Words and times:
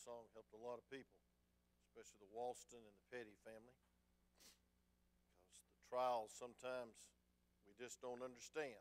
song 0.00 0.32
helped 0.32 0.56
a 0.56 0.60
lot 0.60 0.80
of 0.80 0.88
people, 0.88 1.20
especially 1.84 2.24
the 2.24 2.32
Walston 2.32 2.80
and 2.80 2.96
the 2.96 3.08
Petty 3.12 3.36
family. 3.44 3.76
Because 5.60 5.76
the 5.76 5.84
trials 5.84 6.32
sometimes 6.32 7.12
we 7.68 7.76
just 7.76 8.00
don't 8.00 8.24
understand. 8.24 8.80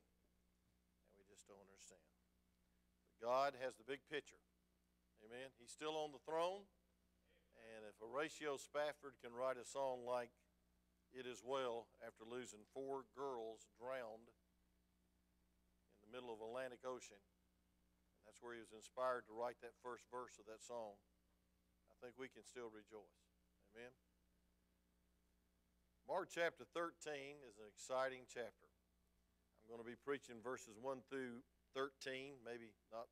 And 1.12 1.20
we 1.20 1.28
just 1.28 1.46
don't 1.46 1.62
understand. 1.62 2.08
But 3.04 3.20
God 3.20 3.60
has 3.60 3.76
the 3.76 3.84
big 3.84 4.08
picture. 4.08 4.40
Amen. 5.20 5.52
He's 5.60 5.76
still 5.76 6.00
on 6.00 6.16
the 6.16 6.24
throne. 6.24 6.64
And 7.76 7.84
if 7.84 8.00
Horatio 8.00 8.56
Spafford 8.56 9.20
can 9.20 9.36
write 9.36 9.60
a 9.60 9.68
song 9.68 10.08
like 10.08 10.32
It 11.12 11.28
Is 11.28 11.44
Well 11.44 11.92
after 12.00 12.24
losing 12.24 12.64
four 12.72 13.04
girls 13.12 13.68
drowned 13.76 14.32
in 15.92 16.00
the 16.08 16.14
middle 16.16 16.32
of 16.32 16.40
Atlantic 16.40 16.88
Ocean, 16.88 17.20
and 17.20 18.24
that's 18.24 18.40
where 18.40 18.56
he 18.56 18.64
was 18.64 18.72
inspired 18.72 19.28
to 19.28 19.36
write 19.36 19.60
that 19.60 19.76
first 19.84 20.08
verse 20.08 20.40
of 20.40 20.48
that 20.48 20.64
song, 20.64 20.96
I 22.00 22.08
think 22.08 22.16
we 22.16 22.32
can 22.32 22.48
still 22.48 22.72
rejoice. 22.72 23.20
Amen. 23.76 23.92
Mark 26.08 26.32
chapter 26.32 26.64
13 26.72 27.44
is 27.44 27.60
an 27.60 27.68
exciting 27.68 28.24
chapter. 28.32 28.72
I'm 29.60 29.68
going 29.68 29.84
to 29.84 29.86
be 29.86 30.00
preaching 30.00 30.40
verses 30.40 30.80
1 30.80 31.04
through 31.12 31.44
13, 31.76 32.40
maybe 32.48 32.72
not 32.88 33.12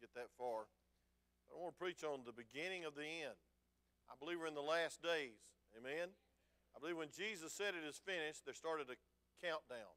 get 0.00 0.16
that 0.16 0.32
far. 0.40 0.64
But 1.44 1.54
I 1.54 1.60
want 1.60 1.76
to 1.76 1.82
preach 1.84 2.00
on 2.08 2.24
the 2.24 2.32
beginning 2.32 2.88
of 2.88 2.96
the 2.96 3.04
end. 3.04 3.36
I 4.08 4.16
believe 4.16 4.40
we're 4.40 4.48
in 4.48 4.56
the 4.56 4.64
last 4.64 5.04
days. 5.04 5.44
Amen. 5.76 6.16
I 6.72 6.80
believe 6.80 6.96
when 6.96 7.12
Jesus 7.12 7.52
said 7.52 7.76
it 7.76 7.84
is 7.84 8.00
finished, 8.00 8.48
there 8.48 8.56
started 8.56 8.88
a 8.88 8.96
countdown 9.44 9.92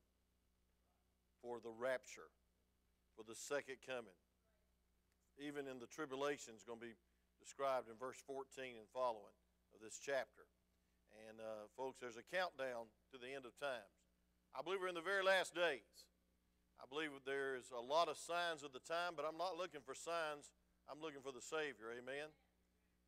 for 1.40 1.64
the 1.64 1.72
rapture, 1.72 2.36
for 3.16 3.24
the 3.24 3.34
second 3.34 3.80
coming. 3.80 4.20
Even 5.40 5.72
in 5.72 5.80
the 5.80 5.88
tribulation 5.88 6.52
is 6.52 6.68
going 6.68 6.84
to 6.84 6.86
be 6.86 7.00
described 7.46 7.86
in 7.86 7.94
verse 8.02 8.18
14 8.26 8.74
and 8.74 8.90
following 8.90 9.38
of 9.70 9.78
this 9.78 10.02
chapter. 10.02 10.50
And 11.30 11.38
uh, 11.38 11.70
folks, 11.78 12.02
there's 12.02 12.18
a 12.18 12.26
countdown 12.26 12.90
to 13.14 13.22
the 13.22 13.30
end 13.30 13.46
of 13.46 13.54
times. 13.62 14.02
I 14.58 14.66
believe 14.66 14.82
we're 14.82 14.90
in 14.90 14.98
the 14.98 15.06
very 15.06 15.22
last 15.22 15.54
days. 15.54 16.10
I 16.82 16.90
believe 16.90 17.14
there's 17.22 17.70
a 17.70 17.80
lot 17.80 18.10
of 18.10 18.18
signs 18.18 18.66
of 18.66 18.74
the 18.74 18.82
time, 18.82 19.14
but 19.14 19.30
I'm 19.30 19.38
not 19.38 19.62
looking 19.62 19.86
for 19.86 19.94
signs. 19.94 20.50
I'm 20.90 20.98
looking 20.98 21.22
for 21.22 21.30
the 21.30 21.46
Savior. 21.46 21.94
Amen. 21.94 22.34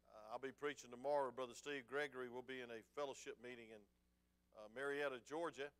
Uh, 0.05 0.31
I'll 0.31 0.43
be 0.43 0.53
preaching 0.53 0.93
tomorrow. 0.93 1.33
Brother 1.33 1.57
Steve 1.57 1.89
Gregory 1.89 2.29
will 2.29 2.45
be 2.45 2.61
in 2.61 2.69
a 2.69 2.85
fellowship 2.93 3.41
meeting 3.41 3.73
in 3.73 3.81
uh, 4.53 4.69
Marietta, 4.69 5.17
Georgia. 5.25 5.73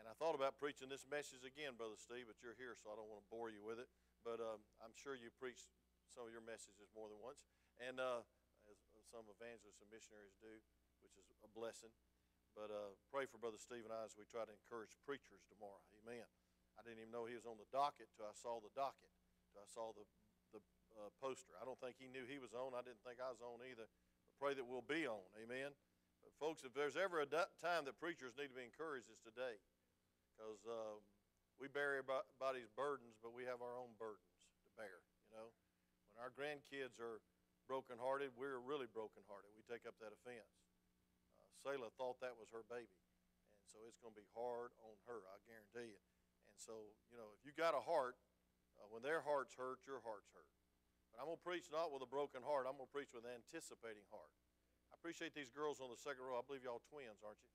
And 0.00 0.08
I 0.08 0.16
thought 0.16 0.32
about 0.32 0.56
preaching 0.56 0.88
this 0.88 1.04
message 1.04 1.44
again, 1.44 1.76
Brother 1.76 2.00
Steve, 2.00 2.24
but 2.24 2.40
you're 2.40 2.56
here, 2.56 2.72
so 2.72 2.88
I 2.88 2.96
don't 2.96 3.12
want 3.12 3.20
to 3.20 3.28
bore 3.28 3.52
you 3.52 3.60
with 3.60 3.76
it. 3.76 3.92
But 4.24 4.40
um, 4.40 4.64
I'm 4.80 4.96
sure 4.96 5.12
you 5.12 5.28
preached 5.36 5.68
some 6.08 6.24
of 6.24 6.32
your 6.32 6.42
messages 6.42 6.88
more 6.96 7.12
than 7.12 7.20
once. 7.20 7.44
And 7.80 7.96
uh, 7.96 8.20
as 8.68 8.78
some 9.08 9.24
evangelists 9.32 9.80
and 9.80 9.88
missionaries 9.88 10.36
do, 10.38 10.52
which 11.00 11.16
is 11.16 11.26
a 11.40 11.50
blessing. 11.50 11.90
But 12.52 12.68
uh, 12.70 12.92
pray 13.08 13.24
for 13.24 13.40
Brother 13.40 13.58
Steve 13.58 13.86
and 13.86 13.94
I 13.94 14.04
as 14.04 14.14
we 14.18 14.26
try 14.28 14.44
to 14.44 14.52
encourage 14.52 14.92
preachers 15.06 15.42
tomorrow. 15.48 15.80
Amen. 16.02 16.26
I 16.76 16.84
didn't 16.84 17.02
even 17.02 17.14
know 17.14 17.24
he 17.24 17.38
was 17.38 17.46
on 17.46 17.56
the 17.56 17.68
docket 17.70 18.10
till 18.14 18.26
I 18.26 18.34
saw 18.34 18.58
the 18.60 18.72
docket, 18.74 19.10
till 19.54 19.62
I 19.62 19.68
saw 19.70 19.94
the 19.94 20.04
uh, 20.98 21.10
poster. 21.22 21.54
I 21.56 21.64
don't 21.64 21.78
think 21.78 21.96
he 21.96 22.10
knew 22.10 22.26
he 22.26 22.42
was 22.42 22.52
on. 22.52 22.74
I 22.74 22.82
didn't 22.82 23.02
think 23.06 23.22
I 23.22 23.30
was 23.30 23.40
on 23.40 23.62
either. 23.62 23.86
But 24.26 24.34
pray 24.36 24.52
that 24.58 24.66
we'll 24.66 24.84
be 24.84 25.06
on. 25.06 25.22
Amen. 25.38 25.72
But 26.20 26.34
folks, 26.36 26.66
if 26.66 26.74
there's 26.76 26.98
ever 26.98 27.22
a 27.24 27.28
time 27.28 27.88
that 27.88 27.96
preachers 27.96 28.36
need 28.36 28.52
to 28.52 28.58
be 28.58 28.66
encouraged, 28.66 29.08
it's 29.08 29.22
today. 29.22 29.62
Because 30.34 30.60
uh, 30.66 31.00
we 31.56 31.68
bear 31.68 32.00
everybody's 32.00 32.68
burdens, 32.72 33.16
but 33.20 33.32
we 33.32 33.44
have 33.48 33.64
our 33.64 33.76
own 33.76 33.96
burdens 33.96 34.36
to 34.64 34.70
bear. 34.76 35.00
You 35.28 35.40
know, 35.40 35.48
when 36.12 36.20
our 36.20 36.32
grandkids 36.32 37.00
are 37.00 37.20
brokenhearted, 37.70 38.34
we're 38.34 38.58
really 38.58 38.90
brokenhearted. 38.90 39.54
We 39.54 39.62
take 39.62 39.86
up 39.86 39.94
that 40.02 40.10
offense. 40.10 40.58
Uh, 41.38 41.46
Selah 41.62 41.94
thought 41.94 42.18
that 42.18 42.34
was 42.34 42.50
her 42.50 42.66
baby, 42.66 42.98
and 43.54 43.62
so 43.70 43.86
it's 43.86 44.02
going 44.02 44.10
to 44.10 44.18
be 44.18 44.26
hard 44.34 44.74
on 44.82 44.98
her. 45.06 45.22
I 45.30 45.38
guarantee 45.46 45.94
you. 45.94 46.02
And 46.50 46.58
so, 46.58 46.90
you 47.14 47.14
know, 47.14 47.30
if 47.38 47.46
you 47.46 47.54
got 47.54 47.78
a 47.78 47.82
heart, 47.86 48.18
uh, 48.74 48.90
when 48.90 49.06
their 49.06 49.22
hearts 49.22 49.54
hurt, 49.54 49.86
your 49.86 50.02
heart's 50.02 50.34
hurt. 50.34 50.50
But 51.14 51.22
I'm 51.22 51.30
going 51.30 51.38
to 51.38 51.46
preach 51.46 51.70
not 51.70 51.94
with 51.94 52.02
a 52.02 52.10
broken 52.10 52.42
heart. 52.42 52.66
I'm 52.66 52.74
going 52.74 52.90
to 52.90 52.96
preach 52.96 53.14
with 53.14 53.22
an 53.22 53.38
anticipating 53.38 54.02
heart. 54.10 54.34
I 54.90 54.98
appreciate 54.98 55.38
these 55.38 55.54
girls 55.54 55.78
on 55.78 55.94
the 55.94 56.00
second 56.00 56.26
row. 56.26 56.42
I 56.42 56.42
believe 56.42 56.66
y'all 56.66 56.82
twins, 56.90 57.22
aren't 57.22 57.38
you? 57.46 57.54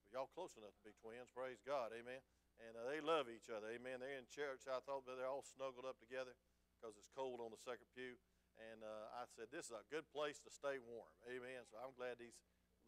Well, 0.00 0.08
y'all 0.08 0.32
close 0.32 0.56
enough 0.56 0.72
to 0.80 0.84
be 0.88 0.96
twins. 0.96 1.28
Praise 1.28 1.60
God. 1.60 1.92
Amen. 1.92 2.24
And 2.64 2.80
uh, 2.80 2.88
they 2.88 3.04
love 3.04 3.28
each 3.28 3.52
other. 3.52 3.68
Amen. 3.68 4.00
They're 4.00 4.16
in 4.16 4.24
church. 4.32 4.64
I 4.64 4.80
thought 4.88 5.04
they're 5.04 5.28
all 5.28 5.44
snuggled 5.44 5.84
up 5.84 6.00
together 6.00 6.32
because 6.78 6.96
it's 6.96 7.12
cold 7.12 7.44
on 7.44 7.52
the 7.52 7.60
second 7.60 7.92
pew. 7.92 8.16
And 8.72 8.80
uh, 8.80 9.20
I 9.20 9.28
said, 9.28 9.52
this 9.52 9.68
is 9.68 9.76
a 9.76 9.84
good 9.92 10.08
place 10.08 10.40
to 10.44 10.50
stay 10.50 10.80
warm. 10.80 11.10
Amen. 11.28 11.68
So 11.68 11.76
I'm 11.76 11.92
glad 11.96 12.16
these 12.16 12.38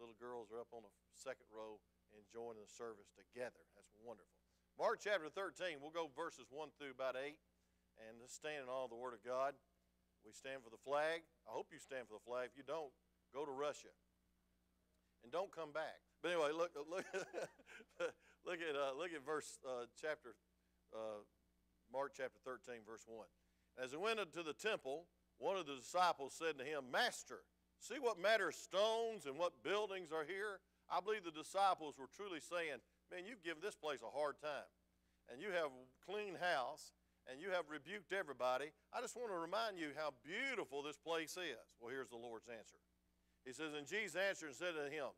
little 0.01 0.17
girls 0.17 0.49
are 0.53 0.61
up 0.61 0.73
on 0.73 0.85
the 0.85 0.93
second 1.13 1.49
row 1.53 1.81
enjoying 2.17 2.57
the 2.57 2.69
service 2.69 3.13
together. 3.13 3.61
That's 3.77 3.93
wonderful. 4.01 4.33
Mark 4.77 5.01
chapter 5.01 5.29
13, 5.29 5.81
we'll 5.81 5.93
go 5.93 6.13
verses 6.13 6.49
1 6.53 6.77
through 6.77 6.93
about 6.93 7.17
8 7.17 7.37
and 8.01 8.21
just 8.21 8.37
stand 8.37 8.65
in 8.65 8.69
all 8.69 8.89
the 8.89 8.97
Word 8.97 9.17
of 9.17 9.25
God. 9.25 9.57
We 10.25 10.33
stand 10.33 10.65
for 10.65 10.73
the 10.73 10.81
flag. 10.81 11.25
I 11.49 11.53
hope 11.53 11.73
you 11.73 11.81
stand 11.81 12.09
for 12.09 12.17
the 12.21 12.25
flag. 12.25 12.53
If 12.53 12.57
you 12.61 12.67
don't, 12.67 12.93
go 13.33 13.45
to 13.45 13.53
Russia. 13.53 13.93
And 15.25 15.33
don't 15.33 15.53
come 15.53 15.73
back. 15.73 16.03
But 16.21 16.35
anyway, 16.35 16.53
look, 16.53 16.75
look, 16.77 17.05
look 18.49 18.61
at 18.61 18.75
uh, 18.75 18.93
look 18.99 19.15
at 19.15 19.23
verse 19.25 19.59
uh, 19.65 19.87
chapter 19.97 20.35
uh, 20.93 21.23
Mark 21.93 22.13
chapter 22.17 22.39
13, 22.45 22.83
verse 22.85 23.07
1. 23.07 23.27
As 23.79 23.93
he 23.93 23.97
went 23.97 24.19
into 24.19 24.43
the 24.43 24.53
temple, 24.53 25.07
one 25.39 25.57
of 25.57 25.67
the 25.67 25.77
disciples 25.77 26.35
said 26.37 26.59
to 26.59 26.65
him, 26.65 26.85
Master, 26.91 27.41
see 27.79 27.99
what 28.01 28.21
matter 28.21 28.53
stones 28.53 29.27
and 29.27 29.39
what 29.39 29.63
buildings 29.63 30.13
are 30.13 30.25
here? 30.25 30.61
I 30.91 31.01
believe 31.01 31.25
the 31.25 31.35
disciples 31.35 31.97
were 31.99 32.11
truly 32.15 32.41
saying, 32.41 32.81
Man, 33.11 33.27
you've 33.27 33.43
given 33.43 33.63
this 33.63 33.77
place 33.77 34.01
a 34.03 34.11
hard 34.11 34.41
time. 34.43 34.71
And 35.31 35.43
you 35.43 35.51
have 35.51 35.71
a 35.71 36.11
clean 36.11 36.35
house, 36.39 36.93
and 37.31 37.41
you 37.41 37.51
have 37.51 37.71
rebuked 37.71 38.13
everybody. 38.13 38.71
I 38.95 39.01
just 39.01 39.17
want 39.17 39.31
to 39.31 39.39
remind 39.39 39.79
you 39.79 39.91
how 39.97 40.15
beautiful 40.23 40.83
this 40.83 40.99
place 40.99 41.37
is. 41.37 41.67
Well, 41.81 41.91
here's 41.91 42.11
the 42.11 42.17
Lord's 42.17 42.49
answer. 42.49 42.79
He 43.45 43.53
says, 43.53 43.75
And 43.77 43.87
Jesus 43.87 44.17
answered 44.17 44.55
and 44.55 44.57
said 44.57 44.75
to 44.75 44.91
him, 44.91 45.11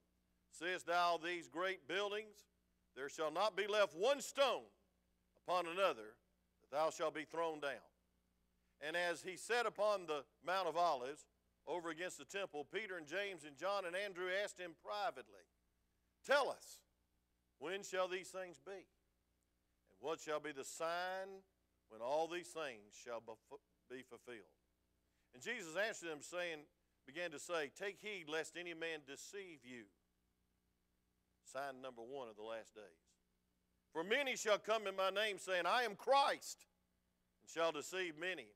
Seest 0.53 0.87
thou 0.87 1.21
these 1.23 1.49
great 1.49 1.87
buildings? 1.89 2.49
There 2.97 3.09
shall 3.09 3.31
not 3.31 3.57
be 3.57 3.67
left 3.67 3.95
one 3.95 4.21
stone 4.21 4.69
upon 5.47 5.67
another, 5.67 6.17
that 6.61 6.77
thou 6.77 6.91
shalt 6.91 7.15
be 7.15 7.25
thrown 7.25 7.61
down. 7.61 7.85
And 8.87 8.97
as 8.97 9.23
he 9.23 9.37
sat 9.37 9.67
upon 9.67 10.07
the 10.07 10.25
Mount 10.47 10.69
of 10.69 10.77
Olives, 10.77 11.27
over 11.67 11.91
against 11.91 12.17
the 12.17 12.25
temple, 12.25 12.67
Peter 12.73 12.97
and 12.97 13.07
James 13.07 13.45
and 13.45 13.57
John 13.57 13.85
and 13.85 13.95
Andrew 13.95 14.27
asked 14.43 14.59
him 14.59 14.73
privately, 14.83 15.45
Tell 16.27 16.49
us, 16.49 16.81
when 17.59 17.83
shall 17.83 18.09
these 18.09 18.29
things 18.29 18.59
be? 18.65 18.73
And 18.73 19.99
what 20.01 20.21
shall 20.21 20.41
be 20.41 20.53
the 20.53 20.65
sign 20.65 21.45
when 21.89 22.01
all 22.01 22.29
these 22.29 22.49
things 22.49 22.95
shall 23.05 23.23
be 23.91 24.03
fulfilled. 24.09 24.57
And 25.35 25.43
Jesus 25.43 25.75
answered 25.77 26.11
them, 26.11 26.21
saying, 26.21 26.61
began 27.07 27.31
to 27.31 27.39
say, 27.39 27.71
Take 27.79 27.99
heed 28.01 28.29
lest 28.29 28.57
any 28.59 28.75
man 28.75 29.01
deceive 29.07 29.65
you. 29.65 29.85
Sign 31.51 31.81
number 31.83 32.03
one 32.03 32.29
of 32.29 32.37
the 32.37 32.43
last 32.43 32.75
days. 32.75 33.09
For 33.93 34.05
many 34.05 34.37
shall 34.37 34.59
come 34.59 34.87
in 34.87 34.95
my 34.95 35.09
name, 35.09 35.39
saying, 35.39 35.65
I 35.67 35.83
am 35.85 35.97
Christ, 35.97 36.67
and 37.41 37.51
shall 37.51 37.73
deceive 37.73 38.19
many. 38.21 38.47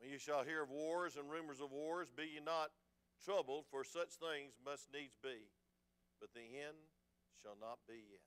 When 0.00 0.10
you 0.10 0.18
shall 0.18 0.44
hear 0.44 0.62
of 0.62 0.70
wars 0.70 1.16
and 1.16 1.30
rumors 1.30 1.60
of 1.60 1.72
wars, 1.72 2.08
be 2.14 2.24
ye 2.34 2.40
not 2.44 2.70
troubled, 3.24 3.64
for 3.70 3.84
such 3.84 4.14
things 4.20 4.54
must 4.64 4.92
needs 4.92 5.16
be. 5.22 5.48
But 6.20 6.32
the 6.34 6.40
end 6.40 6.76
shall 7.42 7.56
not 7.60 7.78
be 7.88 8.04
yet. 8.10 8.24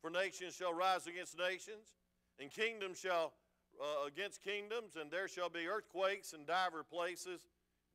For 0.00 0.10
nations 0.10 0.54
shall 0.54 0.74
rise 0.74 1.06
against 1.06 1.36
nations 1.36 1.98
and 2.38 2.50
kingdoms 2.50 2.98
shall 2.98 3.32
uh, 3.80 4.06
against 4.06 4.42
kingdoms, 4.42 4.96
and 5.00 5.10
there 5.10 5.28
shall 5.28 5.48
be 5.48 5.66
earthquakes 5.68 6.32
in 6.32 6.44
divers 6.44 6.86
places. 6.90 7.40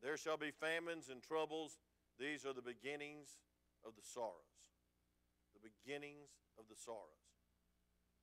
There 0.01 0.17
shall 0.17 0.37
be 0.37 0.51
famines 0.51 1.09
and 1.09 1.21
troubles. 1.21 1.77
These 2.19 2.45
are 2.45 2.53
the 2.53 2.61
beginnings 2.61 3.39
of 3.85 3.95
the 3.95 4.03
sorrows. 4.03 4.53
The 5.55 5.69
beginnings 5.69 6.29
of 6.57 6.65
the 6.69 6.75
sorrows. 6.75 6.99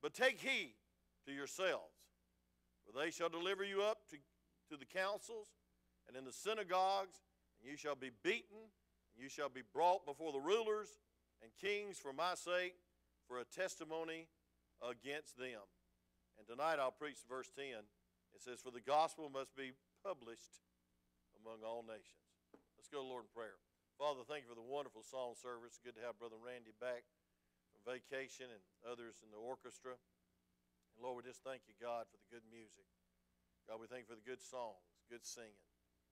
But 0.03 0.15
take 0.15 0.41
heed 0.41 0.75
to 1.27 1.33
yourselves, 1.33 1.93
for 2.87 2.99
they 2.99 3.11
shall 3.11 3.29
deliver 3.29 3.65
you 3.65 3.83
up 3.83 3.99
to, 4.11 4.17
to 4.71 4.79
the 4.79 4.87
councils 4.87 5.51
and 6.07 6.17
in 6.17 6.25
the 6.25 6.33
synagogues, 6.33 7.19
and 7.59 7.69
you 7.69 7.77
shall 7.77 7.99
be 7.99 8.11
beaten, 8.23 8.71
and 9.13 9.19
you 9.19 9.29
shall 9.29 9.51
be 9.51 9.67
brought 9.75 10.07
before 10.07 10.33
the 10.33 10.41
rulers 10.41 10.89
and 11.43 11.51
kings 11.59 11.99
for 11.99 12.15
my 12.15 12.35
sake, 12.39 12.79
for 13.27 13.39
a 13.39 13.45
testimony 13.45 14.31
against 14.81 15.37
them. 15.37 15.63
And 16.39 16.47
tonight 16.47 16.79
I'll 16.81 16.95
preach 16.95 17.21
verse 17.29 17.51
10. 17.53 17.85
It 18.35 18.41
says, 18.41 18.63
For 18.63 18.71
the 18.73 18.83
gospel 18.83 19.29
must 19.29 19.53
be 19.59 19.75
published 20.01 20.63
among 21.37 21.61
all 21.67 21.85
nations. 21.85 22.25
Let's 22.79 22.89
go 22.89 23.05
to 23.05 23.07
Lord 23.07 23.29
in 23.29 23.33
prayer. 23.35 23.61
Father, 24.01 24.25
thank 24.25 24.49
you 24.49 24.51
for 24.51 24.57
the 24.57 24.65
wonderful 24.65 25.05
song 25.05 25.37
service. 25.37 25.77
Good 25.77 26.01
to 26.01 26.05
have 26.07 26.17
Brother 26.17 26.41
Randy 26.41 26.73
back 26.81 27.05
from 27.71 27.85
vacation 27.85 28.49
and 28.49 28.63
others 28.89 29.21
in 29.21 29.29
the 29.29 29.41
orchestra. 29.41 29.93
And 29.95 30.99
Lord, 31.05 31.21
we 31.21 31.29
just 31.29 31.45
thank 31.45 31.69
you, 31.69 31.77
God, 31.77 32.09
for 32.09 32.17
the 32.17 32.31
good 32.33 32.47
music. 32.49 32.89
God, 33.69 33.79
we 33.79 33.87
thank 33.87 34.07
you 34.07 34.11
for 34.11 34.19
the 34.19 34.27
good 34.27 34.43
songs, 34.43 34.83
good 35.09 35.23
singing, 35.23 35.65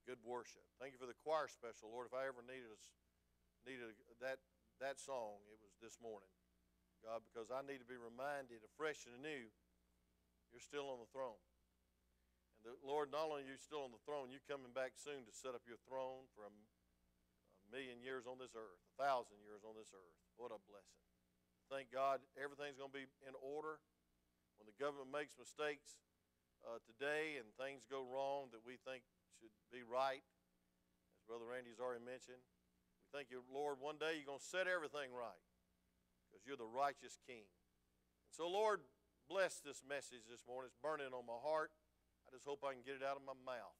good 0.06 0.20
worship. 0.22 0.62
Thank 0.78 0.94
you 0.94 1.00
for 1.00 1.10
the 1.10 1.16
choir 1.24 1.50
special, 1.50 1.90
Lord. 1.90 2.08
If 2.08 2.14
I 2.16 2.28
ever 2.28 2.44
needed 2.44 2.70
a, 2.70 2.78
needed 3.66 3.92
a, 3.92 3.94
that 4.22 4.40
that 4.78 4.96
song, 5.02 5.42
it 5.50 5.58
was 5.58 5.74
this 5.82 5.98
morning, 5.98 6.30
God, 7.02 7.26
because 7.26 7.50
I 7.50 7.66
need 7.66 7.82
to 7.82 7.88
be 7.88 7.98
reminded 7.98 8.62
afresh 8.62 9.08
and 9.08 9.18
anew. 9.18 9.50
You're 10.48 10.64
still 10.64 10.88
on 10.88 10.96
the 10.96 11.10
throne, 11.12 11.36
and 12.56 12.72
the 12.72 12.72
Lord, 12.80 13.12
not 13.12 13.28
only 13.28 13.44
are 13.44 13.52
you 13.52 13.60
still 13.60 13.84
on 13.84 13.92
the 13.92 14.00
throne, 14.08 14.32
you're 14.32 14.48
coming 14.48 14.72
back 14.72 14.96
soon 14.96 15.28
to 15.28 15.32
set 15.34 15.52
up 15.52 15.60
your 15.68 15.76
throne 15.84 16.24
for 16.32 16.48
a, 16.48 16.52
a 16.52 17.68
million 17.68 18.00
years 18.00 18.24
on 18.24 18.40
this 18.40 18.56
earth, 18.56 18.80
a 18.80 18.96
thousand 18.96 19.44
years 19.44 19.60
on 19.60 19.76
this 19.76 19.92
earth. 19.92 20.16
What 20.40 20.54
a 20.54 20.58
blessing! 20.64 21.04
Thank 21.68 21.92
God, 21.92 22.24
everything's 22.40 22.80
going 22.80 22.88
to 22.88 22.98
be 23.02 23.04
in 23.28 23.36
order. 23.44 23.76
When 24.56 24.64
the 24.64 24.78
government 24.80 25.12
makes 25.12 25.36
mistakes, 25.36 26.00
uh, 26.66 26.82
today 26.82 27.38
and 27.38 27.46
things 27.54 27.86
go 27.86 28.02
wrong 28.02 28.50
that 28.50 28.64
we 28.66 28.78
think 28.82 29.06
should 29.38 29.54
be 29.70 29.86
right, 29.86 30.22
as 31.14 31.22
Brother 31.26 31.46
Randy's 31.46 31.78
already 31.78 32.02
mentioned, 32.02 32.42
we 33.02 33.06
thank 33.14 33.30
you, 33.30 33.46
Lord, 33.46 33.78
one 33.78 33.98
day 33.98 34.18
you're 34.18 34.28
going 34.28 34.42
to 34.42 34.52
set 34.52 34.66
everything 34.66 35.14
right 35.14 35.42
because 36.26 36.42
you're 36.44 36.58
the 36.58 36.68
righteous 36.68 37.16
King. 37.24 37.46
And 37.46 38.32
so, 38.34 38.50
Lord, 38.50 38.82
bless 39.30 39.62
this 39.62 39.86
message 39.86 40.26
this 40.26 40.42
morning. 40.44 40.68
It's 40.72 40.82
burning 40.82 41.14
on 41.14 41.24
my 41.24 41.38
heart. 41.38 41.70
I 42.26 42.34
just 42.34 42.44
hope 42.44 42.66
I 42.66 42.76
can 42.76 42.84
get 42.84 43.00
it 43.00 43.06
out 43.06 43.16
of 43.16 43.24
my 43.24 43.38
mouth, 43.46 43.78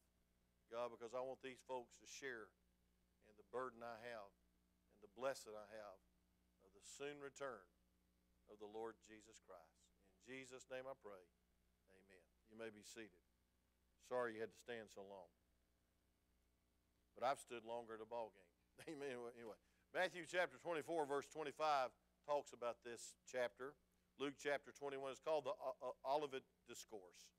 God, 0.73 0.95
because 0.95 1.13
I 1.13 1.21
want 1.21 1.45
these 1.45 1.61
folks 1.69 1.93
to 2.01 2.09
share 2.09 2.49
in 3.29 3.37
the 3.37 3.45
burden 3.53 3.85
I 3.85 4.01
have 4.09 4.33
and 4.97 5.05
the 5.05 5.13
blessing 5.13 5.53
I 5.53 5.69
have 5.69 6.01
of 6.65 6.73
the 6.73 6.85
soon 6.85 7.21
return 7.21 7.61
of 8.49 8.57
the 8.57 8.71
Lord 8.71 8.97
Jesus 9.05 9.45
Christ. 9.45 9.85
In 10.17 10.25
Jesus' 10.25 10.65
name 10.73 10.89
I 10.89 10.97
pray. 10.97 11.21
You 12.49 12.57
may 12.57 12.73
be 12.73 12.83
seated. 12.83 13.21
Sorry 14.09 14.35
you 14.35 14.41
had 14.41 14.53
to 14.53 14.61
stand 14.65 14.89
so 14.89 15.05
long. 15.05 15.29
But 17.13 17.27
I've 17.27 17.43
stood 17.43 17.67
longer 17.67 17.99
at 17.99 18.03
a 18.05 18.09
ball 18.09 18.33
game. 18.33 18.53
Amen. 18.95 19.19
Anyway, 19.37 19.59
Matthew 19.93 20.25
chapter 20.25 20.57
24, 20.57 21.05
verse 21.05 21.27
25 21.29 21.91
talks 22.25 22.53
about 22.53 22.81
this 22.85 23.17
chapter. 23.27 23.75
Luke 24.21 24.39
chapter 24.39 24.73
21 24.75 25.13
is 25.13 25.23
called 25.23 25.45
the 25.45 25.55
uh, 25.59 25.93
uh, 25.93 26.15
Olivet 26.15 26.47
Discourse. 26.67 27.31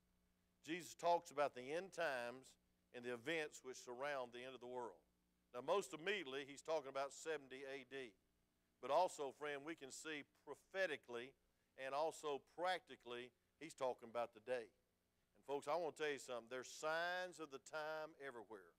Jesus 0.66 0.96
talks 0.96 1.32
about 1.32 1.56
the 1.56 1.74
end 1.74 1.92
times 1.96 2.52
and 2.96 3.04
the 3.04 3.14
events 3.16 3.64
which 3.64 3.80
surround 3.80 4.32
the 4.32 4.44
end 4.44 4.54
of 4.54 4.62
the 4.62 4.70
world. 4.70 5.00
Now, 5.54 5.66
most 5.66 5.96
immediately, 5.96 6.46
he's 6.46 6.62
talking 6.62 6.92
about 6.92 7.12
70 7.12 7.50
AD. 7.66 8.14
But 8.82 8.92
also, 8.92 9.34
friend, 9.36 9.62
we 9.66 9.76
can 9.76 9.92
see 9.92 10.24
prophetically 10.46 11.34
and 11.80 11.96
also 11.96 12.42
practically, 12.56 13.32
he's 13.60 13.74
talking 13.74 14.12
about 14.12 14.36
the 14.36 14.44
day. 14.44 14.68
Folks, 15.50 15.66
I 15.66 15.74
want 15.82 15.98
to 15.98 16.06
tell 16.06 16.14
you 16.14 16.22
something. 16.22 16.46
There's 16.46 16.70
signs 16.70 17.42
of 17.42 17.50
the 17.50 17.58
time 17.74 18.14
everywhere. 18.22 18.70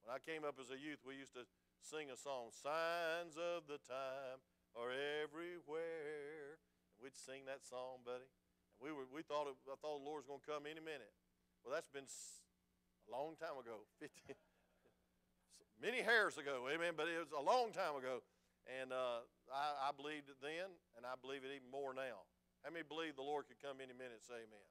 When 0.00 0.08
I 0.08 0.16
came 0.16 0.40
up 0.40 0.56
as 0.56 0.72
a 0.72 0.80
youth, 0.80 1.04
we 1.04 1.20
used 1.20 1.36
to 1.36 1.44
sing 1.84 2.08
a 2.08 2.16
song, 2.16 2.48
Signs 2.48 3.36
of 3.36 3.68
the 3.68 3.76
Time 3.84 4.40
are 4.72 4.88
everywhere. 5.20 6.56
And 6.96 7.04
we'd 7.04 7.12
sing 7.12 7.44
that 7.44 7.60
song, 7.60 8.00
buddy. 8.08 8.24
And 8.24 8.80
we, 8.80 8.88
were, 8.88 9.04
we 9.12 9.20
thought, 9.20 9.52
it, 9.52 9.60
I 9.68 9.76
thought 9.76 10.00
the 10.00 10.08
Lord 10.08 10.24
was 10.24 10.28
going 10.32 10.40
to 10.40 10.48
come 10.48 10.64
any 10.64 10.80
minute. 10.80 11.12
Well, 11.60 11.76
that's 11.76 11.92
been 11.92 12.08
a 12.08 13.10
long 13.12 13.36
time 13.36 13.60
ago, 13.60 13.84
50, 14.00 14.32
many 15.76 16.00
hairs 16.00 16.40
ago, 16.40 16.64
amen, 16.72 16.96
but 16.96 17.04
it 17.04 17.20
was 17.20 17.36
a 17.36 17.44
long 17.44 17.68
time 17.68 18.00
ago. 18.00 18.24
And 18.64 18.96
uh, 18.96 19.28
I, 19.52 19.88
I 19.88 19.90
believed 19.92 20.32
it 20.32 20.40
then, 20.40 20.72
and 20.96 21.04
I 21.04 21.20
believe 21.20 21.44
it 21.44 21.52
even 21.52 21.68
more 21.68 21.92
now. 21.92 22.24
How 22.64 22.72
many 22.72 22.80
believe 22.80 23.12
the 23.12 23.28
Lord 23.28 23.44
could 23.44 23.60
come 23.60 23.84
any 23.84 23.92
minute? 23.92 24.24
Say 24.24 24.40
amen. 24.40 24.64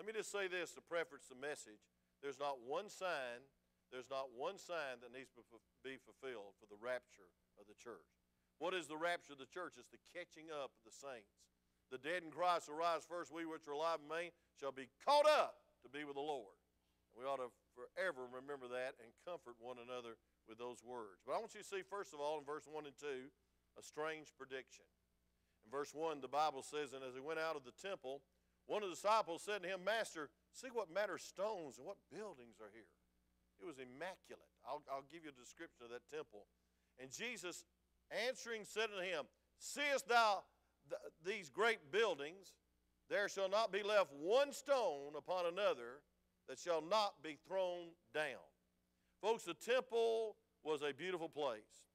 Let 0.00 0.08
me 0.08 0.16
just 0.16 0.32
say 0.32 0.48
this 0.48 0.72
to 0.72 0.80
preface 0.80 1.28
the 1.28 1.36
message. 1.36 1.84
There's 2.24 2.40
not 2.40 2.64
one 2.64 2.88
sign, 2.88 3.44
there's 3.92 4.08
not 4.08 4.32
one 4.32 4.56
sign 4.56 4.96
that 5.04 5.12
needs 5.12 5.28
to 5.36 5.44
be 5.84 6.00
fulfilled 6.00 6.56
for 6.56 6.64
the 6.72 6.80
rapture 6.80 7.28
of 7.60 7.68
the 7.68 7.76
church. 7.76 8.08
What 8.56 8.72
is 8.72 8.88
the 8.88 8.96
rapture 8.96 9.36
of 9.36 9.44
the 9.44 9.52
church? 9.52 9.76
It's 9.76 9.92
the 9.92 10.00
catching 10.16 10.48
up 10.48 10.72
of 10.72 10.88
the 10.88 10.96
saints. 10.96 11.36
The 11.92 12.00
dead 12.00 12.24
in 12.24 12.32
Christ 12.32 12.72
will 12.72 12.80
rise 12.80 13.04
first. 13.04 13.28
We 13.28 13.44
which 13.44 13.68
are 13.68 13.76
alive 13.76 14.00
and 14.00 14.08
remain 14.08 14.32
shall 14.56 14.72
be 14.72 14.88
caught 15.04 15.28
up 15.28 15.60
to 15.84 15.92
be 15.92 16.08
with 16.08 16.16
the 16.16 16.24
Lord. 16.24 16.56
We 17.12 17.28
ought 17.28 17.44
to 17.44 17.52
forever 17.76 18.24
remember 18.24 18.72
that 18.72 18.96
and 19.04 19.12
comfort 19.28 19.60
one 19.60 19.76
another 19.84 20.16
with 20.48 20.56
those 20.56 20.80
words. 20.80 21.20
But 21.28 21.36
I 21.36 21.44
want 21.44 21.52
you 21.52 21.60
to 21.60 21.68
see, 21.68 21.84
first 21.84 22.16
of 22.16 22.24
all, 22.24 22.40
in 22.40 22.48
verse 22.48 22.64
1 22.64 22.88
and 22.88 22.96
2, 22.96 23.28
a 23.76 23.84
strange 23.84 24.32
prediction. 24.32 24.88
In 25.60 25.68
verse 25.68 25.92
1, 25.92 26.24
the 26.24 26.32
Bible 26.32 26.64
says, 26.64 26.96
And 26.96 27.04
as 27.04 27.12
he 27.12 27.20
went 27.20 27.36
out 27.36 27.52
of 27.52 27.68
the 27.68 27.76
temple, 27.76 28.24
one 28.70 28.84
of 28.84 28.88
the 28.88 28.94
disciples 28.94 29.42
said 29.42 29.64
to 29.64 29.68
him, 29.68 29.82
Master, 29.84 30.30
see 30.52 30.68
what 30.72 30.94
matter 30.94 31.18
stones 31.18 31.76
and 31.76 31.84
what 31.84 31.96
buildings 32.06 32.62
are 32.62 32.70
here. 32.72 32.86
It 33.58 33.66
was 33.66 33.82
immaculate. 33.82 34.46
I'll, 34.62 34.80
I'll 34.86 35.04
give 35.10 35.24
you 35.24 35.34
a 35.34 35.42
description 35.42 35.82
of 35.82 35.90
that 35.90 36.06
temple. 36.06 36.46
And 37.02 37.10
Jesus 37.10 37.64
answering 38.28 38.62
said 38.62 38.94
unto 38.94 39.02
him, 39.02 39.26
Seest 39.58 40.06
thou 40.06 40.44
th- 40.88 41.02
these 41.26 41.50
great 41.50 41.90
buildings? 41.90 42.54
There 43.10 43.28
shall 43.28 43.50
not 43.50 43.72
be 43.72 43.82
left 43.82 44.12
one 44.14 44.52
stone 44.52 45.18
upon 45.18 45.46
another 45.46 45.98
that 46.48 46.60
shall 46.60 46.80
not 46.80 47.14
be 47.24 47.38
thrown 47.48 47.90
down. 48.14 48.46
Folks, 49.20 49.42
the 49.42 49.54
temple 49.54 50.36
was 50.62 50.82
a 50.82 50.94
beautiful 50.94 51.28
place. 51.28 51.90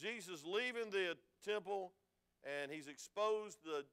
Jesus 0.00 0.42
leaving 0.42 0.90
the 0.90 1.18
temple 1.44 1.92
and 2.44 2.72
he's 2.72 2.88
exposed 2.88 3.58
the 3.62 3.84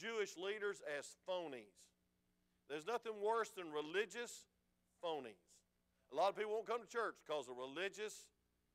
Jewish 0.00 0.36
leaders 0.36 0.82
as 0.98 1.06
phonies. 1.28 1.74
There's 2.68 2.86
nothing 2.86 3.12
worse 3.22 3.50
than 3.50 3.72
religious 3.72 4.44
phonies. 5.02 5.40
A 6.12 6.14
lot 6.14 6.30
of 6.30 6.36
people 6.36 6.52
won't 6.52 6.66
come 6.66 6.80
to 6.82 6.88
church 6.88 7.16
because 7.26 7.48
of 7.48 7.56
religious 7.56 8.26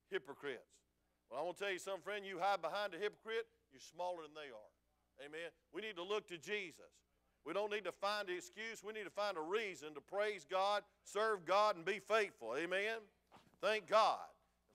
hypocrites. 0.10 0.82
Well, 1.30 1.40
I 1.40 1.44
want 1.44 1.58
to 1.58 1.64
tell 1.64 1.74
you 1.74 1.80
something, 1.80 2.04
friend. 2.04 2.26
You 2.26 2.40
hide 2.40 2.62
behind 2.62 2.94
a 2.94 2.98
hypocrite, 2.98 3.48
you're 3.72 3.80
smaller 3.80 4.24
than 4.24 4.36
they 4.36 4.52
are. 4.52 4.72
Amen. 5.26 5.52
We 5.74 5.82
need 5.82 5.96
to 5.96 6.04
look 6.04 6.28
to 6.28 6.38
Jesus. 6.38 6.92
We 7.46 7.54
don't 7.54 7.72
need 7.72 7.86
to 7.86 7.92
find 7.92 8.30
an 8.30 8.36
excuse. 8.36 8.84
We 8.84 8.94
need 8.94 9.06
to 9.06 9.10
find 9.10 9.38
a 9.38 9.42
reason 9.42 9.94
to 9.96 10.02
praise 10.02 10.46
God, 10.50 10.84
serve 11.04 11.46
God, 11.46 11.76
and 11.76 11.86
be 11.86 12.00
faithful. 12.00 12.56
Amen. 12.58 13.00
Thank 13.62 13.88
God. 13.88 14.20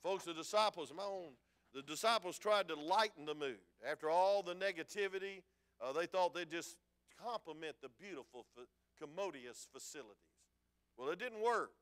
folks, 0.03 0.25
the 0.25 0.35
disciples, 0.35 0.93
my 0.97 1.03
own, 1.03 1.33
the 1.75 1.83
disciples 1.83 2.39
tried 2.39 2.69
to 2.69 2.75
lighten 2.75 3.27
the 3.27 3.35
mood 3.35 3.59
after 3.89 4.09
all 4.09 4.43
the 4.43 4.55
negativity 4.55 5.43
uh, 5.81 5.93
they 5.93 6.07
thought 6.07 6.35
they'd 6.35 6.51
just 6.51 6.77
compliment 7.23 7.77
the 7.83 7.89
beautiful, 8.01 8.47
commodious 8.99 9.69
facilities. 9.73 10.17
Well, 10.97 11.11
it 11.11 11.19
didn't 11.19 11.43
work 11.43 11.73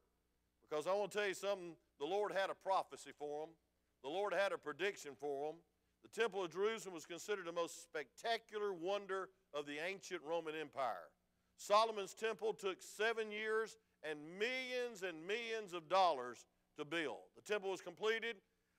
because 0.62 0.86
I 0.86 0.94
want 0.94 1.12
to 1.12 1.18
tell 1.18 1.28
you 1.28 1.34
something. 1.34 1.76
The 2.00 2.06
Lord 2.06 2.32
had 2.32 2.50
a 2.50 2.54
prophecy 2.54 3.10
for 3.18 3.46
them, 3.46 3.54
the 4.02 4.10
Lord 4.10 4.34
had 4.34 4.52
a 4.52 4.58
prediction 4.58 5.12
for 5.18 5.52
them. 5.52 5.60
The 6.02 6.20
Temple 6.20 6.44
of 6.44 6.52
Jerusalem 6.52 6.94
was 6.94 7.06
considered 7.06 7.46
the 7.46 7.52
most 7.52 7.82
spectacular 7.82 8.74
wonder 8.74 9.30
of 9.54 9.64
the 9.64 9.78
ancient 9.82 10.20
Roman 10.22 10.54
Empire. 10.54 11.08
Solomon's 11.56 12.14
temple 12.14 12.52
took 12.52 12.82
seven 12.82 13.30
years 13.30 13.78
and 14.02 14.18
millions 14.38 15.02
and 15.02 15.26
millions 15.26 15.72
of 15.72 15.88
dollars 15.88 16.44
to 16.76 16.84
build. 16.84 17.24
The 17.36 17.42
temple 17.42 17.70
was 17.70 17.80
completed, 17.80 18.36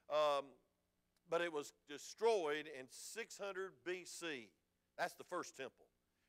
um, 0.10 0.46
but 1.30 1.42
it 1.42 1.52
was 1.52 1.74
destroyed 1.90 2.66
in 2.80 2.86
600 2.90 3.72
BC. 3.88 4.50
That's 4.98 5.14
the 5.14 5.24
first 5.24 5.56
temple. 5.56 5.86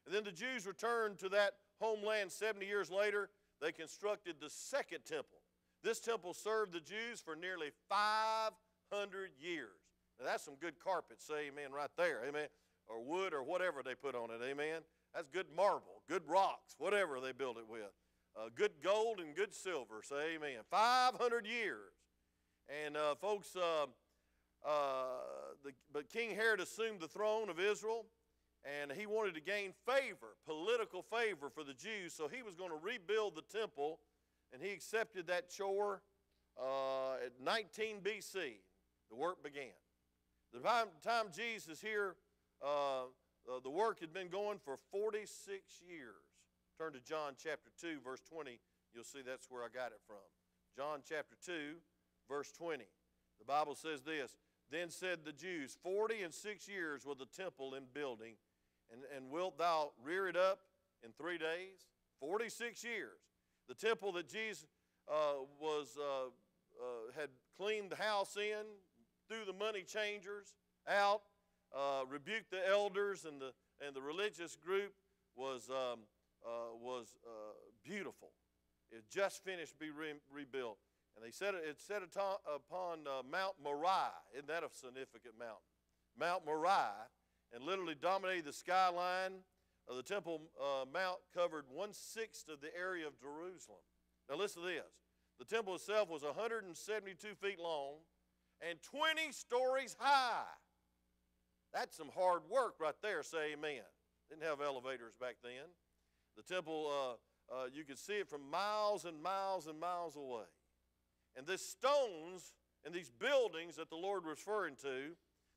And 0.07 0.15
then 0.15 0.25
the 0.25 0.33
Jews 0.33 0.67
returned 0.67 1.19
to 1.19 1.29
that 1.31 1.55
homeland 1.81 2.31
70 2.33 2.67
years 2.67 2.91
later. 2.91 3.31
They 3.61 3.73
constructed 3.73 4.37
the 4.41 4.51
second 4.51 5.01
temple. 5.05 5.39
This 5.83 6.01
temple 6.01 6.35
served 6.35 6.73
the 6.73 6.81
Jews 6.81 7.21
for 7.25 7.37
nearly 7.37 7.71
500 7.89 9.31
years. 9.41 9.69
Now, 10.19 10.27
that's 10.27 10.45
some 10.45 10.55
good 10.61 10.75
carpet, 10.83 11.21
say 11.21 11.49
amen, 11.49 11.73
right 11.73 11.91
there, 11.97 12.23
amen, 12.27 12.49
or 12.89 13.03
wood 13.03 13.35
or 13.35 13.43
whatever 13.43 13.83
they 13.83 13.95
put 13.95 14.15
on 14.15 14.31
it, 14.31 14.41
amen. 14.43 14.81
That's 15.15 15.29
good 15.29 15.47
marble, 15.55 16.03
good 16.09 16.23
rocks, 16.27 16.75
whatever 16.79 17.21
they 17.21 17.33
built 17.33 17.59
it 17.59 17.69
with. 17.69 17.93
Uh, 18.37 18.49
good 18.55 18.73
gold 18.83 19.21
and 19.21 19.35
good 19.35 19.55
silver, 19.55 20.03
say 20.03 20.35
amen. 20.37 20.61
500 20.71 21.47
years. 21.47 21.93
And 22.85 22.97
uh, 22.97 23.15
folks, 23.15 23.55
uh, 23.57 23.87
uh, 24.67 24.71
the, 25.65 25.73
but 25.93 26.11
King 26.11 26.35
Herod 26.35 26.61
assumed 26.61 27.01
the 27.01 27.09
throne 27.09 27.49
of 27.49 27.61
Israel 27.61 28.07
and 28.67 28.91
he 28.93 29.07
wanted 29.07 29.35
to 29.35 29.41
gain 29.41 29.73
favor, 29.87 30.35
political 30.45 31.03
favor 31.03 31.49
for 31.49 31.63
the 31.63 31.75
Jews, 31.75 32.13
so 32.13 32.29
he 32.29 32.43
was 32.43 32.55
going 32.55 32.71
to 32.71 32.79
rebuild 32.83 33.37
the 33.37 33.59
temple, 33.59 34.01
and 34.53 34.61
he 34.61 34.73
accepted 34.73 35.29
that 35.29 35.51
chore 35.51 36.03
uh, 36.61 37.15
at 37.25 37.33
19 37.45 38.01
BC. 38.03 38.59
The 39.09 39.17
work 39.17 39.43
began. 39.43 39.77
The 40.53 40.61
time, 40.61 40.87
time 41.03 41.27
Jesus 41.35 41.81
here, 41.81 42.17
uh, 42.65 43.03
uh, 43.03 43.61
the 43.63 43.71
work 43.71 44.01
had 44.01 44.13
been 44.13 44.29
going 44.29 44.59
for 44.59 44.77
46 44.91 45.63
years. 45.89 46.15
Turn 46.79 46.93
to 46.93 47.01
John 47.01 47.35
chapter 47.43 47.71
2, 47.81 48.01
verse 48.05 48.21
20. 48.29 48.59
You'll 48.93 49.05
see 49.05 49.21
that's 49.25 49.47
where 49.49 49.63
I 49.63 49.69
got 49.73 49.93
it 49.93 50.01
from. 50.07 50.17
John 50.77 51.01
chapter 51.09 51.37
2, 51.45 51.77
verse 52.29 52.51
20. 52.53 52.85
The 53.39 53.45
Bible 53.45 53.75
says 53.75 54.03
this 54.03 54.37
Then 54.71 54.91
said 54.91 55.21
the 55.25 55.33
Jews, 55.33 55.77
Forty 55.83 56.23
and 56.23 56.35
six 56.35 56.69
years 56.69 57.07
was 57.07 57.19
the 57.19 57.27
temple 57.27 57.75
in 57.75 57.85
building 57.95 58.35
and, 58.93 59.02
and 59.14 59.31
wilt 59.31 59.59
thou 59.59 59.93
rear 60.05 60.28
it 60.28 60.37
up 60.37 60.61
in 61.05 61.12
three 61.12 61.38
days? 61.38 61.87
46 62.21 62.83
years. 62.85 63.19
The 63.69 63.75
temple 63.75 64.12
that 64.12 64.28
Jesus 64.28 64.66
uh, 65.09 65.45
was 65.61 65.97
uh, 65.99 66.26
uh, 66.81 67.19
had 67.19 67.31
cleaned 67.57 67.90
the 67.90 67.97
house 67.97 68.37
in, 68.37 68.64
threw 69.28 69.45
the 69.45 69.52
money 69.52 69.83
changers 69.83 70.55
out, 70.88 71.23
uh, 71.75 72.02
rebuked 72.09 72.50
the 72.50 72.69
elders 72.69 73.25
and 73.25 73.40
the, 73.40 73.52
and 73.85 73.95
the 73.95 74.00
religious 74.02 74.57
group 74.57 74.93
was, 75.35 75.69
um, 75.71 76.00
uh, 76.45 76.75
was 76.81 77.14
uh, 77.26 77.52
beautiful. 77.85 78.31
It 78.90 79.05
just 79.11 79.45
finished 79.45 79.78
be 79.78 79.90
re- 79.90 80.21
rebuilt. 80.33 80.78
And 81.16 81.25
they 81.25 81.31
set 81.31 81.55
it, 81.55 81.81
set 81.81 82.02
upon 82.02 82.99
Mount 83.31 83.55
Moriah. 83.62 84.12
Isn't 84.35 84.49
that 84.49 84.62
a 84.62 84.69
significant 84.71 85.38
mountain? 85.38 85.64
Mount 86.19 86.45
Moriah, 86.45 87.09
and 87.55 87.65
literally 87.65 87.95
dominated 87.95 88.45
the 88.45 88.53
skyline 88.53 89.43
of 89.88 89.97
the 89.97 90.03
Temple 90.03 90.43
uh, 90.61 90.85
Mount, 90.93 91.19
covered 91.35 91.65
one 91.73 91.93
sixth 91.93 92.49
of 92.49 92.61
the 92.61 92.75
area 92.76 93.07
of 93.07 93.19
Jerusalem. 93.21 93.79
Now, 94.29 94.37
listen 94.37 94.62
to 94.62 94.69
this 94.69 94.83
the 95.38 95.45
temple 95.45 95.75
itself 95.75 96.09
was 96.09 96.23
172 96.23 97.35
feet 97.35 97.59
long 97.59 97.97
and 98.67 98.79
20 98.83 99.33
stories 99.33 99.95
high. 99.99 100.45
That's 101.75 101.97
some 101.97 102.11
hard 102.17 102.43
work 102.49 102.76
right 102.81 102.95
there, 103.03 103.23
say 103.23 103.53
amen. 103.53 103.83
Didn't 104.31 104.45
have 104.45 104.61
elevators 104.61 105.12
back 105.21 105.37
then. 105.43 105.69
The 106.37 106.43
temple, 106.43 107.19
uh, 107.50 107.55
uh, 107.55 107.67
you 107.73 107.85
could 107.85 107.99
see 107.99 108.15
it 108.15 108.29
from 108.29 108.50
miles 108.50 109.05
and 109.05 109.23
miles 109.23 109.67
and 109.67 109.79
miles 109.79 110.17
away. 110.17 110.49
And 111.37 111.47
these 111.47 111.61
stones 111.61 112.55
and 112.85 112.95
these 112.95 113.11
buildings 113.11 113.76
that 113.76 113.91
the 113.91 113.97
Lord 113.97 114.25
was 114.25 114.38
referring 114.38 114.76
to, 114.76 115.15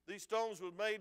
these 0.08 0.24
stones 0.24 0.60
were 0.60 0.72
made, 0.78 1.00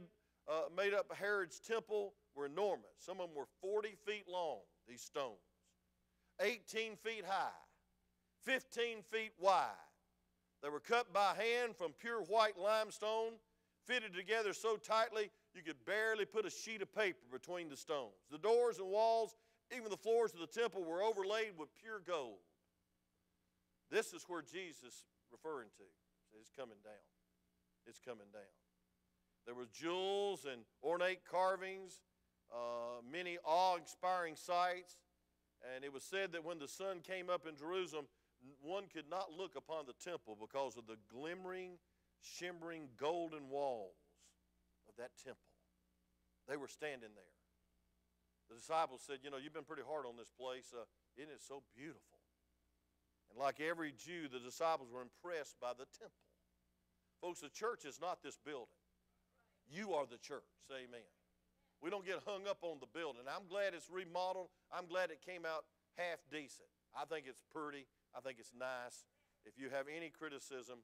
uh, 0.49 0.62
made 0.76 0.95
up 0.95 1.12
Herod's 1.14 1.61
temple 1.61 2.14
were 2.35 2.47
enormous. 2.47 2.90
Some 2.99 3.21
of 3.21 3.28
them 3.28 3.37
were 3.37 3.49
40 3.61 3.90
feet 4.07 4.25
long, 4.31 4.59
these 4.88 5.02
stones, 5.02 5.37
18 6.40 6.97
feet 6.97 7.25
high, 7.26 7.50
15 8.45 9.02
feet 9.02 9.33
wide. 9.38 9.67
They 10.62 10.69
were 10.69 10.81
cut 10.81 11.12
by 11.12 11.35
hand 11.35 11.76
from 11.76 11.93
pure 11.93 12.23
white 12.23 12.59
limestone, 12.59 13.33
fitted 13.87 14.14
together 14.14 14.52
so 14.52 14.76
tightly 14.76 15.31
you 15.55 15.62
could 15.62 15.85
barely 15.87 16.25
put 16.25 16.47
a 16.47 16.50
sheet 16.50 16.83
of 16.83 16.95
paper 16.95 17.25
between 17.31 17.69
the 17.69 17.76
stones. 17.76 18.14
The 18.31 18.38
doors 18.38 18.78
and 18.78 18.88
walls, 18.88 19.35
even 19.75 19.90
the 19.90 19.97
floors 19.97 20.33
of 20.35 20.40
the 20.40 20.47
temple, 20.47 20.85
were 20.85 21.02
overlaid 21.02 21.52
with 21.59 21.69
pure 21.81 22.00
gold. 22.07 22.38
This 23.90 24.12
is 24.12 24.25
where 24.28 24.43
Jesus 24.43 25.05
referring 25.33 25.69
to. 25.78 25.85
It's 26.38 26.50
coming 26.57 26.76
down. 26.85 26.93
It's 27.87 27.99
coming 27.99 28.26
down. 28.33 28.67
There 29.49 29.55
was 29.55 29.69
jewels 29.69 30.45
and 30.45 30.61
ornate 30.85 31.25
carvings, 31.25 32.02
uh, 32.52 33.00
many 33.11 33.38
awe-inspiring 33.47 34.37
sights, 34.37 34.99
and 35.75 35.83
it 35.83 35.90
was 35.90 36.05
said 36.05 36.33
that 36.33 36.45
when 36.45 36.59
the 36.59 36.69
sun 36.69 37.00
came 37.00 37.31
up 37.31 37.47
in 37.49 37.57
Jerusalem, 37.57 38.05
one 38.61 38.85
could 38.93 39.09
not 39.09 39.33
look 39.33 39.57
upon 39.57 39.87
the 39.87 39.97
temple 40.05 40.37
because 40.38 40.76
of 40.76 40.87
the 40.87 41.00
glimmering, 41.09 41.78
shimmering 42.21 42.88
golden 43.00 43.49
walls 43.49 43.97
of 44.87 44.95
that 44.99 45.17
temple. 45.17 45.49
They 46.47 46.59
were 46.59 46.69
standing 46.69 47.17
there. 47.17 47.33
The 48.50 48.57
disciples 48.57 49.00
said, 49.00 49.21
You 49.25 49.31
know, 49.31 49.38
you've 49.38 49.55
been 49.55 49.64
pretty 49.64 49.88
hard 49.88 50.05
on 50.05 50.19
this 50.19 50.31
place. 50.38 50.75
Uh, 50.76 50.85
isn't 51.17 51.33
it 51.33 51.40
so 51.40 51.62
beautiful? 51.75 52.21
And 53.31 53.38
like 53.40 53.61
every 53.61 53.93
Jew, 53.97 54.28
the 54.28 54.45
disciples 54.45 54.93
were 54.93 55.00
impressed 55.00 55.57
by 55.59 55.73
the 55.73 55.88
temple. 55.97 56.28
Folks, 57.23 57.40
the 57.40 57.49
church 57.49 57.87
is 57.87 57.99
not 57.99 58.23
this 58.23 58.37
building. 58.45 58.77
You 59.70 59.94
are 59.94 60.06
the 60.06 60.18
church. 60.18 60.48
Say 60.68 60.88
amen. 60.88 61.06
We 61.80 61.90
don't 61.90 62.04
get 62.04 62.20
hung 62.26 62.48
up 62.48 62.58
on 62.62 62.78
the 62.80 62.90
building. 62.90 63.22
I'm 63.28 63.46
glad 63.48 63.75
it's 63.75 63.88
remodeled. 63.90 64.48
I'm 64.72 64.87
glad 64.87 65.10
it 65.10 65.22
came 65.25 65.46
out 65.46 65.64
half 65.96 66.18
decent. 66.30 66.68
I 66.96 67.04
think 67.04 67.26
it's 67.28 67.42
pretty. 67.52 67.87
I 68.16 68.20
think 68.20 68.38
it's 68.40 68.52
nice. 68.58 69.04
If 69.44 69.54
you 69.58 69.70
have 69.70 69.87
any 69.87 70.10
criticism, 70.10 70.78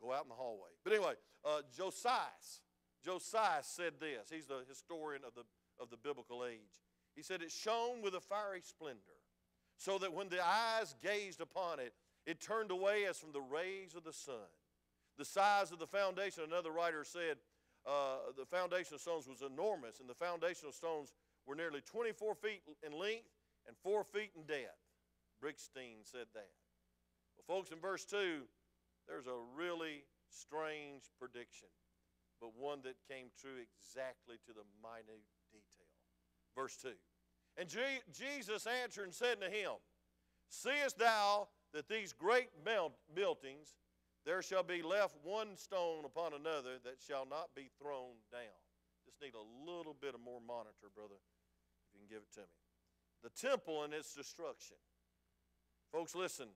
go 0.00 0.12
out 0.12 0.24
in 0.24 0.28
the 0.28 0.34
hallway. 0.34 0.74
But 0.82 0.94
anyway, 0.94 1.14
uh, 1.44 1.62
Josephus, 1.76 2.62
Josephus 3.04 3.66
said 3.66 3.94
this. 4.00 4.30
He's 4.30 4.46
the 4.46 4.64
historian 4.68 5.22
of 5.26 5.34
the, 5.34 5.44
of 5.80 5.90
the 5.90 5.96
biblical 5.96 6.44
age. 6.44 6.82
He 7.14 7.22
said, 7.22 7.42
It 7.42 7.52
shone 7.52 8.02
with 8.02 8.14
a 8.14 8.20
fiery 8.20 8.62
splendor 8.64 9.22
so 9.76 9.98
that 9.98 10.12
when 10.12 10.28
the 10.28 10.44
eyes 10.44 10.94
gazed 11.02 11.40
upon 11.40 11.78
it, 11.78 11.92
it 12.26 12.40
turned 12.40 12.70
away 12.70 13.04
as 13.08 13.18
from 13.18 13.32
the 13.32 13.40
rays 13.40 13.94
of 13.96 14.04
the 14.04 14.12
sun. 14.12 14.50
The 15.18 15.24
size 15.24 15.72
of 15.72 15.78
the 15.78 15.86
foundation, 15.86 16.44
another 16.44 16.70
writer 16.70 17.04
said, 17.04 17.36
uh, 17.86 18.32
the 18.36 18.46
foundation 18.46 18.98
stones 18.98 19.26
was 19.26 19.42
enormous, 19.42 20.00
and 20.00 20.08
the 20.08 20.14
foundational 20.14 20.72
stones 20.72 21.12
were 21.46 21.54
nearly 21.54 21.80
24 21.80 22.34
feet 22.36 22.62
in 22.86 22.92
length 22.92 23.28
and 23.66 23.76
4 23.82 24.04
feet 24.04 24.30
in 24.36 24.42
depth. 24.42 24.78
Brickstein 25.42 26.02
said 26.04 26.26
that. 26.34 26.50
Well, 27.36 27.58
folks, 27.58 27.72
in 27.72 27.80
verse 27.80 28.04
2, 28.04 28.42
there's 29.08 29.26
a 29.26 29.38
really 29.56 30.04
strange 30.30 31.10
prediction, 31.18 31.68
but 32.40 32.54
one 32.56 32.78
that 32.82 32.94
came 33.10 33.26
true 33.40 33.58
exactly 33.58 34.36
to 34.46 34.52
the 34.52 34.66
minute 34.82 35.26
detail. 35.50 35.90
Verse 36.54 36.76
2 36.76 36.90
and 37.56 37.68
Jesus 37.68 38.66
answered 38.66 39.04
and 39.04 39.14
said 39.14 39.40
to 39.40 39.50
him, 39.50 39.72
Seest 40.48 40.98
thou 40.98 41.48
that 41.72 41.88
these 41.88 42.12
great 42.12 42.48
buildings, 43.14 43.74
there 44.24 44.42
shall 44.42 44.62
be 44.62 44.82
left 44.82 45.16
one 45.22 45.56
stone 45.56 46.04
upon 46.04 46.32
another 46.32 46.78
that 46.84 47.02
shall 47.06 47.26
not 47.26 47.54
be 47.54 47.70
thrown 47.80 48.18
down. 48.30 48.60
Just 49.04 49.20
need 49.20 49.34
a 49.34 49.70
little 49.70 49.96
bit 49.98 50.14
of 50.14 50.20
more 50.20 50.40
monitor, 50.40 50.90
brother, 50.94 51.18
if 51.18 51.94
you 51.94 52.00
can 52.00 52.08
give 52.08 52.22
it 52.22 52.32
to 52.34 52.46
me. 52.46 52.60
The 53.22 53.30
temple 53.34 53.82
and 53.82 53.92
its 53.92 54.14
destruction. 54.14 54.76
Folks, 55.90 56.14
listen. 56.14 56.48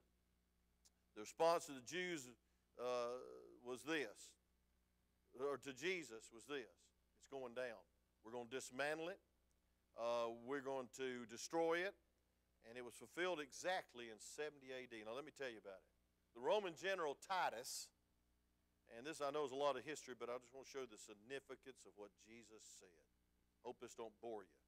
The 1.14 1.22
response 1.22 1.68
of 1.68 1.74
the 1.74 1.86
Jews 1.86 2.28
uh, 2.78 3.18
was 3.64 3.82
this, 3.82 4.34
or 5.40 5.56
to 5.56 5.72
Jesus 5.72 6.28
was 6.32 6.44
this 6.44 6.76
it's 7.18 7.28
going 7.30 7.54
down. 7.54 7.80
We're 8.24 8.32
going 8.32 8.48
to 8.48 8.54
dismantle 8.54 9.08
it 9.08 9.18
uh, 9.96 10.28
we're 10.44 10.60
going 10.60 10.88
to 10.96 11.24
destroy 11.28 11.80
it. 11.80 11.94
And 12.68 12.76
it 12.76 12.84
was 12.84 12.94
fulfilled 12.94 13.38
exactly 13.40 14.10
in 14.10 14.18
70 14.18 14.58
AD. 14.74 15.06
Now, 15.06 15.14
let 15.14 15.24
me 15.24 15.30
tell 15.30 15.48
you 15.48 15.62
about 15.62 15.78
it. 15.78 15.95
The 16.36 16.44
Roman 16.44 16.76
general 16.76 17.16
Titus, 17.16 17.88
and 18.92 19.08
this 19.08 19.24
I 19.24 19.32
know 19.32 19.48
is 19.48 19.56
a 19.56 19.58
lot 19.58 19.80
of 19.80 19.88
history, 19.88 20.12
but 20.12 20.28
I 20.28 20.36
just 20.36 20.52
want 20.52 20.68
to 20.68 20.72
show 20.72 20.84
the 20.84 21.00
significance 21.00 21.88
of 21.88 21.96
what 21.96 22.12
Jesus 22.28 22.60
said. 22.76 23.00
Hope 23.64 23.80
this 23.80 23.96
don't 23.96 24.12
bore 24.20 24.44
you. 24.44 24.60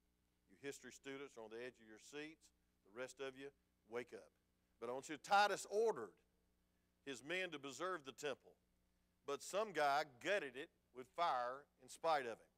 You 0.49 0.57
history 0.65 0.89
students 0.89 1.37
are 1.37 1.45
on 1.45 1.53
the 1.53 1.61
edge 1.61 1.77
of 1.77 1.85
your 1.85 2.01
seats. 2.01 2.49
The 2.89 2.97
rest 2.97 3.21
of 3.21 3.37
you, 3.37 3.53
wake 3.85 4.17
up. 4.17 4.33
But 4.81 4.89
I 4.89 4.97
want 4.97 5.13
you, 5.13 5.21
Titus 5.21 5.69
ordered 5.69 6.17
his 7.05 7.23
men 7.23 7.53
to 7.53 7.59
preserve 7.59 8.01
the 8.01 8.17
temple. 8.17 8.57
But 9.29 9.43
some 9.43 9.69
guy 9.69 10.03
gutted 10.25 10.57
it 10.57 10.73
with 10.97 11.05
fire 11.15 11.69
in 11.83 11.89
spite 11.89 12.25
of 12.25 12.41
him. 12.41 12.49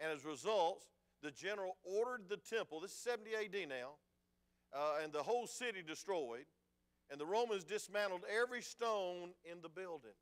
And 0.00 0.10
as 0.10 0.24
a 0.24 0.28
result, 0.28 0.86
the 1.22 1.30
general 1.30 1.76
ordered 1.84 2.28
the 2.28 2.38
temple, 2.38 2.80
this 2.80 2.92
is 2.92 2.98
70 2.98 3.30
AD 3.36 3.68
now, 3.68 4.00
uh, 4.72 5.04
and 5.04 5.12
the 5.12 5.22
whole 5.22 5.46
city 5.46 5.82
destroyed, 5.86 6.48
and 7.10 7.20
the 7.20 7.26
Romans 7.26 7.64
dismantled 7.64 8.22
every 8.26 8.62
stone 8.62 9.30
in 9.44 9.62
the 9.62 9.68
building. 9.68 10.16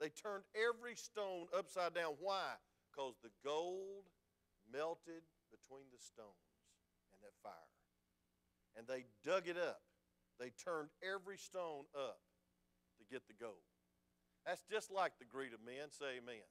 They 0.00 0.08
turned 0.08 0.44
every 0.54 0.94
stone 0.94 1.46
upside 1.56 1.94
down. 1.94 2.14
Why? 2.20 2.54
Because 2.90 3.14
the 3.22 3.30
gold 3.44 4.06
melted 4.72 5.26
between 5.50 5.84
the 5.92 5.98
stones 5.98 6.54
and 7.12 7.20
that 7.22 7.34
fire. 7.42 7.72
And 8.76 8.86
they 8.86 9.04
dug 9.24 9.48
it 9.48 9.58
up. 9.58 9.80
They 10.38 10.52
turned 10.54 10.88
every 11.02 11.36
stone 11.36 11.84
up 11.96 12.20
to 12.98 13.04
get 13.10 13.26
the 13.26 13.34
gold. 13.34 13.66
That's 14.46 14.62
just 14.70 14.90
like 14.90 15.18
the 15.18 15.26
greed 15.26 15.52
of 15.52 15.60
men. 15.66 15.90
Say 15.90 16.22
amen. 16.22 16.46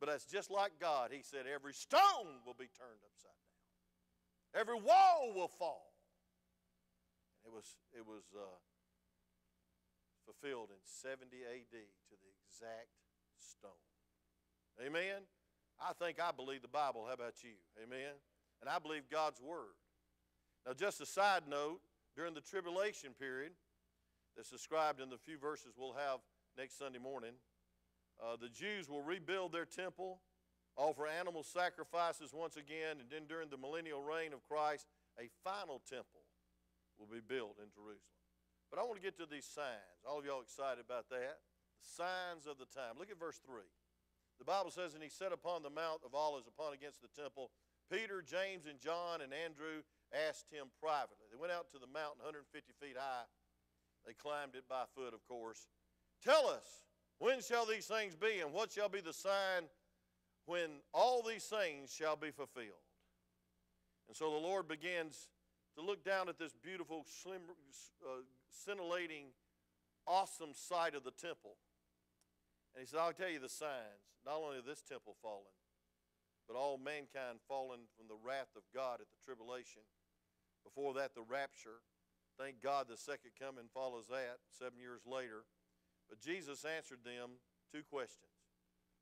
But 0.00 0.08
that's 0.08 0.24
just 0.24 0.50
like 0.50 0.72
God. 0.80 1.10
He 1.12 1.22
said, 1.22 1.44
Every 1.46 1.74
stone 1.74 2.40
will 2.44 2.56
be 2.56 2.68
turned 2.72 3.00
upside 3.04 3.36
down, 3.36 4.60
every 4.60 4.80
wall 4.80 5.32
will 5.34 5.48
fall. 5.48 5.92
It 7.44 7.52
was, 7.52 7.76
it 7.94 8.04
was 8.04 8.24
uh, 8.34 8.58
fulfilled 10.26 10.68
in 10.74 10.82
70 10.82 11.30
AD 11.46 11.70
to 11.70 12.14
the 12.18 12.30
exact 12.42 12.90
stone. 13.38 13.86
Amen? 14.82 15.22
I 15.80 15.92
think 15.94 16.20
I 16.20 16.32
believe 16.32 16.62
the 16.62 16.68
Bible. 16.68 17.04
How 17.06 17.14
about 17.14 17.42
you? 17.42 17.56
Amen? 17.82 18.18
And 18.60 18.68
I 18.68 18.78
believe 18.78 19.08
God's 19.10 19.40
Word. 19.40 19.78
Now, 20.66 20.72
just 20.74 21.00
a 21.00 21.06
side 21.06 21.42
note 21.48 21.80
during 22.16 22.34
the 22.34 22.40
tribulation 22.40 23.12
period 23.18 23.52
that's 24.36 24.50
described 24.50 25.00
in 25.00 25.08
the 25.08 25.18
few 25.18 25.38
verses 25.38 25.74
we'll 25.78 25.94
have 25.94 26.18
next 26.58 26.78
Sunday 26.78 26.98
morning, 26.98 27.32
uh, 28.20 28.36
the 28.40 28.48
Jews 28.48 28.88
will 28.88 29.02
rebuild 29.02 29.52
their 29.52 29.64
temple, 29.64 30.20
offer 30.76 31.06
animal 31.06 31.42
sacrifices 31.42 32.32
once 32.32 32.56
again, 32.56 32.98
and 33.00 33.08
then 33.10 33.28
during 33.28 33.48
the 33.48 33.56
millennial 33.56 34.02
reign 34.02 34.32
of 34.32 34.42
Christ, 34.48 34.86
a 35.20 35.28
final 35.44 35.80
temple 35.88 36.24
will 36.98 37.06
be 37.06 37.20
built 37.20 37.56
in 37.60 37.68
Jerusalem. 37.72 38.16
But 38.70 38.78
I 38.78 38.82
want 38.82 38.96
to 38.98 39.04
get 39.04 39.16
to 39.18 39.26
these 39.26 39.46
signs. 39.46 40.02
All 40.02 40.18
of 40.18 40.24
y'all 40.24 40.42
excited 40.42 40.82
about 40.82 41.08
that? 41.10 41.38
The 41.78 41.88
signs 41.88 42.46
of 42.46 42.58
the 42.58 42.66
time. 42.66 42.98
Look 42.98 43.10
at 43.10 43.18
verse 43.18 43.40
3. 43.46 43.62
The 44.38 44.44
Bible 44.44 44.70
says, 44.70 44.94
And 44.94 45.02
he 45.02 45.08
sat 45.08 45.32
upon 45.32 45.62
the 45.62 45.70
Mount 45.70 46.02
of 46.04 46.14
Olives 46.14 46.46
upon 46.46 46.74
against 46.74 47.00
the 47.00 47.12
temple. 47.14 47.50
Peter, 47.90 48.20
James, 48.20 48.66
and 48.66 48.80
John 48.80 49.22
and 49.22 49.32
Andrew 49.32 49.86
asked 50.12 50.50
him 50.50 50.66
privately. 50.82 51.30
They 51.30 51.38
went 51.38 51.54
out 51.54 51.70
to 51.72 51.78
the 51.78 51.86
mountain 51.86 52.22
150 52.26 52.50
feet 52.82 52.98
high. 52.98 53.26
They 54.04 54.14
climbed 54.14 54.54
it 54.54 54.68
by 54.68 54.84
foot, 54.94 55.14
of 55.14 55.22
course. 55.26 55.68
Tell 56.22 56.48
us, 56.48 56.86
when 57.18 57.40
shall 57.40 57.66
these 57.66 57.86
things 57.86 58.14
be, 58.14 58.40
and 58.40 58.52
what 58.52 58.72
shall 58.72 58.88
be 58.88 59.00
the 59.00 59.12
sign 59.12 59.70
when 60.46 60.82
all 60.92 61.22
these 61.22 61.44
things 61.44 61.92
shall 61.92 62.16
be 62.16 62.30
fulfilled? 62.30 62.86
And 64.08 64.16
so 64.16 64.30
the 64.30 64.36
Lord 64.36 64.68
begins 64.68 65.28
to 65.76 65.82
look 65.82 66.04
down 66.04 66.28
at 66.28 66.38
this 66.38 66.54
beautiful, 66.62 67.04
slim, 67.22 67.42
uh, 68.04 68.22
scintillating, 68.56 69.36
awesome 70.06 70.54
sight 70.54 70.94
of 70.94 71.04
the 71.04 71.12
temple. 71.12 71.60
And 72.72 72.80
he 72.80 72.86
said, 72.88 73.00
I'll 73.00 73.12
tell 73.12 73.28
you 73.28 73.40
the 73.40 73.52
signs, 73.52 74.16
not 74.24 74.40
only 74.40 74.58
this 74.64 74.82
temple 74.82 75.16
fallen, 75.20 75.52
but 76.48 76.56
all 76.56 76.78
mankind 76.78 77.42
fallen 77.48 77.90
from 77.96 78.06
the 78.08 78.20
wrath 78.22 78.54
of 78.56 78.62
God 78.72 79.00
at 79.02 79.10
the 79.10 79.20
tribulation. 79.24 79.82
Before 80.62 80.94
that, 80.94 81.14
the 81.14 81.26
rapture. 81.26 81.82
Thank 82.38 82.62
God 82.62 82.86
the 82.88 82.96
second 82.96 83.32
coming 83.38 83.66
follows 83.72 84.06
that 84.10 84.38
seven 84.52 84.78
years 84.78 85.02
later. 85.06 85.48
But 86.08 86.20
Jesus 86.20 86.64
answered 86.64 87.02
them 87.02 87.40
two 87.72 87.82
questions 87.82 88.30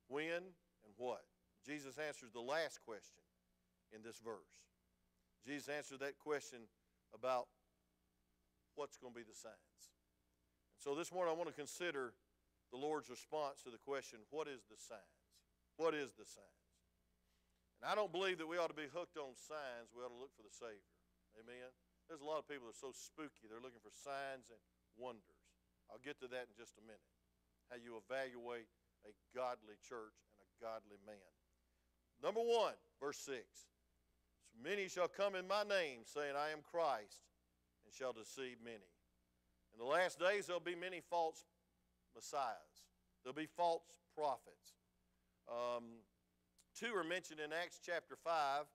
when 0.08 0.54
and 0.87 0.92
what. 0.96 1.25
Jesus 1.66 1.99
answers 1.99 2.32
the 2.32 2.44
last 2.44 2.80
question 2.84 3.25
in 3.92 4.02
this 4.02 4.20
verse. 4.20 4.68
Jesus 5.46 5.68
answered 5.68 6.00
that 6.00 6.18
question 6.18 6.68
about 7.12 7.49
what's 8.76 8.97
going 8.97 9.12
to 9.14 9.19
be 9.19 9.26
the 9.26 9.37
signs. 9.37 9.83
And 10.75 10.83
so 10.83 10.95
this 10.95 11.11
morning 11.11 11.33
I 11.33 11.37
want 11.37 11.49
to 11.50 11.57
consider 11.57 12.14
the 12.75 12.78
Lord's 12.78 13.09
response 13.09 13.62
to 13.62 13.71
the 13.71 13.78
question, 13.78 14.23
what 14.35 14.50
is 14.50 14.66
the 14.66 14.78
signs? 14.78 15.23
What 15.78 15.95
is 15.95 16.14
the 16.14 16.26
signs? 16.26 16.71
And 17.83 17.87
I 17.90 17.95
don't 17.95 18.11
believe 18.11 18.38
that 18.38 18.50
we 18.50 18.59
ought 18.59 18.71
to 18.71 18.78
be 18.78 18.90
hooked 18.90 19.19
on 19.19 19.35
signs. 19.35 19.90
We 19.95 20.02
ought 20.02 20.14
to 20.14 20.21
look 20.21 20.35
for 20.35 20.47
the 20.47 20.54
Savior. 20.54 20.95
Amen. 21.38 21.71
There's 22.07 22.23
a 22.23 22.28
lot 22.28 22.38
of 22.38 22.47
people 22.47 22.71
that 22.71 22.76
are 22.76 22.85
so 22.85 22.95
spooky. 22.95 23.50
They're 23.50 23.62
looking 23.62 23.83
for 23.83 23.90
signs 23.90 24.52
and 24.52 24.61
wonders. 24.95 25.43
I'll 25.90 26.02
get 26.02 26.21
to 26.23 26.28
that 26.31 26.49
in 26.49 26.54
just 26.54 26.78
a 26.78 26.85
minute. 26.85 27.12
How 27.71 27.81
you 27.81 27.99
evaluate 27.99 28.69
a 29.04 29.12
godly 29.35 29.76
church 29.85 30.16
and 30.40 30.47
a 30.47 30.57
godly 30.61 31.00
man. 31.04 31.33
Number 32.23 32.40
one, 32.40 32.76
verse 33.00 33.19
6. 33.25 33.43
So 34.49 34.57
many 34.62 34.88
shall 34.88 35.09
come 35.09 35.35
in 35.35 35.49
my 35.49 35.64
name, 35.64 36.07
saying, 36.07 36.37
I 36.37 36.54
am 36.54 36.62
Christ, 36.62 37.25
shall 37.96 38.12
deceive 38.12 38.56
many. 38.62 38.90
In 39.72 39.78
the 39.78 39.84
last 39.84 40.18
days, 40.18 40.46
there'll 40.46 40.60
be 40.60 40.74
many 40.74 41.00
false 41.00 41.44
messiahs, 42.14 42.84
there'll 43.22 43.34
be 43.34 43.46
false 43.46 43.82
prophets. 44.14 44.74
Um, 45.48 46.02
two 46.78 46.94
are 46.94 47.04
mentioned 47.04 47.40
in 47.40 47.52
Acts 47.52 47.80
chapter 47.84 48.16
5, 48.16 48.66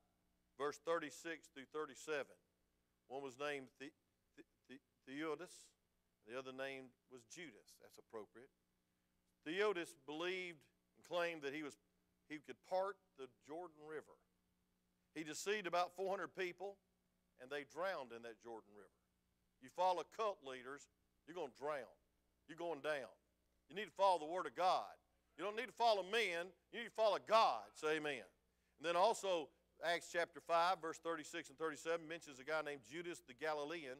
verse 0.57 0.77
36 0.85 1.47
through 1.47 1.65
37. 1.73 2.25
One 3.07 3.23
was 3.23 3.38
named 3.39 3.69
the- 3.79 3.93
the- 4.35 4.45
the- 4.67 4.79
the 6.25 6.38
other 6.38 6.51
name 6.51 6.91
was 7.09 7.23
Judas. 7.25 7.75
That's 7.81 7.97
appropriate. 7.97 8.51
Theudas 9.45 9.95
believed 10.05 10.61
and 10.95 11.05
claimed 11.05 11.41
that 11.41 11.53
he 11.53 11.63
was 11.63 11.77
he 12.27 12.38
could 12.38 12.63
part 12.65 12.95
the 13.17 13.27
Jordan 13.47 13.81
River. 13.88 14.13
He 15.15 15.23
deceived 15.23 15.65
about 15.65 15.95
400 15.95 16.35
people, 16.35 16.77
and 17.41 17.49
they 17.49 17.63
drowned 17.63 18.11
in 18.11 18.21
that 18.21 18.39
Jordan 18.39 18.69
River. 18.75 18.99
You 19.62 19.70
follow 19.75 20.04
cult 20.16 20.39
leaders, 20.44 20.88
you're 21.28 21.36
going 21.36 21.51
to 21.51 21.58
drown. 21.58 21.94
You're 22.48 22.58
going 22.58 22.82
down. 22.82 23.12
You 23.70 23.75
need 23.75 23.86
to 23.86 23.98
follow 23.98 24.20
the 24.20 24.25
Word 24.25 24.48
of 24.48 24.56
God. 24.56 24.98
You 25.38 25.44
don't 25.44 25.56
need 25.56 25.68
to 25.68 25.78
follow 25.78 26.04
men, 26.04 26.51
you 26.74 26.80
need 26.80 26.86
to 26.86 26.98
follow 26.98 27.18
God. 27.28 27.63
Say 27.74 27.98
amen. 27.98 28.25
And 28.80 28.84
then 28.84 28.96
also, 28.96 29.48
Acts 29.86 30.10
chapter 30.12 30.42
5, 30.42 30.82
verse 30.82 30.98
36 30.98 31.50
and 31.50 31.58
37 31.58 32.06
mentions 32.08 32.39
a 32.39 32.44
guy 32.44 32.62
named 32.66 32.82
Judas 32.92 33.22
the 33.25 33.34
Galilean. 33.34 33.96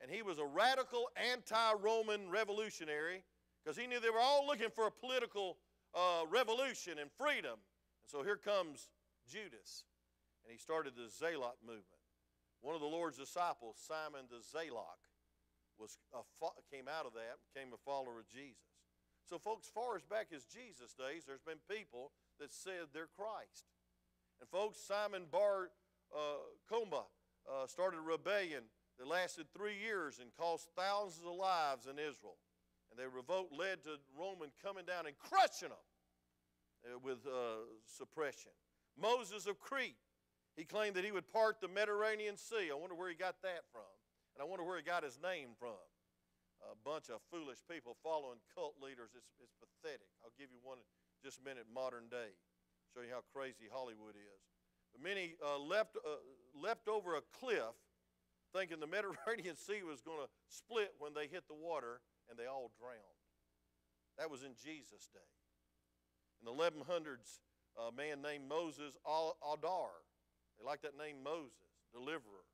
And 0.00 0.10
he 0.10 0.22
was 0.22 0.38
a 0.38 0.44
radical 0.44 1.08
anti 1.16 1.72
Roman 1.80 2.30
revolutionary 2.30 3.22
because 3.62 3.76
he 3.76 3.86
knew 3.86 4.00
they 4.00 4.10
were 4.10 4.20
all 4.20 4.46
looking 4.46 4.70
for 4.74 4.86
a 4.86 4.90
political 4.90 5.56
uh, 5.94 6.24
revolution 6.30 6.98
and 6.98 7.10
freedom. 7.18 7.52
And 7.52 8.06
so 8.06 8.22
here 8.22 8.36
comes 8.36 8.88
Judas, 9.28 9.84
and 10.44 10.52
he 10.52 10.58
started 10.58 10.94
the 10.96 11.08
Zealot 11.10 11.56
movement. 11.64 11.95
One 12.60 12.74
of 12.74 12.80
the 12.80 12.86
Lord's 12.86 13.18
disciples, 13.18 13.76
Simon 13.78 14.26
the 14.30 14.42
Zealot, 14.42 15.00
was 15.78 15.98
a, 16.14 16.24
came 16.72 16.88
out 16.88 17.06
of 17.06 17.12
that, 17.14 17.38
became 17.52 17.72
a 17.72 17.80
follower 17.84 18.18
of 18.18 18.28
Jesus. 18.28 18.64
So, 19.28 19.38
folks, 19.38 19.68
far 19.68 19.96
as 19.96 20.04
back 20.04 20.28
as 20.34 20.44
Jesus' 20.44 20.94
days, 20.94 21.24
there's 21.26 21.44
been 21.44 21.60
people 21.68 22.12
that 22.38 22.54
said 22.54 22.94
they're 22.94 23.10
Christ. 23.10 23.66
And, 24.40 24.48
folks, 24.48 24.78
Simon 24.78 25.24
Bar 25.30 25.70
uh, 26.14 26.46
uh, 26.70 27.66
started 27.66 27.98
a 27.98 28.06
rebellion 28.06 28.62
that 28.98 29.08
lasted 29.08 29.46
three 29.52 29.76
years 29.76 30.18
and 30.20 30.30
cost 30.36 30.68
thousands 30.76 31.26
of 31.26 31.34
lives 31.34 31.86
in 31.86 31.98
Israel. 31.98 32.38
And 32.90 32.98
their 32.98 33.10
revolt 33.10 33.50
led 33.52 33.82
to 33.84 33.98
Roman 34.18 34.50
coming 34.62 34.84
down 34.86 35.06
and 35.06 35.18
crushing 35.18 35.68
them 35.68 35.86
uh, 36.86 36.98
with 37.02 37.26
uh, 37.26 37.66
suppression. 37.84 38.52
Moses 38.96 39.46
of 39.46 39.60
Crete, 39.60 39.98
he 40.56 40.64
claimed 40.64 40.96
that 40.96 41.04
he 41.04 41.12
would 41.12 41.28
part 41.28 41.60
the 41.60 41.68
Mediterranean 41.68 42.36
Sea. 42.40 42.72
I 42.72 42.76
wonder 42.76 42.96
where 42.96 43.12
he 43.12 43.14
got 43.14 43.36
that 43.44 43.68
from. 43.70 43.92
And 44.34 44.40
I 44.40 44.48
wonder 44.48 44.64
where 44.64 44.76
he 44.76 44.82
got 44.82 45.04
his 45.04 45.20
name 45.20 45.52
from. 45.60 45.76
A 46.64 46.76
bunch 46.80 47.12
of 47.12 47.20
foolish 47.30 47.60
people 47.68 47.96
following 48.02 48.40
cult 48.56 48.74
leaders. 48.80 49.12
It's, 49.12 49.28
it's 49.38 49.52
pathetic. 49.60 50.08
I'll 50.24 50.34
give 50.40 50.48
you 50.48 50.58
one 50.64 50.80
just 51.20 51.40
a 51.40 51.44
minute, 51.44 51.68
modern 51.68 52.08
day. 52.08 52.32
Show 52.96 53.04
you 53.04 53.12
how 53.12 53.20
crazy 53.36 53.68
Hollywood 53.68 54.16
is. 54.16 54.42
But 54.96 55.04
many 55.04 55.36
uh, 55.44 55.60
left, 55.60 56.00
uh, 56.00 56.24
leapt 56.56 56.88
over 56.88 57.20
a 57.20 57.24
cliff 57.36 57.76
thinking 58.56 58.80
the 58.80 58.88
Mediterranean 58.96 59.60
Sea 59.60 59.84
was 59.84 60.00
going 60.00 60.24
to 60.24 60.28
split 60.48 60.96
when 60.98 61.12
they 61.12 61.28
hit 61.28 61.44
the 61.48 61.56
water 61.56 62.00
and 62.32 62.40
they 62.40 62.48
all 62.48 62.72
drowned. 62.80 63.20
That 64.16 64.32
was 64.32 64.42
in 64.42 64.56
Jesus' 64.56 65.12
day. 65.12 65.30
In 66.40 66.48
the 66.48 66.56
1100s, 66.56 67.44
a 67.76 67.92
man 67.92 68.22
named 68.22 68.48
Moses 68.48 68.96
Adar, 69.04 69.92
they 70.58 70.64
like 70.64 70.82
that 70.82 70.96
name 70.96 71.22
Moses, 71.22 71.76
deliverer, 71.92 72.44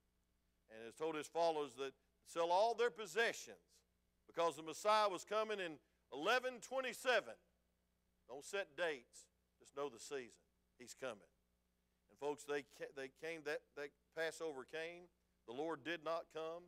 and 0.71 0.85
has 0.85 0.95
told 0.95 1.15
his 1.15 1.27
followers 1.27 1.73
that 1.79 1.93
sell 2.27 2.51
all 2.51 2.75
their 2.75 2.91
possessions 2.91 3.63
because 4.27 4.57
the 4.57 4.63
Messiah 4.63 5.09
was 5.09 5.25
coming 5.25 5.61
in 5.61 5.79
1127. 6.11 7.35
Don't 8.29 8.45
set 8.45 8.77
dates, 8.77 9.29
just 9.59 9.77
know 9.77 9.89
the 9.89 10.01
season. 10.01 10.41
He's 10.79 10.95
coming. 10.95 11.31
And 12.09 12.17
folks, 12.19 12.45
they, 12.45 12.65
they 12.97 13.13
came, 13.21 13.45
that, 13.45 13.61
that 13.77 13.93
Passover 14.17 14.65
came, 14.65 15.09
the 15.47 15.55
Lord 15.55 15.85
did 15.85 16.05
not 16.05 16.31
come, 16.33 16.65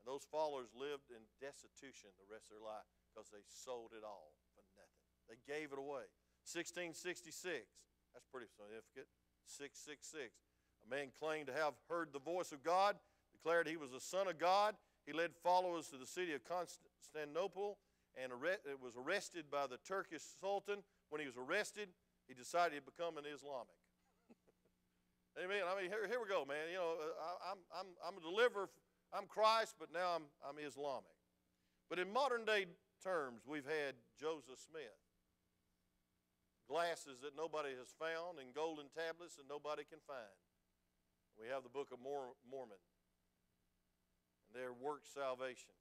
and 0.00 0.04
those 0.06 0.24
followers 0.28 0.72
lived 0.72 1.12
in 1.12 1.20
destitution 1.40 2.14
the 2.16 2.30
rest 2.30 2.48
of 2.48 2.60
their 2.60 2.66
life 2.66 2.88
because 3.10 3.28
they 3.28 3.42
sold 3.44 3.92
it 3.92 4.06
all 4.06 4.32
for 4.54 4.62
nothing. 4.78 4.90
They 5.28 5.38
gave 5.44 5.74
it 5.74 5.80
away. 5.80 6.08
1666, 6.48 7.36
that's 8.14 8.26
pretty 8.30 8.48
significant. 8.50 9.06
666. 9.44 10.30
Man 10.90 11.08
claimed 11.18 11.46
to 11.46 11.52
have 11.52 11.74
heard 11.88 12.08
the 12.12 12.18
voice 12.18 12.52
of 12.52 12.62
God, 12.62 12.96
declared 13.32 13.68
he 13.68 13.76
was 13.76 13.92
the 13.92 14.00
Son 14.00 14.26
of 14.26 14.38
God. 14.38 14.74
He 15.06 15.12
led 15.12 15.30
followers 15.42 15.86
to 15.88 15.96
the 15.96 16.06
city 16.06 16.34
of 16.34 16.42
Constantinople 16.44 17.78
and 18.20 18.32
was 18.82 18.96
arrested 18.96 19.46
by 19.50 19.66
the 19.66 19.78
Turkish 19.86 20.22
Sultan. 20.40 20.82
When 21.10 21.20
he 21.20 21.26
was 21.26 21.36
arrested, 21.36 21.88
he 22.26 22.34
decided 22.34 22.76
to 22.76 22.82
become 22.82 23.16
an 23.18 23.24
Islamic. 23.24 23.78
Amen. 25.38 25.62
I 25.62 25.80
mean, 25.80 25.90
here, 25.90 26.06
here 26.06 26.18
we 26.20 26.28
go, 26.28 26.44
man. 26.44 26.68
You 26.70 26.78
know, 26.78 26.94
uh, 26.98 27.22
I, 27.22 27.52
I'm, 27.54 27.60
I'm, 27.70 27.88
I'm 28.06 28.18
a 28.18 28.20
deliverer 28.20 28.68
I'm 29.12 29.26
Christ, 29.26 29.74
but 29.78 29.92
now 29.92 30.14
I'm, 30.14 30.26
I'm 30.46 30.54
Islamic. 30.62 31.18
But 31.88 31.98
in 31.98 32.12
modern 32.12 32.44
day 32.44 32.66
terms, 33.02 33.42
we've 33.46 33.66
had 33.66 33.98
Joseph 34.18 34.62
Smith. 34.62 34.98
Glasses 36.68 37.18
that 37.26 37.34
nobody 37.34 37.74
has 37.74 37.90
found 37.98 38.38
and 38.38 38.54
golden 38.54 38.86
tablets 38.94 39.34
that 39.34 39.50
nobody 39.50 39.82
can 39.82 39.98
find. 40.06 40.30
We 41.40 41.48
have 41.48 41.64
the 41.64 41.72
Book 41.72 41.88
of 41.90 41.98
Mormon 42.04 42.82
and 44.44 44.52
their 44.52 44.76
work 44.76 45.08
salvation. 45.08 45.72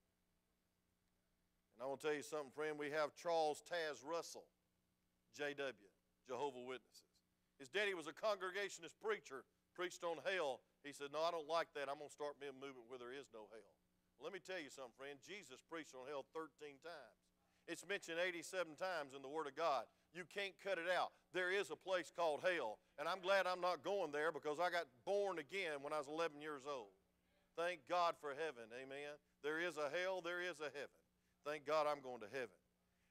And 1.75 1.83
I 1.83 1.85
want 1.85 1.99
to 1.99 2.07
tell 2.07 2.15
you 2.15 2.23
something, 2.23 2.55
friend. 2.55 2.79
We 2.79 2.95
have 2.95 3.11
Charles 3.13 3.61
Taze 3.67 3.99
Russell, 4.07 4.47
JW, 5.35 5.91
Jehovah 6.23 6.63
Witnesses. 6.63 7.11
His 7.59 7.67
daddy 7.67 7.93
was 7.93 8.07
a 8.07 8.15
Congregationalist 8.15 8.95
preacher, 9.03 9.43
preached 9.75 10.07
on 10.07 10.23
hell 10.23 10.63
he 10.83 10.95
said, 10.95 11.11
No, 11.11 11.19
I 11.23 11.31
don't 11.31 11.47
like 11.47 11.71
that. 11.75 11.91
I'm 11.91 11.99
going 11.99 12.11
to 12.11 12.15
start 12.15 12.39
me 12.39 12.47
a 12.47 12.55
movement 12.55 12.87
where 12.87 13.01
there 13.01 13.11
is 13.11 13.27
no 13.35 13.51
hell. 13.51 13.75
Let 14.19 14.31
me 14.31 14.39
tell 14.39 14.59
you 14.59 14.71
something, 14.71 14.95
friend. 14.95 15.19
Jesus 15.23 15.63
preached 15.63 15.95
on 15.95 16.07
hell 16.07 16.27
13 16.35 16.79
times. 16.83 17.19
It's 17.67 17.87
mentioned 17.87 18.19
87 18.19 18.75
times 18.75 19.15
in 19.15 19.23
the 19.23 19.31
Word 19.31 19.47
of 19.47 19.55
God. 19.55 19.87
You 20.13 20.23
can't 20.25 20.53
cut 20.63 20.77
it 20.77 20.89
out. 20.89 21.11
There 21.33 21.51
is 21.53 21.69
a 21.69 21.75
place 21.75 22.11
called 22.15 22.41
hell, 22.41 22.79
and 22.97 23.07
I'm 23.07 23.21
glad 23.21 23.45
I'm 23.45 23.61
not 23.61 23.83
going 23.83 24.11
there 24.11 24.31
because 24.31 24.59
I 24.59 24.69
got 24.69 24.89
born 25.05 25.37
again 25.37 25.81
when 25.81 25.93
I 25.93 25.99
was 25.99 26.07
11 26.07 26.41
years 26.41 26.63
old. 26.65 26.89
Thank 27.55 27.81
God 27.87 28.15
for 28.19 28.29
heaven, 28.29 28.71
amen. 28.73 29.13
There 29.43 29.59
is 29.61 29.77
a 29.77 29.91
hell, 29.93 30.21
there 30.21 30.41
is 30.41 30.57
a 30.59 30.73
heaven. 30.73 30.97
Thank 31.45 31.65
God 31.65 31.85
I'm 31.85 32.01
going 32.01 32.21
to 32.21 32.31
heaven. 32.31 32.57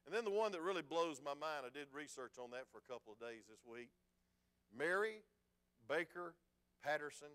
And 0.07 0.15
then 0.15 0.25
the 0.25 0.35
one 0.35 0.53
that 0.53 0.63
really 0.63 0.83
blows 0.83 1.21
my 1.23 1.35
mind, 1.35 1.69
I 1.69 1.71
did 1.71 1.87
research 1.93 2.41
on 2.43 2.51
that 2.51 2.67
for 2.73 2.79
a 2.79 2.87
couple 2.91 3.13
of 3.13 3.21
days 3.21 3.45
this 3.49 3.61
week. 3.63 3.91
Mary 4.75 5.23
Baker 5.89 6.35
Patterson 6.83 7.29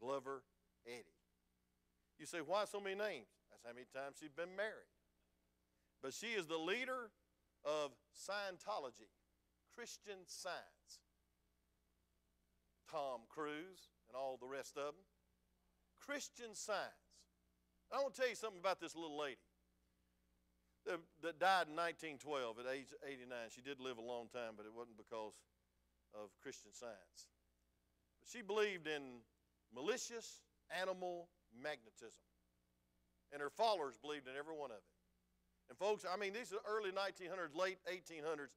Glover, 0.00 0.42
Eddy. 0.86 1.18
You 2.18 2.26
say, 2.26 2.38
why 2.38 2.64
so 2.64 2.80
many 2.80 2.96
names? 2.96 3.28
That's 3.50 3.64
how 3.66 3.72
many 3.74 3.86
times 3.94 4.16
she's 4.20 4.32
been 4.32 4.56
married. 4.56 4.88
but 6.02 6.14
she 6.14 6.38
is 6.38 6.46
the 6.46 6.56
leader 6.56 7.10
of 7.64 7.92
Scientology, 8.14 9.10
Christian 9.74 10.26
Science. 10.26 11.00
Tom 12.90 13.20
Cruise 13.28 13.94
and 14.08 14.16
all 14.16 14.36
the 14.40 14.48
rest 14.50 14.76
of 14.76 14.94
them. 14.94 15.06
Christian 16.02 16.54
Science. 16.54 17.22
I 17.92 18.02
want 18.02 18.14
to 18.14 18.20
tell 18.20 18.30
you 18.30 18.34
something 18.34 18.58
about 18.58 18.80
this 18.80 18.94
little 18.94 19.18
lady 19.18 19.38
that, 20.86 21.38
died 21.38 21.70
in 21.70 21.76
1912 21.78 22.58
at 22.58 22.66
age 22.66 22.90
89. 23.06 23.54
She 23.54 23.62
did 23.62 23.78
live 23.78 23.98
a 23.98 24.04
long 24.04 24.26
time, 24.32 24.54
but 24.56 24.66
it 24.66 24.74
wasn't 24.74 24.98
because 24.98 25.38
of 26.14 26.34
Christian 26.42 26.72
Science. 26.72 27.30
But 28.18 28.26
she 28.26 28.42
believed 28.42 28.86
in 28.86 29.22
malicious 29.70 30.42
animal 30.70 31.28
magnetism. 31.54 32.26
And 33.30 33.38
her 33.38 33.50
followers 33.50 33.98
believed 33.98 34.26
in 34.26 34.34
every 34.34 34.54
one 34.54 34.74
of 34.74 34.82
it. 34.82 34.89
And 35.70 35.78
folks, 35.78 36.04
I 36.04 36.18
mean, 36.18 36.32
these 36.32 36.52
are 36.52 36.58
early 36.66 36.90
1900s, 36.90 37.54
late 37.54 37.78
1800s, 37.86 38.50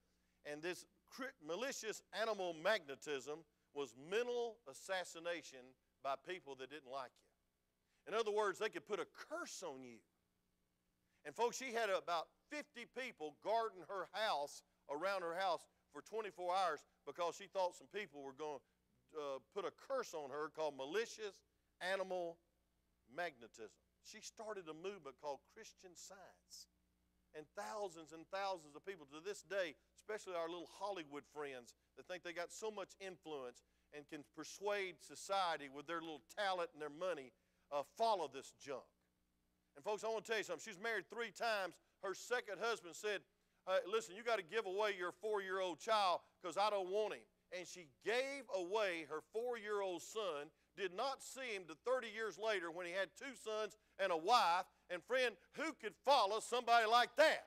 and 0.50 0.62
this 0.62 0.86
malicious 1.46 2.02
animal 2.20 2.56
magnetism 2.62 3.46
was 3.76 3.94
mental 4.10 4.58
assassination 4.70 5.62
by 6.04 6.16
people 6.28 6.56
that 6.56 6.72
didn't 6.72 6.92
like 6.92 7.14
you. 7.14 8.12
In 8.12 8.20
other 8.20 8.32
words, 8.32 8.58
they 8.58 8.70
could 8.70 8.88
put 8.88 9.00
a 9.00 9.06
curse 9.30 9.64
on 9.64 9.84
you. 9.84 10.02
And 11.24 11.36
folks, 11.36 11.56
she 11.56 11.72
had 11.72 11.90
about 11.90 12.28
50 12.50 12.86
people 12.98 13.36
guarding 13.44 13.86
her 13.88 14.10
house, 14.12 14.64
around 14.90 15.22
her 15.22 15.36
house, 15.38 15.62
for 15.94 16.02
24 16.02 16.52
hours 16.52 16.80
because 17.06 17.36
she 17.38 17.46
thought 17.46 17.76
some 17.78 17.88
people 17.94 18.24
were 18.24 18.34
going 18.34 18.58
to 19.14 19.20
uh, 19.20 19.38
put 19.54 19.64
a 19.64 19.72
curse 19.88 20.14
on 20.14 20.32
her 20.32 20.50
called 20.50 20.76
malicious 20.76 21.46
animal 21.80 22.38
magnetism. 23.16 23.78
She 24.04 24.20
started 24.20 24.66
a 24.68 24.74
movement 24.74 25.16
called 25.22 25.40
Christian 25.54 25.94
Science 25.94 26.68
and 27.36 27.46
thousands 27.58 28.14
and 28.14 28.26
thousands 28.30 28.76
of 28.76 28.86
people 28.86 29.06
to 29.12 29.20
this 29.24 29.42
day, 29.44 29.76
especially 30.02 30.38
our 30.38 30.50
little 30.50 30.70
Hollywood 30.80 31.24
friends 31.34 31.74
that 31.98 32.08
think 32.08 32.24
they 32.24 32.34
got 32.34 32.52
so 32.52 32.70
much 32.70 32.94
influence 33.02 33.64
and 33.94 34.08
can 34.10 34.24
persuade 34.36 34.96
society 35.02 35.70
with 35.70 35.88
their 35.88 36.02
little 36.02 36.22
talent 36.38 36.70
and 36.74 36.82
their 36.82 36.94
money, 36.94 37.32
uh, 37.72 37.84
follow 37.98 38.30
this 38.32 38.54
junk. 38.62 38.86
And 39.76 39.84
folks, 39.84 40.04
I 40.04 40.10
want 40.10 40.26
to 40.26 40.30
tell 40.30 40.38
you 40.38 40.46
something. 40.46 40.64
She's 40.66 40.82
married 40.82 41.06
three 41.10 41.32
times. 41.32 41.74
Her 42.04 42.14
second 42.14 42.58
husband 42.62 42.96
said, 42.96 43.22
uh, 43.66 43.78
Listen, 43.90 44.16
you 44.16 44.24
got 44.24 44.38
to 44.38 44.46
give 44.46 44.66
away 44.66 44.94
your 44.98 45.12
four 45.12 45.42
year 45.42 45.62
old 45.62 45.80
child 45.80 46.20
because 46.42 46.58
I 46.58 46.70
don't 46.70 46.90
want 46.90 47.14
him. 47.14 47.26
And 47.58 47.68
she 47.68 47.88
gave 48.06 48.46
away 48.54 49.06
her 49.10 49.22
four 49.32 49.58
year 49.58 49.82
old 49.82 50.02
son 50.02 50.50
did 50.76 50.94
not 50.94 51.22
see 51.22 51.54
him 51.54 51.64
to 51.70 51.76
30 51.86 52.08
years 52.10 52.38
later 52.42 52.72
when 52.72 52.86
he 52.86 52.94
had 52.94 53.10
two 53.18 53.34
sons 53.38 53.78
and 54.00 54.12
a 54.12 54.18
wife. 54.18 54.66
And 54.90 55.02
friend, 55.04 55.36
who 55.54 55.74
could 55.82 55.94
follow 56.06 56.40
somebody 56.40 56.86
like 56.86 57.16
that? 57.18 57.46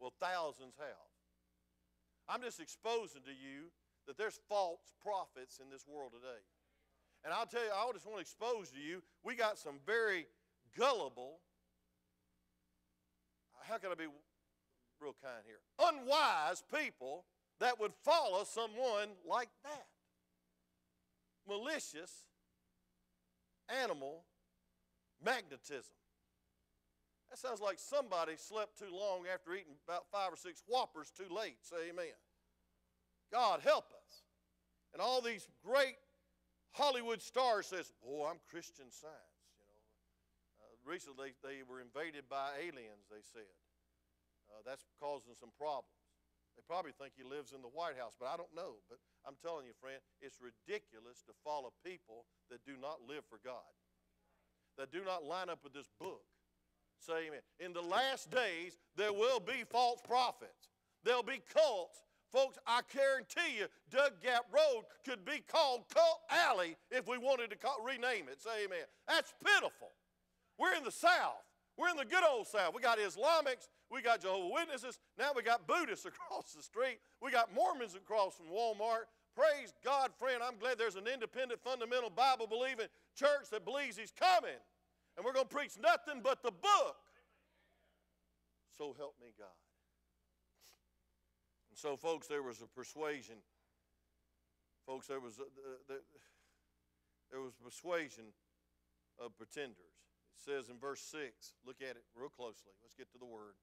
Well, 0.00 0.12
thousands 0.20 0.74
have. 0.78 1.08
I'm 2.28 2.42
just 2.42 2.60
exposing 2.60 3.22
to 3.22 3.30
you 3.30 3.70
that 4.06 4.18
there's 4.18 4.40
false 4.48 4.92
prophets 5.02 5.60
in 5.62 5.70
this 5.70 5.84
world 5.86 6.12
today. 6.12 6.42
And 7.24 7.32
I'll 7.32 7.46
tell 7.46 7.64
you, 7.64 7.70
I 7.70 7.90
just 7.92 8.06
want 8.06 8.18
to 8.18 8.20
expose 8.20 8.70
to 8.70 8.78
you, 8.78 9.02
we 9.22 9.34
got 9.34 9.58
some 9.58 9.76
very 9.86 10.26
gullible, 10.76 11.38
how 13.62 13.78
can 13.78 13.90
I 13.90 13.94
be 13.94 14.06
real 15.00 15.14
kind 15.22 15.42
here? 15.46 15.60
Unwise 15.78 16.62
people 16.74 17.24
that 17.60 17.80
would 17.80 17.92
follow 18.04 18.44
someone 18.44 19.08
like 19.28 19.48
that. 19.62 19.86
Malicious 21.48 22.26
animal 23.82 24.24
magnetism. 25.24 25.94
That 27.34 27.42
sounds 27.42 27.58
like 27.58 27.82
somebody 27.82 28.38
slept 28.38 28.78
too 28.78 28.94
long 28.94 29.26
after 29.26 29.58
eating 29.58 29.74
about 29.82 30.06
five 30.14 30.30
or 30.30 30.38
six 30.38 30.62
whoppers 30.70 31.10
too 31.10 31.26
late. 31.26 31.58
Say 31.66 31.90
amen. 31.90 32.14
God 33.26 33.58
help 33.58 33.90
us. 33.90 34.22
And 34.94 35.02
all 35.02 35.18
these 35.18 35.42
great 35.66 35.98
Hollywood 36.78 37.18
stars 37.18 37.66
says, 37.66 37.90
"Oh, 38.06 38.22
I'm 38.30 38.38
Christian 38.46 38.86
Science." 38.86 39.50
You 39.58 39.66
know, 39.66 39.82
uh, 40.62 40.78
recently 40.86 41.34
they 41.42 41.66
were 41.66 41.82
invaded 41.82 42.30
by 42.30 42.54
aliens. 42.54 43.10
They 43.10 43.26
said 43.26 43.50
uh, 44.54 44.62
that's 44.62 44.86
causing 45.02 45.34
some 45.34 45.50
problems. 45.58 45.90
They 46.54 46.62
probably 46.62 46.94
think 46.94 47.18
he 47.18 47.26
lives 47.26 47.50
in 47.50 47.66
the 47.66 47.74
White 47.74 47.98
House, 47.98 48.14
but 48.14 48.30
I 48.30 48.38
don't 48.38 48.54
know. 48.54 48.78
But 48.86 49.02
I'm 49.26 49.34
telling 49.42 49.66
you, 49.66 49.74
friend, 49.82 49.98
it's 50.22 50.38
ridiculous 50.38 51.26
to 51.26 51.34
follow 51.42 51.74
people 51.82 52.30
that 52.46 52.62
do 52.62 52.78
not 52.78 53.02
live 53.02 53.26
for 53.26 53.42
God, 53.42 53.74
that 54.78 54.94
do 54.94 55.02
not 55.02 55.26
line 55.26 55.50
up 55.50 55.66
with 55.66 55.74
this 55.74 55.90
book. 55.98 56.22
Say 57.06 57.26
amen. 57.28 57.40
In 57.60 57.72
the 57.72 57.82
last 57.82 58.30
days, 58.30 58.78
there 58.96 59.12
will 59.12 59.40
be 59.40 59.64
false 59.68 60.00
prophets. 60.06 60.70
There'll 61.04 61.22
be 61.22 61.42
cults. 61.52 62.00
Folks, 62.32 62.58
I 62.66 62.80
guarantee 62.92 63.58
you, 63.58 63.66
Dug 63.90 64.20
Gap 64.22 64.46
Road 64.52 64.84
could 65.04 65.24
be 65.24 65.42
called 65.46 65.84
Cult 65.94 66.20
Alley 66.30 66.76
if 66.90 67.06
we 67.06 67.18
wanted 67.18 67.50
to 67.50 67.56
call, 67.56 67.76
rename 67.84 68.26
it. 68.30 68.42
Say 68.42 68.64
amen. 68.64 68.86
That's 69.06 69.34
pitiful. 69.44 69.90
We're 70.58 70.74
in 70.74 70.82
the 70.82 70.90
South. 70.90 71.44
We're 71.76 71.90
in 71.90 71.96
the 71.96 72.04
good 72.04 72.24
old 72.24 72.46
South. 72.46 72.74
We 72.74 72.80
got 72.80 72.98
Islamics, 72.98 73.68
we 73.90 74.00
got 74.00 74.22
Jehovah 74.22 74.52
Witnesses, 74.52 74.98
now 75.18 75.30
we 75.34 75.42
got 75.42 75.66
Buddhists 75.66 76.06
across 76.06 76.52
the 76.52 76.62
street, 76.62 76.98
we 77.20 77.30
got 77.30 77.54
Mormons 77.54 77.94
across 77.94 78.34
from 78.34 78.46
Walmart. 78.46 79.06
Praise 79.34 79.74
God, 79.84 80.10
friend. 80.16 80.40
I'm 80.46 80.58
glad 80.58 80.78
there's 80.78 80.94
an 80.94 81.08
independent, 81.12 81.60
fundamental, 81.60 82.08
Bible 82.08 82.46
believing 82.46 82.86
church 83.16 83.50
that 83.50 83.64
believes 83.64 83.96
He's 83.96 84.12
coming. 84.12 84.58
And 85.16 85.24
we're 85.24 85.32
going 85.32 85.46
to 85.46 85.54
preach 85.54 85.72
nothing 85.80 86.20
but 86.22 86.42
the 86.42 86.50
book. 86.50 86.96
So 88.76 88.94
help 88.98 89.14
me 89.22 89.30
God. 89.38 89.54
And 91.70 91.78
so, 91.78 91.96
folks, 91.96 92.26
there 92.26 92.42
was 92.42 92.62
a 92.62 92.66
persuasion. 92.66 93.36
Folks, 94.86 95.06
there 95.06 95.20
was 95.20 95.38
a, 95.38 95.46
there 97.30 97.40
was 97.40 97.54
persuasion 97.58 98.30
of 99.18 99.34
pretenders 99.38 99.94
It 100.34 100.42
says 100.42 100.68
in 100.68 100.78
verse 100.78 101.00
6, 101.10 101.54
look 101.66 101.78
at 101.78 101.94
it 101.94 102.04
real 102.14 102.30
closely. 102.30 102.74
Let's 102.82 102.94
get 102.94 103.10
to 103.14 103.18
the 103.18 103.26
word. 103.26 103.54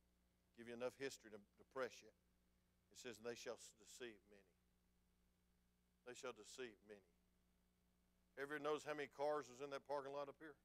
Give 0.58 0.68
you 0.68 0.76
enough 0.76 0.96
history 1.00 1.32
to, 1.32 1.40
depress 1.60 2.04
you. 2.04 2.12
It 2.92 3.00
says, 3.00 3.20
and 3.20 3.28
they 3.28 3.36
shall 3.40 3.56
deceive 3.80 4.20
many. 4.28 4.52
They 6.08 6.16
shall 6.16 6.36
deceive 6.36 6.76
many. 6.88 7.08
Everyone 8.40 8.64
knows 8.64 8.84
how 8.84 8.96
many 8.96 9.12
cars 9.12 9.48
was 9.48 9.64
in 9.64 9.72
that 9.72 9.88
parking 9.88 10.12
lot 10.12 10.28
up 10.28 10.40
here? 10.40 10.56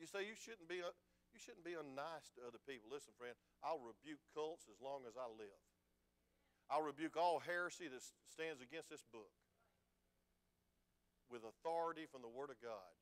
You 0.00 0.06
say 0.06 0.24
you 0.24 0.36
shouldn't 0.36 0.68
be, 0.68 0.80
uh, 0.80 0.92
you 1.32 1.40
shouldn't 1.40 1.64
be 1.64 1.76
unnice 1.76 2.32
to 2.36 2.44
other 2.44 2.60
people. 2.64 2.90
Listen, 2.90 3.14
friend, 3.16 3.36
I'll 3.62 3.82
rebuke 3.82 4.20
cults 4.32 4.66
as 4.68 4.80
long 4.82 5.04
as 5.04 5.14
I 5.14 5.28
live. 5.28 5.62
I'll 6.70 6.84
rebuke 6.84 7.16
all 7.16 7.42
heresy 7.42 7.88
that 7.92 8.02
stands 8.28 8.64
against 8.64 8.88
this 8.88 9.04
book 9.12 9.32
with 11.28 11.44
authority 11.44 12.08
from 12.08 12.24
the 12.24 12.32
Word 12.32 12.48
of 12.48 12.58
God 12.60 12.92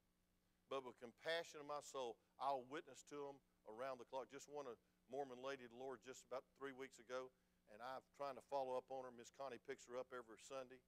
but 0.71 0.87
with 0.87 1.03
compassion 1.03 1.59
in 1.59 1.67
my 1.67 1.83
soul, 1.83 2.15
I'll 2.39 2.63
witness 2.71 3.03
to 3.11 3.19
them 3.27 3.43
around 3.67 3.99
the 3.99 4.07
clock. 4.07 4.31
Just 4.31 4.47
one 4.47 4.71
a 4.71 4.79
Mormon 5.11 5.43
lady, 5.43 5.67
the 5.67 5.75
Lord, 5.75 5.99
just 6.07 6.23
about 6.31 6.47
three 6.55 6.71
weeks 6.71 7.03
ago, 7.03 7.35
and 7.75 7.83
I'm 7.83 8.07
trying 8.15 8.39
to 8.39 8.47
follow 8.47 8.79
up 8.79 8.87
on 8.87 9.03
her. 9.03 9.11
Miss 9.11 9.35
Connie 9.35 9.59
picks 9.67 9.91
her 9.91 9.99
up 9.99 10.15
every 10.15 10.39
Sunday. 10.39 10.79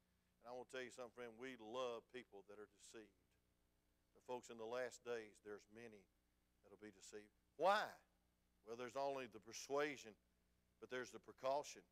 And 0.42 0.46
I 0.46 0.54
want 0.54 0.70
to 0.70 0.72
tell 0.78 0.86
you 0.86 0.94
something, 0.94 1.18
friend, 1.18 1.34
we 1.34 1.58
love 1.58 2.06
people 2.14 2.46
that 2.46 2.62
are 2.62 2.70
deceived. 2.70 3.10
But 4.22 4.30
folks, 4.30 4.54
in 4.54 4.58
the 4.58 4.68
last 4.68 5.02
days, 5.02 5.42
there's 5.42 5.66
many 5.74 6.06
that'll 6.62 6.78
be 6.78 6.94
deceived. 6.94 7.34
Why? 7.58 7.82
Well, 8.62 8.78
there's 8.78 8.94
only 8.94 9.26
the 9.26 9.42
persuasion, 9.42 10.14
but 10.78 10.94
there's 10.94 11.10
the 11.10 11.18
precaution. 11.18 11.82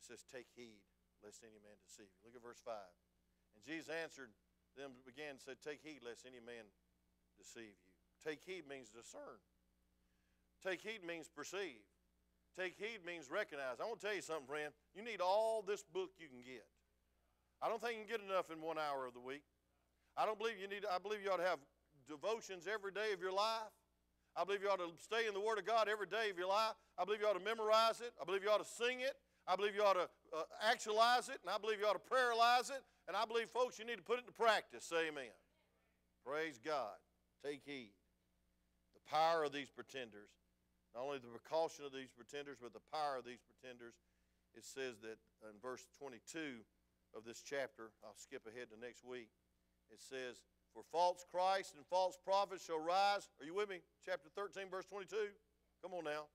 It 0.00 0.04
says, 0.08 0.24
Take 0.24 0.48
heed, 0.56 0.80
lest 1.20 1.44
any 1.44 1.60
man 1.60 1.76
deceive 1.84 2.08
you. 2.08 2.20
Look 2.24 2.32
at 2.32 2.40
verse 2.40 2.60
5. 2.64 2.72
And 2.72 3.60
Jesus 3.60 3.92
answered 3.92 4.32
them, 4.76 4.96
began 5.04 5.36
and 5.36 5.40
said, 5.40 5.60
Take 5.60 5.84
heed, 5.84 6.00
lest 6.00 6.24
any 6.24 6.40
man 6.40 6.64
deceive 7.36 7.76
you. 7.84 7.92
Take 8.24 8.40
heed 8.40 8.64
means 8.64 8.88
discern. 8.88 9.40
Take 10.64 10.80
heed 10.80 11.04
means 11.04 11.28
perceive. 11.28 11.84
Take 12.56 12.80
heed 12.80 13.04
means 13.04 13.28
recognize. 13.28 13.80
I 13.80 13.84
want 13.84 14.00
to 14.00 14.06
tell 14.08 14.16
you 14.16 14.24
something, 14.24 14.48
friend. 14.48 14.72
You 14.96 15.04
need 15.04 15.20
all 15.20 15.60
this 15.60 15.84
book 15.84 16.16
you 16.16 16.28
can 16.28 16.40
get. 16.40 16.64
I 17.60 17.68
don't 17.68 17.80
think 17.80 18.00
you 18.00 18.04
can 18.04 18.20
get 18.20 18.24
enough 18.24 18.50
in 18.50 18.60
one 18.60 18.80
hour 18.80 19.04
of 19.04 19.12
the 19.12 19.20
week. 19.20 19.44
I 20.16 20.24
don't 20.24 20.38
believe 20.38 20.58
you 20.60 20.68
need, 20.68 20.84
I 20.88 20.98
believe 20.98 21.20
you 21.22 21.30
ought 21.30 21.44
to 21.44 21.48
have 21.48 21.60
devotions 22.08 22.64
every 22.64 22.92
day 22.92 23.12
of 23.12 23.20
your 23.20 23.32
life. 23.32 23.68
I 24.36 24.44
believe 24.44 24.62
you 24.62 24.68
ought 24.68 24.80
to 24.80 24.92
stay 25.00 25.26
in 25.26 25.32
the 25.32 25.40
Word 25.40 25.58
of 25.58 25.64
God 25.64 25.88
every 25.88 26.06
day 26.06 26.28
of 26.28 26.36
your 26.36 26.48
life. 26.48 26.76
I 26.96 27.04
believe 27.04 27.20
you 27.20 27.26
ought 27.26 27.38
to 27.38 27.44
memorize 27.44 28.00
it. 28.00 28.12
I 28.20 28.24
believe 28.24 28.44
you 28.44 28.50
ought 28.50 28.60
to 28.60 28.68
sing 28.68 29.00
it. 29.00 29.16
I 29.48 29.56
believe 29.56 29.74
you 29.74 29.82
ought 29.82 29.96
to 29.96 30.08
uh, 30.36 30.44
actualize 30.60 31.28
it. 31.28 31.40
And 31.40 31.48
I 31.48 31.56
believe 31.56 31.80
you 31.80 31.86
ought 31.86 31.96
to 31.96 32.08
prayerlize 32.08 32.68
it. 32.68 32.84
And 33.08 33.16
I 33.16 33.24
believe, 33.24 33.48
folks, 33.48 33.78
you 33.78 33.84
need 33.84 33.96
to 33.96 34.04
put 34.04 34.18
it 34.18 34.28
into 34.28 34.36
practice. 34.36 34.84
Say 34.84 35.08
amen. 35.08 35.32
Praise 36.24 36.60
God. 36.60 37.00
Take 37.44 37.62
heed. 37.64 37.96
The 38.92 39.04
power 39.08 39.44
of 39.44 39.52
these 39.52 39.70
pretenders, 39.70 40.28
not 40.92 41.06
only 41.06 41.18
the 41.22 41.32
precaution 41.32 41.86
of 41.86 41.92
these 41.94 42.10
pretenders, 42.10 42.58
but 42.60 42.74
the 42.74 42.84
power 42.92 43.16
of 43.16 43.24
these 43.24 43.40
pretenders. 43.40 43.94
It 44.52 44.64
says 44.64 45.00
that 45.00 45.16
in 45.48 45.56
verse 45.62 45.86
22 46.00 46.64
of 47.16 47.24
this 47.24 47.40
chapter, 47.40 47.94
I'll 48.04 48.18
skip 48.18 48.44
ahead 48.44 48.68
to 48.74 48.76
next 48.80 49.04
week. 49.04 49.30
It 49.92 50.00
says, 50.00 50.42
For 50.74 50.82
false 50.92 51.24
Christ 51.30 51.74
and 51.76 51.84
false 51.86 52.18
prophets 52.24 52.64
shall 52.64 52.80
rise. 52.80 53.28
Are 53.40 53.46
you 53.46 53.54
with 53.54 53.68
me? 53.68 53.80
Chapter 54.04 54.28
13, 54.34 54.68
verse 54.70 54.86
22. 54.86 55.16
Come 55.82 55.94
on 55.94 56.04
now. 56.04 56.26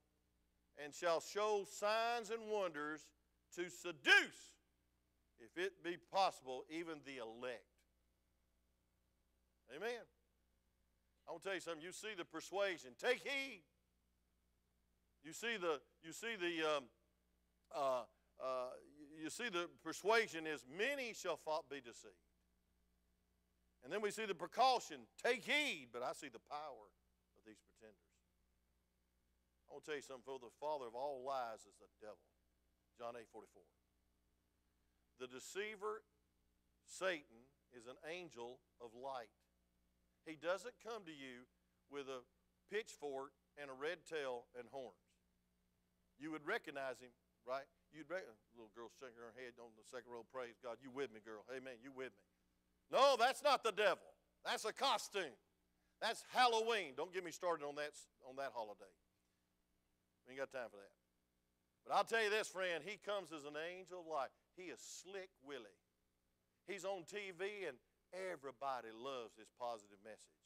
and 0.84 0.94
shall 0.94 1.20
show 1.20 1.66
signs 1.70 2.30
and 2.30 2.50
wonders 2.50 3.08
to 3.56 3.70
seduce, 3.70 4.56
if 5.40 5.58
it 5.58 5.84
be 5.84 5.98
possible, 6.12 6.64
even 6.70 6.96
the 7.06 7.18
elect. 7.18 7.66
Amen. 9.76 10.02
I 11.28 11.32
want 11.32 11.44
to 11.44 11.50
tell 11.50 11.56
you 11.56 11.62
something. 11.62 11.84
You 11.84 11.92
see 11.92 12.16
the 12.18 12.26
persuasion. 12.26 12.92
Take 13.00 13.20
heed. 13.20 13.62
You 15.24 15.34
see 15.34 15.58
the 15.60 15.80
you 16.04 16.12
see 16.12 16.36
the 16.40 16.78
um, 16.78 16.84
uh, 17.76 18.04
uh, 18.44 18.70
you 19.22 19.30
see 19.30 19.50
the 19.50 19.70
persuasion 19.84 20.48
is 20.48 20.66
many 20.78 21.14
shall 21.14 21.40
be 21.70 21.78
deceived. 21.78 22.16
And 23.84 23.92
then 23.92 24.02
we 24.02 24.12
see 24.12 24.26
the 24.26 24.38
precaution. 24.38 25.10
Take 25.18 25.44
heed. 25.44 25.90
But 25.92 26.04
I 26.06 26.14
see 26.14 26.30
the 26.30 26.44
power 26.46 26.86
of 27.38 27.42
these 27.46 27.60
pretenders. 27.66 28.12
I 29.70 29.74
want 29.74 29.86
to 29.86 29.96
tell 29.96 30.00
you 30.00 30.06
something. 30.06 30.28
For 30.28 30.38
the 30.38 30.54
father 30.62 30.86
of 30.86 30.94
all 30.94 31.26
lies 31.26 31.66
is 31.66 31.78
the 31.82 31.90
devil. 31.98 32.22
John 33.00 33.18
8 33.18 33.26
44. 33.32 33.64
The 35.18 35.30
deceiver, 35.30 36.02
Satan, 36.86 37.50
is 37.74 37.88
an 37.88 37.98
angel 38.06 38.60
of 38.82 38.94
light. 38.94 39.32
He 40.26 40.38
doesn't 40.38 40.76
come 40.84 41.06
to 41.06 41.16
you 41.16 41.50
with 41.90 42.06
a 42.06 42.22
pitchfork 42.70 43.34
and 43.58 43.70
a 43.70 43.76
red 43.76 44.06
tail 44.06 44.50
and 44.54 44.70
horns. 44.70 45.02
You 46.22 46.30
would 46.32 46.46
recognize 46.46 47.02
him, 47.02 47.12
right? 47.46 47.66
You'd 47.90 48.08
recognize, 48.08 48.40
little 48.56 48.72
girl 48.72 48.94
shaking 49.02 49.20
her 49.20 49.36
head 49.36 49.58
on 49.58 49.74
the 49.76 49.84
second 49.84 50.14
row. 50.14 50.24
Praise 50.30 50.56
God. 50.62 50.80
You 50.80 50.94
with 50.94 51.12
me, 51.12 51.20
girl? 51.20 51.44
Amen. 51.52 51.82
You 51.82 51.92
with 51.92 52.14
me? 52.16 52.31
No, 52.92 53.16
that's 53.18 53.44
not 53.44 53.64
the 53.64 53.72
devil. 53.72 54.04
That's 54.46 54.66
a 54.66 54.74
costume. 54.74 55.38
That's 56.02 56.24
Halloween. 56.34 56.94
Don't 56.98 57.14
get 57.14 57.24
me 57.24 57.32
started 57.32 57.64
on 57.64 57.76
that 57.76 57.92
on 58.28 58.36
that 58.38 58.52
holiday. 58.54 58.92
We 60.26 60.34
ain't 60.34 60.40
got 60.40 60.52
time 60.52 60.70
for 60.70 60.78
that. 60.78 60.94
But 61.86 61.96
I'll 61.96 62.04
tell 62.04 62.24
you 62.24 62.30
this, 62.30 62.48
friend. 62.48 62.84
He 62.86 62.98
comes 62.98 63.32
as 63.32 63.46
an 63.46 63.58
angel 63.58 64.02
of 64.02 64.08
light. 64.08 64.34
He 64.58 64.64
is 64.64 64.80
slick 64.80 65.30
Willie. 65.46 65.78
He's 66.68 66.86
on 66.86 67.04
TV 67.10 67.68
and 67.68 67.78
Everybody 68.12 68.92
loves 68.92 69.40
his 69.40 69.48
positive 69.56 70.00
message. 70.04 70.44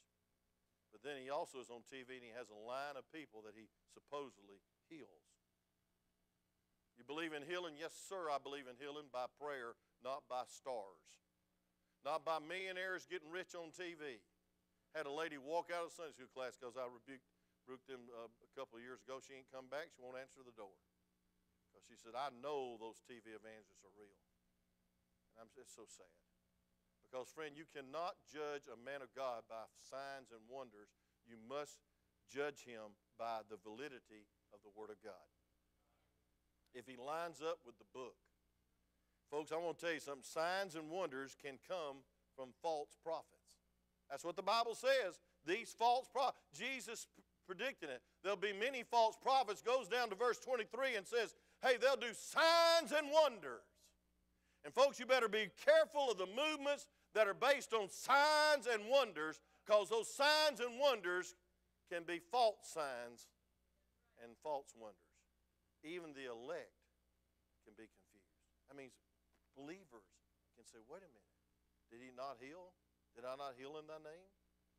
But 0.94 1.02
then 1.02 1.18
he 1.18 1.34
also 1.34 1.58
is 1.58 1.68
on 1.68 1.82
TV 1.82 2.22
and 2.22 2.26
he 2.26 2.34
has 2.38 2.46
a 2.46 2.56
line 2.62 2.94
of 2.94 3.02
people 3.10 3.42
that 3.42 3.58
he 3.58 3.66
supposedly 3.90 4.62
heals. 4.86 5.26
You 6.94 7.02
believe 7.02 7.34
in 7.34 7.42
healing? 7.42 7.74
Yes, 7.76 7.92
sir, 7.92 8.30
I 8.30 8.38
believe 8.38 8.70
in 8.70 8.78
healing 8.78 9.10
by 9.10 9.26
prayer, 9.36 9.74
not 10.00 10.24
by 10.30 10.46
stars. 10.48 11.25
Not 12.06 12.22
by 12.22 12.38
millionaires 12.38 13.02
getting 13.10 13.34
rich 13.34 13.58
on 13.58 13.74
TV. 13.74 14.22
Had 14.94 15.10
a 15.10 15.12
lady 15.12 15.42
walk 15.42 15.74
out 15.74 15.90
of 15.90 15.92
Sunday 15.92 16.14
school 16.14 16.30
class 16.30 16.54
because 16.54 16.78
I 16.78 16.86
rebuked, 16.86 17.26
rebuked 17.66 17.90
them 17.90 18.06
uh, 18.14 18.30
a 18.30 18.50
couple 18.54 18.78
of 18.78 18.86
years 18.86 19.02
ago. 19.02 19.18
She 19.18 19.34
ain't 19.34 19.50
come 19.50 19.66
back. 19.66 19.90
She 19.90 19.98
won't 19.98 20.14
answer 20.14 20.46
the 20.46 20.54
door. 20.54 20.70
Because 21.66 21.82
she 21.90 21.98
said, 21.98 22.14
I 22.14 22.30
know 22.30 22.78
those 22.78 23.02
TV 23.10 23.34
evangelists 23.34 23.82
are 23.82 23.90
real. 23.98 24.22
And 25.34 25.42
I'm, 25.42 25.50
it's 25.58 25.74
so 25.74 25.82
sad. 25.90 26.14
Because, 27.02 27.26
friend, 27.34 27.58
you 27.58 27.66
cannot 27.66 28.14
judge 28.30 28.70
a 28.70 28.78
man 28.78 29.02
of 29.02 29.10
God 29.10 29.42
by 29.50 29.66
signs 29.82 30.30
and 30.30 30.46
wonders. 30.46 30.94
You 31.26 31.34
must 31.42 31.82
judge 32.30 32.62
him 32.62 32.94
by 33.18 33.42
the 33.50 33.58
validity 33.58 34.30
of 34.54 34.62
the 34.62 34.70
Word 34.70 34.94
of 34.94 35.02
God. 35.02 35.26
If 36.70 36.86
he 36.86 36.94
lines 36.94 37.42
up 37.42 37.66
with 37.66 37.82
the 37.82 37.90
book. 37.90 38.14
Folks, 39.30 39.52
I 39.52 39.56
want 39.56 39.78
to 39.78 39.84
tell 39.84 39.94
you 39.94 40.00
something. 40.00 40.22
Signs 40.22 40.74
and 40.76 40.90
wonders 40.90 41.36
can 41.40 41.58
come 41.68 41.98
from 42.36 42.50
false 42.62 42.96
prophets. 43.02 43.46
That's 44.10 44.24
what 44.24 44.36
the 44.36 44.42
Bible 44.42 44.74
says. 44.74 45.18
These 45.46 45.74
false 45.76 46.06
prophets, 46.12 46.46
Jesus 46.54 47.06
predicting 47.46 47.88
it. 47.88 48.02
There'll 48.22 48.36
be 48.36 48.52
many 48.52 48.82
false 48.82 49.16
prophets. 49.20 49.62
Goes 49.62 49.88
down 49.88 50.10
to 50.10 50.14
verse 50.14 50.38
23 50.38 50.96
and 50.96 51.06
says, 51.06 51.34
hey, 51.62 51.76
they'll 51.80 51.96
do 51.96 52.14
signs 52.14 52.92
and 52.92 53.08
wonders. 53.12 53.66
And 54.64 54.74
folks, 54.74 54.98
you 54.98 55.06
better 55.06 55.28
be 55.28 55.48
careful 55.64 56.10
of 56.10 56.18
the 56.18 56.26
movements 56.26 56.86
that 57.14 57.28
are 57.28 57.34
based 57.34 57.72
on 57.72 57.88
signs 57.88 58.66
and 58.70 58.82
wonders 58.90 59.40
because 59.64 59.88
those 59.88 60.12
signs 60.12 60.60
and 60.60 60.78
wonders 60.78 61.34
can 61.90 62.02
be 62.02 62.20
false 62.30 62.66
signs 62.74 63.30
and 64.22 64.32
false 64.42 64.74
wonders. 64.76 64.98
Even 65.84 66.10
the 66.14 66.26
elect 66.26 66.74
can 67.64 67.74
be 67.78 67.86
confused. 67.86 68.26
That 68.68 68.76
means 68.76 68.92
believers 69.56 70.06
can 70.54 70.68
say, 70.68 70.78
wait 70.86 71.00
a 71.00 71.10
minute, 71.10 71.36
did 71.88 72.04
he 72.04 72.12
not 72.12 72.36
heal? 72.38 72.76
Did 73.16 73.24
I 73.24 73.34
not 73.40 73.56
heal 73.56 73.80
in 73.80 73.88
thy 73.88 73.98
name? 74.04 74.28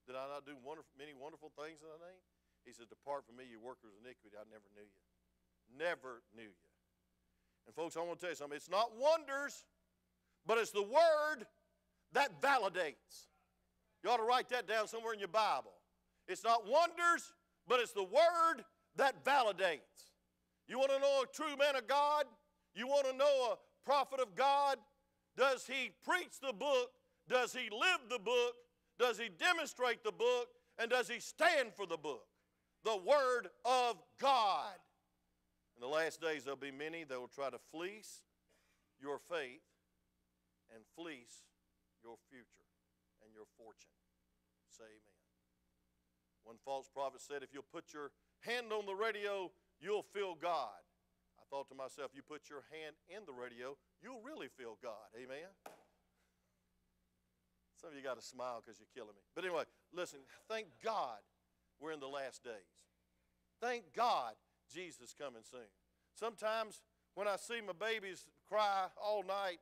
Did 0.05 0.15
I 0.15 0.29
not 0.29 0.45
do 0.45 0.55
wonderful, 0.61 0.93
many 0.95 1.17
wonderful 1.17 1.51
things 1.57 1.81
in 1.81 1.89
thy 1.89 2.13
name? 2.13 2.21
He 2.63 2.71
says, 2.71 2.85
Depart 2.87 3.25
from 3.25 3.41
me, 3.41 3.49
you 3.49 3.59
workers 3.59 3.91
of 3.91 4.05
iniquity. 4.05 4.37
I 4.37 4.45
never 4.47 4.69
knew 4.77 4.85
you. 4.85 5.03
Never 5.73 6.21
knew 6.31 6.47
you. 6.47 6.69
And 7.65 7.75
folks, 7.75 7.97
I 7.97 8.05
want 8.05 8.19
to 8.19 8.29
tell 8.29 8.31
you 8.31 8.39
something. 8.39 8.55
It's 8.55 8.69
not 8.69 8.95
wonders, 8.95 9.65
but 10.45 10.57
it's 10.57 10.71
the 10.71 10.83
word 10.83 11.47
that 12.13 12.41
validates. 12.41 13.27
You 14.03 14.09
ought 14.09 14.17
to 14.17 14.23
write 14.23 14.49
that 14.49 14.67
down 14.67 14.87
somewhere 14.87 15.13
in 15.13 15.19
your 15.19 15.27
Bible. 15.27 15.73
It's 16.27 16.43
not 16.43 16.67
wonders, 16.67 17.33
but 17.67 17.79
it's 17.79 17.91
the 17.91 18.03
word 18.03 18.63
that 18.95 19.25
validates. 19.25 20.13
You 20.67 20.79
want 20.79 20.91
to 20.91 20.99
know 20.99 21.23
a 21.23 21.27
true 21.33 21.55
man 21.57 21.75
of 21.75 21.87
God? 21.87 22.25
You 22.75 22.87
want 22.87 23.07
to 23.07 23.15
know 23.15 23.51
a 23.51 23.57
prophet 23.87 24.19
of 24.19 24.35
God? 24.35 24.77
Does 25.37 25.65
he 25.65 25.91
preach 26.05 26.41
the 26.41 26.51
book? 26.51 26.91
Does 27.29 27.53
he 27.53 27.69
live 27.71 28.09
the 28.09 28.19
book? 28.19 28.53
Does 28.99 29.17
he 29.17 29.29
demonstrate 29.29 30.03
the 30.03 30.11
book? 30.11 30.49
And 30.77 30.91
does 30.91 31.07
he 31.07 31.19
stand 31.19 31.73
for 31.73 31.85
the 31.85 31.97
book? 31.97 32.27
The 32.83 32.97
Word 32.97 33.47
of 33.63 33.95
God. 34.19 34.75
In 35.77 35.81
the 35.81 35.87
last 35.87 36.19
days, 36.19 36.43
there'll 36.43 36.57
be 36.57 36.71
many 36.71 37.05
that 37.05 37.19
will 37.19 37.29
try 37.29 37.49
to 37.49 37.59
fleece 37.71 38.23
your 38.99 39.19
faith 39.19 39.61
and 40.73 40.83
fleece 40.95 41.45
your 42.03 42.17
future 42.29 42.67
and 43.23 43.31
your 43.33 43.45
fortune. 43.57 43.95
Say 44.69 44.83
amen. 44.83 45.17
One 46.43 46.57
false 46.65 46.89
prophet 46.93 47.21
said, 47.21 47.43
if 47.43 47.53
you'll 47.53 47.63
put 47.71 47.93
your 47.93 48.11
hand 48.41 48.71
on 48.71 48.85
the 48.85 48.95
radio, 48.95 49.51
you'll 49.79 50.05
feel 50.13 50.35
God. 50.35 50.86
Thought 51.49 51.69
to 51.69 51.75
myself, 51.75 52.11
you 52.13 52.21
put 52.21 52.49
your 52.49 52.63
hand 52.71 52.95
in 53.07 53.23
the 53.25 53.31
radio, 53.31 53.77
you'll 54.03 54.21
really 54.21 54.47
feel 54.47 54.77
God. 54.83 55.07
Amen. 55.15 55.47
Some 57.79 57.91
of 57.91 57.95
you 57.95 58.03
got 58.03 58.19
to 58.19 58.25
smile 58.25 58.61
because 58.63 58.79
you're 58.79 58.91
killing 58.93 59.15
me. 59.15 59.21
But 59.35 59.45
anyway, 59.45 59.63
listen, 59.93 60.19
thank 60.49 60.67
God 60.83 61.19
we're 61.79 61.93
in 61.93 61.99
the 61.99 62.07
last 62.07 62.43
days. 62.43 62.83
Thank 63.61 63.93
God 63.95 64.33
Jesus 64.73 65.15
coming 65.17 65.43
soon. 65.49 65.69
Sometimes 66.15 66.81
when 67.15 67.27
I 67.27 67.37
see 67.37 67.61
my 67.65 67.73
babies 67.73 68.25
cry 68.49 68.87
all 69.01 69.23
night, 69.23 69.59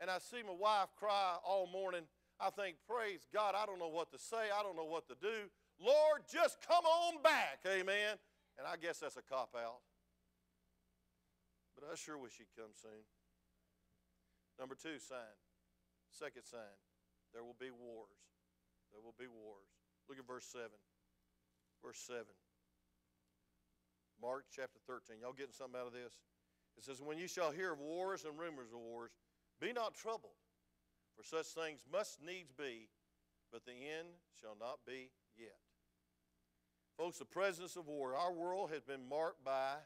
and 0.00 0.10
I 0.10 0.18
see 0.18 0.42
my 0.46 0.54
wife 0.58 0.88
cry 0.98 1.36
all 1.44 1.66
morning, 1.66 2.02
I 2.40 2.50
think, 2.50 2.76
praise 2.88 3.26
God, 3.34 3.54
I 3.56 3.66
don't 3.66 3.78
know 3.78 3.88
what 3.88 4.12
to 4.12 4.18
say. 4.18 4.50
I 4.54 4.62
don't 4.62 4.76
know 4.76 4.84
what 4.84 5.08
to 5.08 5.14
do. 5.20 5.50
Lord, 5.80 6.22
just 6.32 6.58
come 6.66 6.84
on 6.84 7.22
back. 7.22 7.60
Amen. 7.66 8.16
And 8.58 8.66
I 8.66 8.76
guess 8.76 8.98
that's 8.98 9.16
a 9.16 9.22
cop 9.22 9.56
out. 9.56 9.80
But 11.78 11.86
I 11.86 11.94
sure 11.94 12.18
wish 12.18 12.34
he'd 12.42 12.50
come 12.58 12.74
soon. 12.74 13.06
Number 14.58 14.74
two 14.74 14.98
sign. 14.98 15.38
Second 16.10 16.42
sign. 16.42 16.74
There 17.30 17.46
will 17.46 17.54
be 17.54 17.70
wars. 17.70 18.18
There 18.90 18.98
will 18.98 19.14
be 19.14 19.30
wars. 19.30 19.70
Look 20.10 20.18
at 20.18 20.26
verse 20.26 20.44
7. 20.50 20.66
Verse 21.78 22.02
7. 22.02 22.26
Mark 24.18 24.50
chapter 24.50 24.82
13. 24.90 25.22
Y'all 25.22 25.36
getting 25.36 25.54
something 25.54 25.78
out 25.78 25.86
of 25.86 25.92
this? 25.92 26.18
It 26.74 26.82
says, 26.82 26.98
When 26.98 27.18
you 27.18 27.28
shall 27.28 27.52
hear 27.52 27.72
of 27.72 27.78
wars 27.78 28.24
and 28.24 28.34
rumors 28.34 28.74
of 28.74 28.80
wars, 28.80 29.12
be 29.60 29.72
not 29.72 29.94
troubled, 29.94 30.34
for 31.14 31.22
such 31.22 31.46
things 31.54 31.86
must 31.86 32.18
needs 32.18 32.50
be, 32.50 32.88
but 33.52 33.64
the 33.64 33.78
end 33.78 34.08
shall 34.40 34.56
not 34.58 34.82
be 34.86 35.10
yet. 35.36 35.62
Folks, 36.96 37.18
the 37.18 37.24
presence 37.24 37.76
of 37.76 37.86
war. 37.86 38.16
Our 38.16 38.32
world 38.32 38.70
has 38.72 38.82
been 38.82 39.08
marked 39.08 39.44
by 39.44 39.78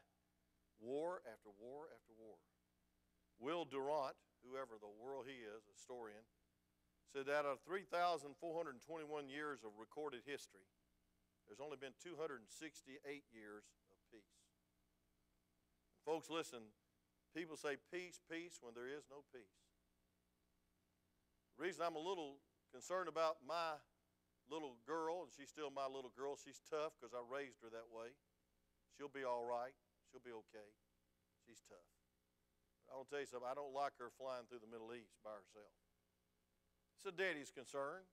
war 0.83 1.23
after 1.31 1.49
war 1.55 1.87
after 1.95 2.11
war. 2.19 2.35
Will 3.39 3.63
Durant, 3.63 4.19
whoever 4.43 4.75
the 4.75 4.91
world 4.91 5.23
he 5.23 5.39
is, 5.39 5.63
a 5.63 5.73
historian, 5.73 6.27
said 7.15 7.31
that 7.31 7.47
out 7.47 7.57
of 7.57 7.63
3,421 7.63 8.35
years 9.31 9.63
of 9.63 9.71
recorded 9.79 10.27
history, 10.27 10.67
there's 11.47 11.63
only 11.63 11.79
been 11.79 11.95
268 12.03 12.43
years 13.31 13.63
of 13.91 13.97
peace. 14.11 14.43
And 15.95 16.03
folks, 16.03 16.27
listen, 16.31 16.71
people 17.35 17.55
say 17.55 17.79
peace, 17.91 18.19
peace 18.27 18.59
when 18.59 18.75
there 18.75 18.87
is 18.87 19.07
no 19.07 19.23
peace. 19.31 19.59
The 21.57 21.63
reason 21.63 21.85
I'm 21.85 21.99
a 21.99 22.01
little 22.01 22.41
concerned 22.73 23.07
about 23.07 23.43
my 23.45 23.77
little 24.49 24.79
girl, 24.87 25.23
and 25.23 25.31
she's 25.31 25.49
still 25.53 25.69
my 25.69 25.85
little 25.85 26.11
girl, 26.17 26.33
she's 26.33 26.59
tough 26.65 26.97
because 26.97 27.13
I 27.13 27.21
raised 27.21 27.61
her 27.61 27.69
that 27.69 27.91
way. 27.93 28.15
She'll 28.97 29.13
be 29.13 29.23
all 29.23 29.45
right. 29.45 29.77
She'll 30.13 30.21
be 30.21 30.37
okay. 30.45 30.69
She's 31.41 31.65
tough. 31.65 31.89
But 32.85 33.01
I'll 33.01 33.09
tell 33.09 33.17
you 33.17 33.25
something. 33.25 33.49
I 33.49 33.57
don't 33.57 33.73
like 33.73 33.97
her 33.97 34.13
flying 34.13 34.45
through 34.45 34.61
the 34.61 34.69
Middle 34.69 34.93
East 34.93 35.17
by 35.25 35.33
herself. 35.33 35.73
It's 37.01 37.09
a 37.09 37.15
daddy's 37.17 37.49
concern. 37.49 38.05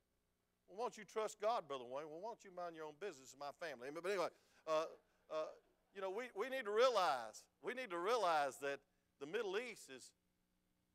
Well, 0.64 0.80
why 0.80 0.88
don't 0.88 0.96
you 0.96 1.04
trust 1.04 1.36
God, 1.44 1.68
Brother 1.68 1.84
Wayne? 1.84 2.08
Well, 2.08 2.24
why 2.24 2.32
don't 2.32 2.40
you 2.40 2.56
mind 2.56 2.72
your 2.72 2.88
own 2.88 2.96
business? 2.96 3.36
It's 3.36 3.36
my 3.36 3.52
family. 3.60 3.92
But 3.92 4.08
anyway, 4.08 4.32
uh, 4.64 4.88
uh, 5.28 5.52
you 5.92 6.00
know, 6.00 6.08
we, 6.08 6.32
we 6.32 6.48
need 6.48 6.64
to 6.64 6.72
realize, 6.72 7.44
we 7.60 7.76
need 7.76 7.92
to 7.92 8.00
realize 8.00 8.56
that 8.64 8.80
the 9.20 9.28
Middle 9.28 9.60
East 9.60 9.92
is 9.92 10.08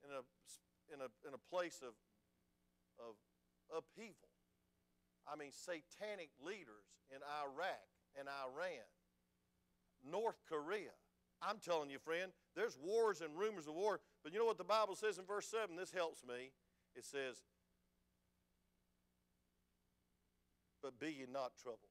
in 0.01 0.09
a, 0.09 0.25
in 0.89 1.05
a, 1.05 1.09
in 1.27 1.37
a 1.37 1.41
place 1.53 1.85
of, 1.85 1.93
of 2.97 3.13
upheaval. 3.69 4.33
I 5.29 5.37
mean, 5.37 5.53
satanic 5.53 6.33
leaders 6.41 6.89
in 7.13 7.21
Iraq 7.21 7.85
and 8.15 8.31
Iran, 8.31 8.87
North 10.09 10.41
Korea. 10.47 10.93
I'm 11.41 11.57
telling 11.57 11.89
you, 11.89 11.99
friend, 11.99 12.31
there's 12.55 12.77
wars 12.81 13.21
and 13.21 13.37
rumors 13.37 13.67
of 13.67 13.75
war. 13.75 13.99
But 14.23 14.33
you 14.33 14.39
know 14.39 14.45
what 14.45 14.57
the 14.57 14.63
Bible 14.63 14.95
says 14.95 15.17
in 15.17 15.25
verse 15.25 15.47
7? 15.47 15.75
This 15.75 15.91
helps 15.91 16.23
me. 16.23 16.51
It 16.95 17.05
says, 17.05 17.43
But 20.81 20.99
be 20.99 21.07
ye 21.07 21.25
not 21.25 21.57
troubled. 21.57 21.89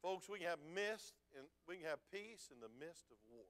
Folks, 0.00 0.30
we 0.30 0.38
can 0.38 0.48
have 0.48 0.62
mist 0.62 1.18
and 1.36 1.44
we 1.68 1.76
can 1.76 1.90
have 1.90 2.00
peace 2.08 2.48
in 2.48 2.62
the 2.62 2.72
midst 2.78 3.10
of 3.12 3.18
war. 3.28 3.44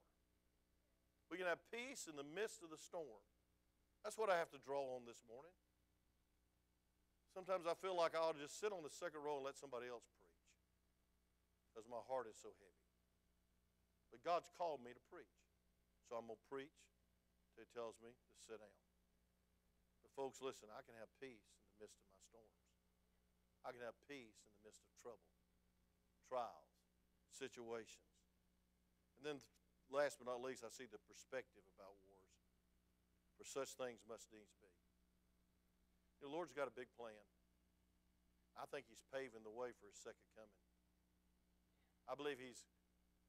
We 1.30 1.38
can 1.38 1.46
have 1.46 1.62
peace 1.70 2.10
in 2.10 2.18
the 2.18 2.26
midst 2.26 2.64
of 2.66 2.74
the 2.74 2.80
storm. 2.80 3.22
That's 4.02 4.18
what 4.18 4.32
I 4.32 4.36
have 4.40 4.50
to 4.50 4.58
draw 4.58 4.98
on 4.98 5.06
this 5.06 5.22
morning. 5.30 5.54
Sometimes 7.30 7.70
I 7.70 7.78
feel 7.78 7.94
like 7.94 8.18
I 8.18 8.24
ought 8.24 8.34
to 8.34 8.42
just 8.42 8.58
sit 8.58 8.74
on 8.74 8.82
the 8.82 8.90
second 8.90 9.22
row 9.22 9.38
and 9.38 9.46
let 9.46 9.54
somebody 9.54 9.86
else 9.86 10.02
because 11.70 11.86
my 11.86 12.02
heart 12.10 12.26
is 12.26 12.34
so 12.34 12.50
heavy. 12.58 12.84
But 14.10 14.26
God's 14.26 14.50
called 14.58 14.82
me 14.82 14.90
to 14.90 15.02
preach. 15.06 15.38
So 16.10 16.18
I'm 16.18 16.26
going 16.26 16.36
to 16.36 16.50
preach 16.50 16.74
till 17.54 17.62
He 17.62 17.70
tells 17.70 17.94
me 18.02 18.10
to 18.10 18.38
sit 18.42 18.58
down. 18.58 18.78
But, 20.02 20.10
folks, 20.18 20.42
listen, 20.42 20.66
I 20.74 20.82
can 20.82 20.98
have 20.98 21.06
peace 21.22 21.54
in 21.62 21.70
the 21.70 21.78
midst 21.86 22.02
of 22.02 22.10
my 22.10 22.18
storms, 22.26 22.58
I 23.62 23.70
can 23.70 23.86
have 23.86 23.94
peace 24.10 24.42
in 24.42 24.50
the 24.58 24.62
midst 24.66 24.82
of 24.82 24.90
trouble 24.98 25.30
trials, 26.30 26.78
situations. 27.34 28.06
And 29.18 29.26
then, 29.26 29.42
last 29.90 30.22
but 30.22 30.30
not 30.30 30.38
least, 30.38 30.62
I 30.62 30.70
see 30.70 30.86
the 30.86 31.02
perspective 31.10 31.66
about 31.74 31.98
wars. 32.06 32.38
For 33.34 33.42
such 33.42 33.74
things 33.74 34.06
must 34.06 34.30
needs 34.30 34.54
be. 34.62 34.70
The 36.22 36.30
Lord's 36.30 36.54
got 36.54 36.70
a 36.70 36.74
big 36.74 36.92
plan. 36.94 37.26
I 38.54 38.70
think 38.70 38.86
He's 38.86 39.02
paving 39.10 39.42
the 39.42 39.50
way 39.50 39.74
for 39.74 39.90
His 39.90 39.98
second 39.98 40.30
coming. 40.38 40.69
I 42.10 42.18
believe 42.18 42.42
He's 42.42 42.66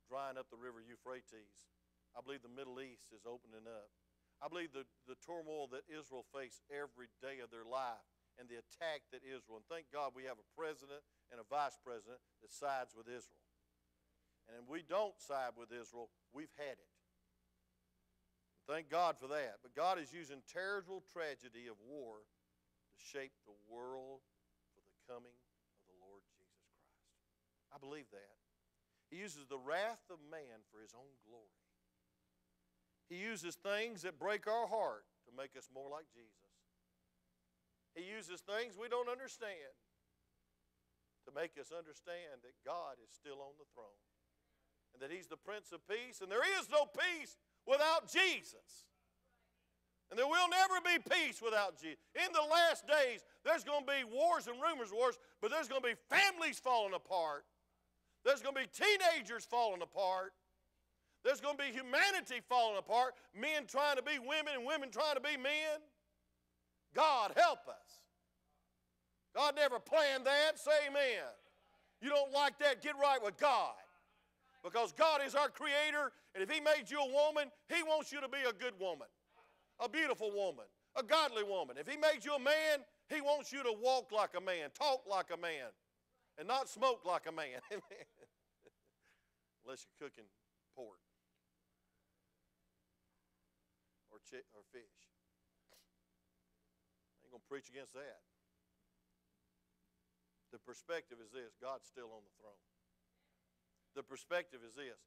drying 0.09 0.41
up 0.41 0.49
the 0.49 0.57
river 0.57 0.81
Euphrates. 0.81 1.69
I 2.17 2.25
believe 2.25 2.41
the 2.41 2.51
Middle 2.51 2.81
East 2.81 3.13
is 3.13 3.23
opening 3.23 3.69
up. 3.69 3.93
I 4.41 4.49
believe 4.49 4.73
the, 4.73 4.89
the 5.05 5.15
turmoil 5.21 5.69
that 5.69 5.85
Israel 5.85 6.25
faced 6.33 6.65
every 6.73 7.13
day 7.21 7.45
of 7.45 7.53
their 7.53 7.63
life 7.63 8.01
and 8.41 8.49
the 8.49 8.57
attack 8.57 9.05
that 9.13 9.21
Israel, 9.21 9.61
and 9.61 9.67
thank 9.69 9.93
God 9.93 10.17
we 10.17 10.25
have 10.25 10.41
a 10.41 10.47
president 10.57 11.05
and 11.29 11.37
a 11.37 11.45
vice 11.45 11.77
president 11.77 12.17
that 12.41 12.49
sides 12.49 12.97
with 12.97 13.05
Israel. 13.05 13.45
And 14.49 14.57
if 14.57 14.65
we 14.65 14.81
don't 14.81 15.13
side 15.21 15.53
with 15.53 15.69
Israel, 15.69 16.09
we've 16.33 16.51
had 16.57 16.81
it. 16.81 16.91
Thank 18.65 18.89
God 18.89 19.21
for 19.21 19.29
that. 19.29 19.61
But 19.61 19.77
God 19.77 20.01
is 20.01 20.09
using 20.09 20.41
terrible 20.49 21.05
tragedy 21.13 21.69
of 21.69 21.77
war 21.85 22.25
to 22.25 22.97
shape 22.97 23.37
the 23.45 23.57
world 23.69 24.25
for 24.73 24.81
the 24.81 24.97
coming 25.05 25.37
of 25.77 25.83
the 25.85 25.97
Lord 26.01 26.25
Jesus 26.33 26.65
Christ. 26.65 26.97
I 27.69 27.77
believe 27.77 28.09
that. 28.09 28.40
He 29.11 29.19
uses 29.19 29.43
the 29.45 29.59
wrath 29.59 30.07
of 30.07 30.23
man 30.31 30.63
for 30.71 30.79
his 30.79 30.95
own 30.95 31.11
glory. 31.27 31.59
He 33.11 33.19
uses 33.19 33.59
things 33.59 34.07
that 34.07 34.15
break 34.15 34.47
our 34.47 34.71
heart 34.71 35.03
to 35.27 35.35
make 35.35 35.59
us 35.59 35.67
more 35.67 35.91
like 35.91 36.07
Jesus. 36.15 36.55
He 37.91 38.07
uses 38.07 38.39
things 38.39 38.79
we 38.79 38.87
don't 38.87 39.11
understand 39.11 39.75
to 41.27 41.31
make 41.35 41.59
us 41.59 41.75
understand 41.75 42.39
that 42.47 42.55
God 42.63 43.03
is 43.03 43.11
still 43.11 43.43
on 43.43 43.59
the 43.59 43.67
throne 43.75 43.99
and 44.95 45.03
that 45.03 45.11
He's 45.11 45.27
the 45.27 45.35
Prince 45.35 45.75
of 45.75 45.83
Peace, 45.87 46.23
and 46.23 46.31
there 46.31 46.47
is 46.59 46.71
no 46.71 46.87
peace 46.87 47.35
without 47.67 48.07
Jesus. 48.07 48.87
And 50.09 50.19
there 50.19 50.27
will 50.27 50.47
never 50.51 50.79
be 50.83 50.99
peace 51.03 51.41
without 51.41 51.79
Jesus. 51.79 51.99
In 52.15 52.31
the 52.33 52.43
last 52.43 52.83
days, 52.87 53.23
there's 53.45 53.63
going 53.63 53.85
to 53.85 53.91
be 53.91 54.03
wars 54.03 54.47
and 54.47 54.59
rumors 54.61 54.91
of 54.91 54.97
wars, 54.97 55.19
but 55.41 55.51
there's 55.51 55.69
going 55.69 55.81
to 55.81 55.87
be 55.87 55.99
families 56.11 56.59
falling 56.59 56.93
apart. 56.93 57.45
There's 58.25 58.41
going 58.41 58.55
to 58.55 58.61
be 58.61 58.67
teenagers 58.67 59.45
falling 59.45 59.81
apart. 59.81 60.33
There's 61.23 61.41
going 61.41 61.57
to 61.57 61.63
be 61.63 61.71
humanity 61.71 62.41
falling 62.49 62.77
apart. 62.77 63.13
Men 63.39 63.65
trying 63.67 63.97
to 63.97 64.03
be 64.03 64.19
women 64.19 64.53
and 64.55 64.65
women 64.65 64.89
trying 64.89 65.15
to 65.15 65.21
be 65.21 65.37
men. 65.37 65.81
God 66.95 67.33
help 67.35 67.67
us. 67.67 68.01
God 69.35 69.55
never 69.55 69.79
planned 69.79 70.25
that. 70.25 70.59
Say 70.59 70.89
amen. 70.89 71.23
You 72.01 72.09
don't 72.09 72.31
like 72.31 72.57
that, 72.59 72.81
get 72.81 72.95
right 72.99 73.23
with 73.23 73.37
God. 73.37 73.73
Because 74.63 74.91
God 74.91 75.21
is 75.25 75.33
our 75.33 75.49
creator, 75.49 76.11
and 76.35 76.43
if 76.43 76.49
He 76.49 76.59
made 76.59 76.85
you 76.89 76.99
a 76.99 77.07
woman, 77.07 77.49
He 77.73 77.81
wants 77.83 78.11
you 78.11 78.21
to 78.21 78.27
be 78.27 78.37
a 78.47 78.53
good 78.53 78.73
woman, 78.79 79.07
a 79.79 79.89
beautiful 79.89 80.31
woman, 80.31 80.65
a 80.95 81.03
godly 81.03 81.43
woman. 81.43 81.77
If 81.79 81.87
He 81.87 81.97
made 81.97 82.23
you 82.23 82.35
a 82.35 82.39
man, 82.39 82.85
He 83.09 83.21
wants 83.21 83.51
you 83.51 83.63
to 83.63 83.73
walk 83.81 84.11
like 84.11 84.31
a 84.37 84.41
man, 84.41 84.69
talk 84.77 85.01
like 85.09 85.27
a 85.33 85.37
man, 85.37 85.69
and 86.41 86.49
not 86.49 86.65
smoke 86.65 87.05
like 87.05 87.29
a 87.29 87.31
man. 87.31 87.61
Unless 89.61 89.85
you're 89.85 90.01
cooking 90.01 90.25
pork 90.73 90.97
or, 94.09 94.17
chi- 94.25 94.49
or 94.57 94.65
fish. 94.73 94.97
I 95.69 97.29
ain't 97.29 97.29
going 97.29 97.45
to 97.45 97.51
preach 97.51 97.69
against 97.69 97.93
that. 97.93 98.25
The 100.49 100.57
perspective 100.57 101.21
is 101.21 101.29
this 101.29 101.53
God's 101.61 101.85
still 101.85 102.09
on 102.09 102.25
the 102.25 102.33
throne. 102.41 102.65
The 103.93 104.01
perspective 104.01 104.65
is 104.65 104.73
this 104.73 104.97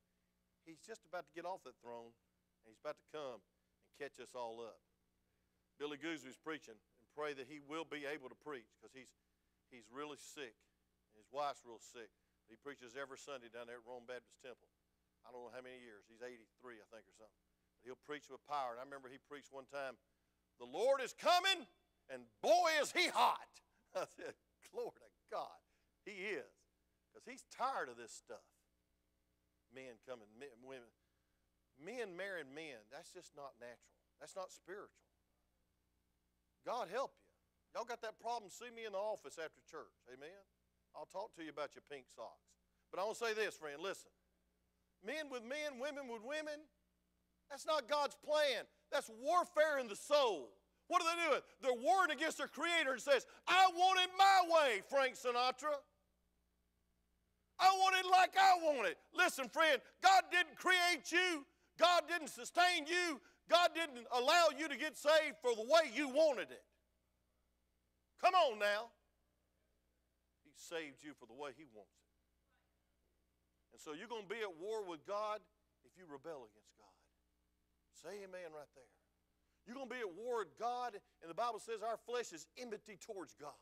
He's 0.62 0.78
just 0.86 1.02
about 1.02 1.26
to 1.26 1.34
get 1.34 1.42
off 1.42 1.66
that 1.66 1.74
throne, 1.82 2.14
and 2.62 2.70
He's 2.70 2.78
about 2.78 3.02
to 3.02 3.08
come 3.10 3.42
and 3.42 3.92
catch 3.98 4.22
us 4.22 4.38
all 4.38 4.62
up. 4.62 4.78
Billy 5.82 5.98
Goose 5.98 6.22
was 6.22 6.38
preaching, 6.38 6.78
and 6.78 7.06
pray 7.18 7.34
that 7.34 7.50
he 7.50 7.58
will 7.58 7.82
be 7.82 8.06
able 8.06 8.30
to 8.30 8.38
preach 8.38 8.70
because 8.78 8.94
he's, 8.94 9.10
he's 9.74 9.90
really 9.90 10.14
sick, 10.14 10.54
wife's 11.34 11.66
real 11.66 11.82
sick. 11.82 12.14
He 12.46 12.54
preaches 12.54 12.94
every 12.94 13.18
Sunday 13.18 13.50
down 13.50 13.66
there 13.66 13.82
at 13.82 13.88
Rome 13.88 14.06
Baptist 14.06 14.38
Temple. 14.38 14.70
I 15.26 15.34
don't 15.34 15.42
know 15.42 15.50
how 15.50 15.64
many 15.64 15.82
years. 15.82 16.06
He's 16.06 16.22
83, 16.22 16.78
I 16.78 16.86
think, 16.94 17.04
or 17.10 17.16
something. 17.18 17.42
But 17.82 17.90
he'll 17.90 18.04
preach 18.06 18.30
with 18.30 18.44
power. 18.46 18.76
And 18.76 18.80
I 18.80 18.86
remember 18.86 19.10
he 19.10 19.18
preached 19.18 19.50
one 19.50 19.66
time, 19.66 19.98
The 20.62 20.68
Lord 20.68 21.02
is 21.02 21.16
coming, 21.16 21.66
and 22.06 22.28
boy, 22.38 22.70
is 22.78 22.94
he 22.94 23.10
hot. 23.10 23.50
I 23.98 24.06
said, 24.14 24.38
Glory 24.70 24.94
to 24.94 25.24
God. 25.32 25.58
He 26.06 26.36
is. 26.38 26.54
Because 27.10 27.26
he's 27.26 27.42
tired 27.50 27.90
of 27.90 27.96
this 27.96 28.12
stuff. 28.12 28.44
Men 29.72 29.98
coming, 30.06 30.30
men, 30.38 30.54
women. 30.62 30.92
Men 31.80 32.14
marrying 32.14 32.54
men, 32.54 32.78
that's 32.94 33.10
just 33.10 33.34
not 33.34 33.58
natural. 33.58 33.98
That's 34.22 34.36
not 34.38 34.54
spiritual. 34.54 35.10
God 36.62 36.86
help 36.92 37.10
you. 37.18 37.26
Y'all 37.74 37.88
got 37.88 37.98
that 38.06 38.22
problem, 38.22 38.46
see 38.54 38.70
me 38.70 38.86
in 38.86 38.94
the 38.94 39.02
office 39.02 39.34
after 39.34 39.58
church. 39.66 39.90
Amen? 40.06 40.38
I'll 40.96 41.10
talk 41.10 41.34
to 41.36 41.42
you 41.42 41.50
about 41.50 41.74
your 41.74 41.82
pink 41.90 42.06
socks. 42.14 42.54
But 42.90 43.00
I 43.00 43.04
want 43.04 43.18
to 43.18 43.24
say 43.26 43.34
this, 43.34 43.56
friend, 43.56 43.76
listen. 43.82 44.10
Men 45.04 45.26
with 45.30 45.42
men, 45.42 45.82
women 45.82 46.08
with 46.08 46.22
women, 46.22 46.62
that's 47.50 47.66
not 47.66 47.88
God's 47.88 48.16
plan. 48.24 48.64
That's 48.90 49.10
warfare 49.20 49.78
in 49.78 49.88
the 49.88 49.96
soul. 49.96 50.50
What 50.88 51.02
are 51.02 51.16
they 51.16 51.28
doing? 51.28 51.42
They're 51.62 51.82
warring 51.82 52.10
against 52.10 52.38
their 52.38 52.48
creator 52.48 52.92
and 52.92 53.00
says, 53.00 53.26
I 53.48 53.68
want 53.74 54.00
it 54.00 54.10
my 54.18 54.40
way, 54.48 54.82
Frank 54.88 55.14
Sinatra. 55.14 55.74
I 57.58 57.70
want 57.78 57.96
it 57.96 58.06
like 58.10 58.34
I 58.36 58.58
want 58.62 58.88
it. 58.88 58.98
Listen, 59.16 59.48
friend, 59.48 59.80
God 60.02 60.22
didn't 60.30 60.56
create 60.56 61.10
you. 61.10 61.44
God 61.78 62.02
didn't 62.08 62.28
sustain 62.28 62.86
you. 62.86 63.20
God 63.50 63.70
didn't 63.74 64.06
allow 64.12 64.48
you 64.56 64.68
to 64.68 64.76
get 64.76 64.96
saved 64.96 65.36
for 65.42 65.54
the 65.54 65.62
way 65.62 65.90
you 65.92 66.08
wanted 66.08 66.50
it. 66.50 66.62
Come 68.20 68.34
on 68.34 68.58
now. 68.58 68.90
Saved 70.54 71.02
you 71.02 71.12
for 71.18 71.26
the 71.26 71.34
way 71.34 71.50
He 71.58 71.66
wants 71.74 71.98
it. 71.98 72.10
And 73.74 73.80
so 73.82 73.90
you're 73.90 74.10
going 74.10 74.22
to 74.22 74.30
be 74.30 74.40
at 74.40 74.54
war 74.62 74.86
with 74.86 75.02
God 75.02 75.42
if 75.82 75.98
you 75.98 76.06
rebel 76.06 76.46
against 76.46 76.74
God. 76.78 76.94
Say 77.90 78.22
amen 78.22 78.54
right 78.54 78.70
there. 78.78 78.90
You're 79.66 79.74
going 79.74 79.88
to 79.88 79.94
be 79.94 80.00
at 80.00 80.14
war 80.14 80.46
with 80.46 80.54
God, 80.58 80.94
and 81.22 81.28
the 81.30 81.34
Bible 81.34 81.58
says 81.58 81.82
our 81.82 81.98
flesh 82.06 82.32
is 82.32 82.46
enmity 82.54 82.98
towards 83.00 83.34
God. 83.34 83.56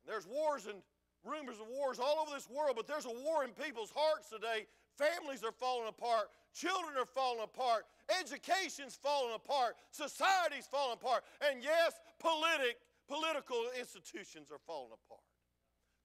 And 0.00 0.08
there's 0.08 0.26
wars 0.26 0.66
and 0.66 0.78
rumors 1.26 1.58
of 1.58 1.66
wars 1.68 1.98
all 1.98 2.22
over 2.22 2.30
this 2.32 2.48
world, 2.48 2.76
but 2.76 2.86
there's 2.86 3.04
a 3.04 3.16
war 3.26 3.44
in 3.44 3.50
people's 3.50 3.92
hearts 3.94 4.30
today. 4.30 4.66
Families 4.96 5.44
are 5.44 5.52
falling 5.52 5.88
apart, 5.88 6.30
children 6.54 6.96
are 6.98 7.06
falling 7.06 7.42
apart, 7.42 7.84
education's 8.08 8.96
falling 8.96 9.34
apart, 9.34 9.76
society's 9.90 10.66
falling 10.66 10.94
apart, 10.94 11.22
and 11.44 11.62
yes, 11.62 11.94
politic, 12.18 12.78
political 13.08 13.66
institutions 13.78 14.52
are 14.52 14.62
falling 14.66 14.92
apart. 14.92 15.24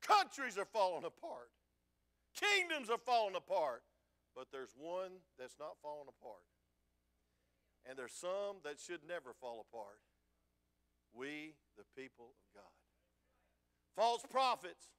Countries 0.01 0.57
are 0.57 0.65
falling 0.65 1.05
apart. 1.05 1.51
Kingdoms 2.33 2.89
are 2.89 3.01
falling 3.05 3.35
apart. 3.35 3.83
But 4.35 4.47
there's 4.51 4.73
one 4.73 5.21
that's 5.37 5.59
not 5.59 5.77
falling 5.83 6.09
apart 6.09 6.41
and 7.87 7.99
there's 7.99 8.15
some 8.15 8.63
that 8.63 8.79
should 8.79 9.03
never 9.07 9.35
fall 9.35 9.63
apart. 9.67 9.99
We, 11.13 11.55
the 11.77 11.85
people 11.99 12.33
of 12.39 12.47
God. 12.55 12.75
False 13.95 14.23
prophets 14.29 14.89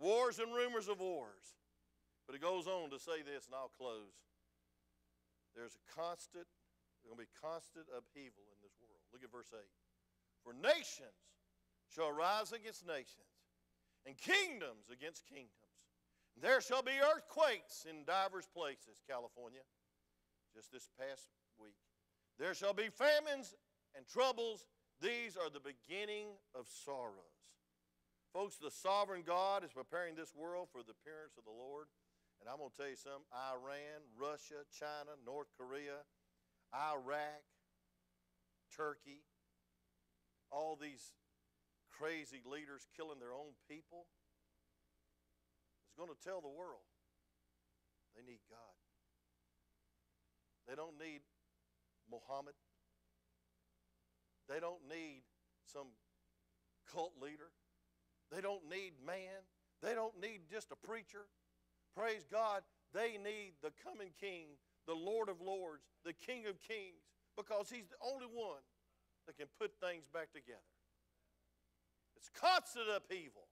Wars 0.00 0.40
and 0.40 0.50
rumors 0.50 0.88
of 0.88 0.98
wars. 0.98 1.54
But 2.26 2.34
it 2.34 2.42
goes 2.42 2.66
on 2.66 2.90
to 2.90 2.98
say 2.98 3.22
this, 3.22 3.46
and 3.46 3.54
I'll 3.54 3.70
close. 3.70 4.18
There's 5.54 5.78
a 5.78 5.84
constant, 5.84 6.48
there's 6.48 7.06
going 7.06 7.20
to 7.20 7.22
be 7.22 7.30
constant 7.38 7.86
upheaval 7.92 8.42
in 8.50 8.58
this 8.64 8.74
world. 8.82 8.98
Look 9.12 9.22
at 9.22 9.30
verse 9.30 9.52
8. 9.52 9.62
For 10.44 10.52
nations 10.52 11.14
shall 11.88 12.10
rise 12.10 12.52
against 12.52 12.86
nations, 12.86 13.30
and 14.06 14.16
kingdoms 14.16 14.90
against 14.90 15.26
kingdoms. 15.26 15.72
And 16.34 16.42
there 16.42 16.60
shall 16.60 16.82
be 16.82 16.98
earthquakes 16.98 17.86
in 17.88 18.04
divers 18.04 18.48
places, 18.54 19.02
California, 19.06 19.62
just 20.54 20.72
this 20.72 20.88
past 20.98 21.28
week. 21.60 21.76
There 22.38 22.54
shall 22.54 22.72
be 22.72 22.88
famines 22.88 23.54
and 23.94 24.06
troubles. 24.08 24.66
These 25.00 25.36
are 25.36 25.50
the 25.50 25.60
beginning 25.60 26.32
of 26.54 26.66
sorrows. 26.68 27.52
Folks, 28.32 28.56
the 28.56 28.70
sovereign 28.70 29.22
God 29.26 29.62
is 29.62 29.72
preparing 29.72 30.16
this 30.16 30.32
world 30.34 30.68
for 30.72 30.80
the 30.80 30.96
appearance 30.96 31.36
of 31.36 31.44
the 31.44 31.52
Lord. 31.52 31.86
And 32.40 32.48
I'm 32.48 32.58
going 32.58 32.72
to 32.72 32.76
tell 32.76 32.88
you 32.88 32.96
something 32.96 33.28
Iran, 33.30 34.02
Russia, 34.16 34.64
China, 34.72 35.14
North 35.22 35.52
Korea, 35.54 36.00
Iraq, 36.72 37.44
Turkey, 38.74 39.20
all 40.52 40.76
these 40.76 41.12
crazy 41.90 42.44
leaders 42.44 42.86
killing 42.96 43.18
their 43.18 43.32
own 43.32 43.56
people 43.68 44.06
is 45.88 45.96
going 45.96 46.12
to 46.12 46.20
tell 46.22 46.40
the 46.40 46.52
world 46.52 46.84
they 48.14 48.22
need 48.22 48.40
God. 48.48 48.76
They 50.68 50.74
don't 50.76 50.98
need 51.00 51.20
Muhammad. 52.10 52.54
They 54.48 54.60
don't 54.60 54.84
need 54.88 55.22
some 55.64 55.88
cult 56.92 57.12
leader. 57.20 57.50
They 58.30 58.40
don't 58.40 58.68
need 58.68 58.92
man. 59.04 59.48
They 59.82 59.94
don't 59.94 60.20
need 60.20 60.42
just 60.50 60.70
a 60.70 60.76
preacher. 60.76 61.26
Praise 61.96 62.26
God. 62.30 62.62
They 62.92 63.16
need 63.16 63.54
the 63.62 63.72
coming 63.82 64.10
King, 64.20 64.60
the 64.86 64.94
Lord 64.94 65.28
of 65.28 65.40
Lords, 65.40 65.84
the 66.04 66.12
King 66.12 66.46
of 66.46 66.60
Kings, 66.60 67.08
because 67.36 67.70
He's 67.70 67.88
the 67.88 68.00
only 68.04 68.26
one 68.26 68.60
that 69.26 69.36
can 69.36 69.46
put 69.58 69.72
things 69.80 70.06
back 70.12 70.32
together. 70.32 70.72
It's 72.16 72.30
constant 72.34 72.86
upheaval, 72.94 73.48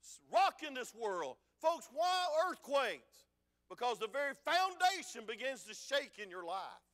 it's 0.00 0.20
rocking 0.32 0.74
this 0.74 0.94
world. 0.94 1.36
Folks, 1.60 1.88
why 1.92 2.26
earthquakes? 2.48 3.26
Because 3.70 3.98
the 3.98 4.12
very 4.12 4.36
foundation 4.44 5.24
begins 5.24 5.64
to 5.64 5.72
shake 5.72 6.20
in 6.20 6.28
your 6.28 6.44
life. 6.44 6.84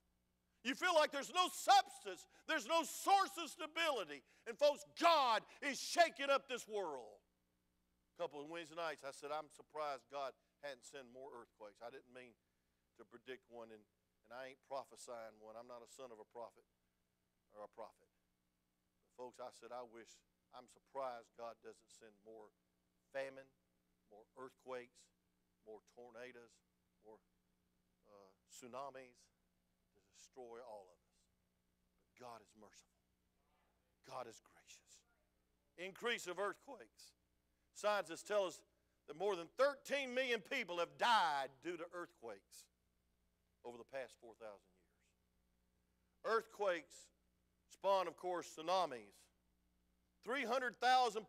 You 0.63 0.77
feel 0.77 0.93
like 0.93 1.09
there's 1.09 1.33
no 1.33 1.49
substance, 1.49 2.29
there's 2.45 2.69
no 2.69 2.85
source 2.85 3.33
of 3.41 3.49
stability. 3.49 4.21
And, 4.45 4.57
folks, 4.61 4.85
God 5.01 5.41
is 5.65 5.81
shaking 5.81 6.29
up 6.29 6.47
this 6.53 6.69
world. 6.69 7.17
A 8.17 8.17
couple 8.21 8.45
of 8.45 8.53
Wednesday 8.53 8.77
nights, 8.77 9.01
I 9.01 9.17
said, 9.17 9.33
I'm 9.33 9.49
surprised 9.49 10.05
God 10.13 10.37
hadn't 10.61 10.85
sent 10.85 11.09
more 11.09 11.33
earthquakes. 11.33 11.81
I 11.81 11.89
didn't 11.89 12.13
mean 12.13 12.37
to 13.01 13.09
predict 13.09 13.49
one, 13.49 13.73
and, 13.73 13.81
and 14.29 14.31
I 14.37 14.53
ain't 14.53 14.61
prophesying 14.69 15.41
one. 15.41 15.57
I'm 15.57 15.69
not 15.69 15.81
a 15.81 15.89
son 15.89 16.13
of 16.13 16.21
a 16.21 16.29
prophet 16.29 16.69
or 17.57 17.65
a 17.65 17.73
prophet. 17.73 18.10
Folks, 19.21 19.37
I 19.37 19.53
said, 19.53 19.69
I 19.69 19.85
wish, 19.85 20.09
I'm 20.57 20.65
surprised 20.65 21.29
God 21.37 21.53
doesn't 21.61 21.93
send 21.93 22.17
more 22.25 22.49
famine, 23.13 23.45
more 24.09 24.25
earthquakes, 24.41 24.97
more 25.69 25.85
tornadoes, 25.93 26.57
more 27.05 27.21
uh, 28.09 28.33
tsunamis 28.49 29.21
to 29.93 30.01
destroy 30.09 30.65
all 30.65 30.89
of 30.89 30.97
us. 31.05 31.21
But 32.01 32.17
God 32.17 32.41
is 32.41 32.49
merciful, 32.57 33.05
God 34.09 34.25
is 34.25 34.41
gracious. 34.41 35.05
Increase 35.77 36.25
of 36.25 36.41
earthquakes. 36.41 37.13
Scientists 37.77 38.25
tell 38.25 38.49
us 38.49 38.65
that 39.05 39.21
more 39.21 39.37
than 39.37 39.53
13 39.61 40.17
million 40.17 40.41
people 40.41 40.81
have 40.81 40.97
died 40.97 41.53
due 41.61 41.77
to 41.77 41.85
earthquakes 41.93 42.65
over 43.69 43.77
the 43.77 43.85
past 43.93 44.17
4,000 44.25 44.49
years. 44.49 44.97
Earthquakes 46.25 47.13
spawn, 47.81 48.07
of 48.07 48.17
course, 48.21 48.45
tsunamis. 48.53 49.17
300,000 50.23 50.77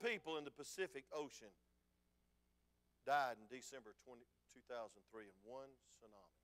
people 0.04 0.36
in 0.36 0.44
the 0.44 0.52
Pacific 0.52 1.06
Ocean 1.16 1.56
died 3.08 3.40
in 3.40 3.48
December 3.48 3.96
20, 4.04 4.20
2003 4.68 5.32
in 5.32 5.38
one 5.48 5.72
tsunami. 5.96 6.44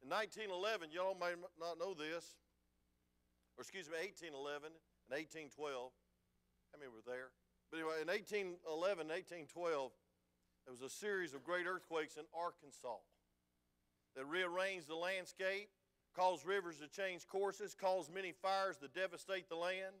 In 0.00 0.08
1911, 0.08 0.96
y'all 0.96 1.12
may 1.12 1.36
not 1.60 1.76
know 1.76 1.92
this, 1.92 2.40
or 3.60 3.60
excuse 3.60 3.84
me, 3.92 4.00
1811 4.00 4.72
and 4.72 5.12
1812. 5.12 5.92
How 6.72 6.80
many 6.80 6.88
were 6.88 7.04
there? 7.04 7.36
But 7.68 7.84
anyway, 7.84 8.00
in 8.00 8.08
1811 8.08 9.12
and 9.12 9.12
1812, 9.12 9.92
there 10.64 10.72
was 10.72 10.80
a 10.80 10.88
series 10.88 11.36
of 11.36 11.44
great 11.44 11.68
earthquakes 11.68 12.16
in 12.16 12.24
Arkansas 12.32 13.04
that 14.16 14.24
rearranged 14.24 14.88
the 14.88 14.96
landscape, 14.96 15.68
caused 16.14 16.46
rivers 16.46 16.76
to 16.78 16.88
change 16.88 17.26
courses, 17.26 17.74
caused 17.74 18.12
many 18.12 18.32
fires 18.32 18.76
to 18.78 18.88
devastate 18.88 19.48
the 19.48 19.56
land. 19.56 19.94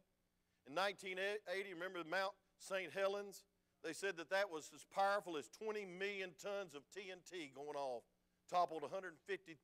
In 0.66 0.74
1980, 0.74 1.74
remember 1.74 2.00
Mount 2.08 2.32
St. 2.58 2.92
Helens? 2.92 3.44
They 3.82 3.92
said 3.92 4.16
that 4.18 4.30
that 4.30 4.50
was 4.50 4.70
as 4.74 4.84
powerful 4.92 5.36
as 5.36 5.48
20 5.48 5.86
million 5.86 6.30
tons 6.42 6.74
of 6.74 6.82
TNT 6.92 7.54
going 7.54 7.76
off, 7.76 8.02
toppled 8.50 8.82
150 8.82 9.56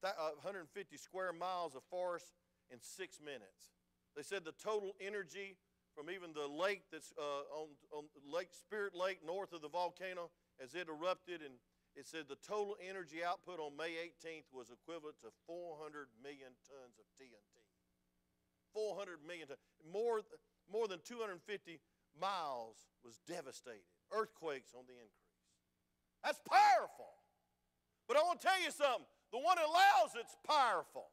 150 0.00 0.94
uh, 0.94 0.98
square 0.98 1.32
miles 1.32 1.74
of 1.74 1.82
forest 1.90 2.34
in 2.70 2.78
six 2.80 3.20
minutes. 3.20 3.72
They 4.14 4.22
said 4.22 4.44
the 4.44 4.52
total 4.52 4.92
energy 5.00 5.56
from 5.94 6.10
even 6.10 6.34
the 6.34 6.46
lake 6.46 6.82
that's 6.92 7.12
uh, 7.18 7.48
on, 7.54 7.68
on 7.90 8.04
Lake 8.26 8.52
Spirit 8.52 8.94
Lake 8.94 9.20
north 9.24 9.52
of 9.52 9.62
the 9.62 9.68
volcano 9.68 10.30
as 10.62 10.74
it 10.74 10.88
erupted, 10.88 11.40
and 11.40 11.54
it 11.94 12.06
said 12.06 12.26
the 12.26 12.40
total 12.42 12.76
energy 12.82 13.22
output 13.22 13.62
on 13.62 13.76
May 13.78 13.94
18th 14.10 14.50
was 14.50 14.74
equivalent 14.74 15.14
to 15.22 15.30
400 15.46 16.10
million 16.22 16.50
tons 16.66 16.98
of 16.98 17.06
TNT. 17.14 17.62
400 18.74 19.22
million 19.22 19.46
tons. 19.46 19.62
More, 19.86 20.26
more 20.66 20.88
than 20.90 20.98
250 21.06 21.38
miles 22.18 22.90
was 23.06 23.22
devastated. 23.26 23.86
Earthquakes 24.10 24.74
on 24.74 24.90
the 24.90 24.98
increase. 24.98 25.38
That's 26.22 26.42
powerful. 26.42 27.14
But 28.08 28.18
I 28.18 28.26
want 28.26 28.40
to 28.40 28.46
tell 28.46 28.60
you 28.60 28.70
something 28.74 29.06
the 29.30 29.38
one 29.38 29.56
that 29.56 29.66
allows 29.66 30.14
it's 30.18 30.36
powerful. 30.46 31.10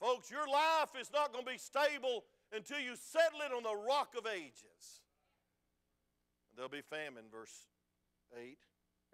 Folks, 0.00 0.30
your 0.30 0.46
life 0.46 0.94
is 1.00 1.10
not 1.12 1.32
going 1.32 1.44
to 1.44 1.50
be 1.50 1.58
stable 1.58 2.24
until 2.52 2.78
you 2.78 2.94
settle 2.96 3.40
it 3.44 3.52
on 3.52 3.62
the 3.62 3.74
rock 3.74 4.14
of 4.16 4.26
ages. 4.26 5.02
There'll 6.54 6.70
be 6.70 6.82
famine, 6.82 7.24
verse 7.30 7.66
8. 8.36 8.58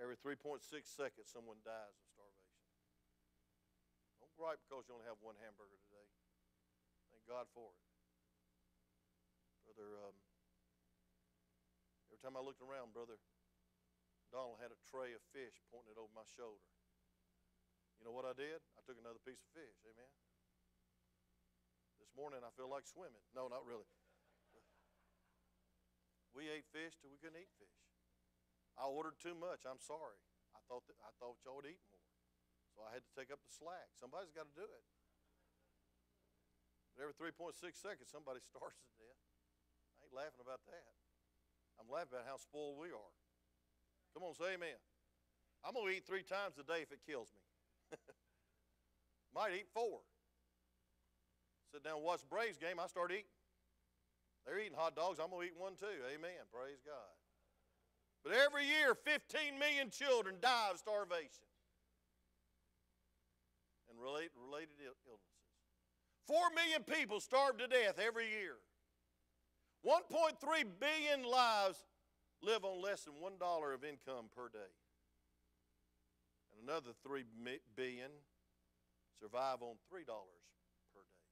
Every 0.02 0.18
3.6 0.18 0.58
seconds, 0.84 1.30
someone 1.30 1.62
dies 1.62 1.94
of 1.94 2.06
starvation. 2.10 2.58
Don't 4.18 4.34
gripe 4.34 4.58
because 4.66 4.90
you 4.90 4.94
only 4.98 5.06
have 5.06 5.22
one 5.22 5.38
hamburger 5.38 5.78
today. 5.86 6.08
Thank 7.14 7.22
God 7.30 7.46
for 7.54 7.70
it. 7.70 7.82
Brother, 9.62 9.96
um, 10.02 10.16
every 12.10 12.18
time 12.18 12.34
I 12.34 12.42
looked 12.42 12.60
around, 12.60 12.90
Brother 12.90 13.16
Donald 14.34 14.58
had 14.58 14.74
a 14.74 14.80
tray 14.90 15.14
of 15.14 15.22
fish 15.30 15.62
pointing 15.70 15.94
it 15.94 16.00
over 16.00 16.10
my 16.10 16.26
shoulder. 16.34 16.66
You 18.02 18.02
know 18.02 18.10
what 18.10 18.26
I 18.26 18.34
did? 18.34 18.58
I 18.74 18.82
took 18.82 18.98
another 18.98 19.22
piece 19.22 19.38
of 19.46 19.50
fish. 19.54 19.78
Amen. 19.86 20.10
This 22.02 22.10
morning 22.18 22.42
I 22.42 22.50
feel 22.58 22.66
like 22.66 22.82
swimming. 22.90 23.22
No, 23.30 23.46
not 23.46 23.62
really. 23.62 23.86
We 26.34 26.50
ate 26.50 26.66
fish 26.74 26.98
till 26.98 27.14
we 27.14 27.18
couldn't 27.22 27.38
eat 27.38 27.54
fish. 27.62 27.83
I 28.74 28.90
ordered 28.90 29.18
too 29.22 29.34
much. 29.38 29.62
I'm 29.66 29.80
sorry. 29.82 30.18
I 30.54 30.60
thought 30.66 30.86
that, 30.90 30.98
I 31.02 31.10
thought 31.18 31.38
y'all 31.46 31.58
would 31.58 31.70
eat 31.70 31.82
more, 31.90 32.08
so 32.74 32.82
I 32.86 32.94
had 32.94 33.06
to 33.06 33.12
take 33.14 33.30
up 33.30 33.42
the 33.42 33.52
slack. 33.52 33.94
Somebody's 33.98 34.34
got 34.34 34.50
to 34.50 34.54
do 34.54 34.66
it. 34.66 34.86
But 36.94 37.10
every 37.10 37.16
3.6 37.18 37.58
seconds, 37.74 38.06
somebody 38.10 38.38
starts 38.50 38.78
to 38.78 38.90
death. 38.98 39.22
I 39.98 40.06
ain't 40.06 40.14
laughing 40.14 40.42
about 40.42 40.62
that. 40.70 40.94
I'm 41.78 41.90
laughing 41.90 42.14
about 42.14 42.30
how 42.30 42.38
spoiled 42.38 42.78
we 42.78 42.94
are. 42.94 43.14
Come 44.14 44.22
on, 44.22 44.34
say 44.38 44.54
amen. 44.54 44.78
I'm 45.66 45.74
going 45.74 45.90
to 45.90 45.94
eat 45.94 46.06
three 46.06 46.22
times 46.22 46.54
a 46.58 46.62
day 46.62 46.86
if 46.86 46.94
it 46.94 47.02
kills 47.02 47.34
me. 47.34 47.42
Might 49.34 49.58
eat 49.58 49.66
four. 49.74 50.06
Sit 51.74 51.82
down 51.82 51.98
and 51.98 52.06
watch 52.06 52.22
Braves 52.30 52.54
game, 52.54 52.78
I 52.78 52.86
start 52.86 53.10
eating. 53.10 53.34
They're 54.46 54.60
eating 54.62 54.78
hot 54.78 54.94
dogs, 54.94 55.18
I'm 55.18 55.34
going 55.34 55.48
to 55.48 55.50
eat 55.50 55.58
one 55.58 55.74
too. 55.74 55.98
Amen. 56.06 56.46
Praise 56.52 56.78
God. 56.86 57.10
But 58.24 58.32
every 58.32 58.64
year, 58.64 58.94
15 58.94 59.58
million 59.58 59.90
children 59.90 60.36
die 60.40 60.70
of 60.72 60.78
starvation 60.78 61.44
and 63.90 64.00
related 64.00 64.32
illnesses. 64.80 65.20
4 66.26 66.36
million 66.56 66.82
people 66.82 67.20
starve 67.20 67.58
to 67.58 67.68
death 67.68 68.00
every 68.00 68.30
year. 68.30 68.56
1.3 69.84 70.40
billion 70.80 71.30
lives 71.30 71.84
live 72.42 72.64
on 72.64 72.80
less 72.80 73.04
than 73.04 73.14
$1 73.20 73.74
of 73.74 73.84
income 73.84 74.32
per 74.34 74.48
day 74.48 74.72
and 76.54 76.68
another 76.68 76.96
3 77.02 77.24
billion 77.76 78.10
survive 79.20 79.60
on 79.60 79.76
$3 79.92 80.06
per 80.06 81.02
day. 81.04 81.24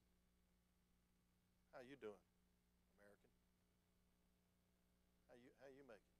How 1.72 1.80
you 1.80 1.97
doing, 1.97 2.20
American? 3.01 3.32
How 5.28 5.34
you 5.40 5.51
how 5.61 5.68
you 5.72 5.84
making? 5.88 6.12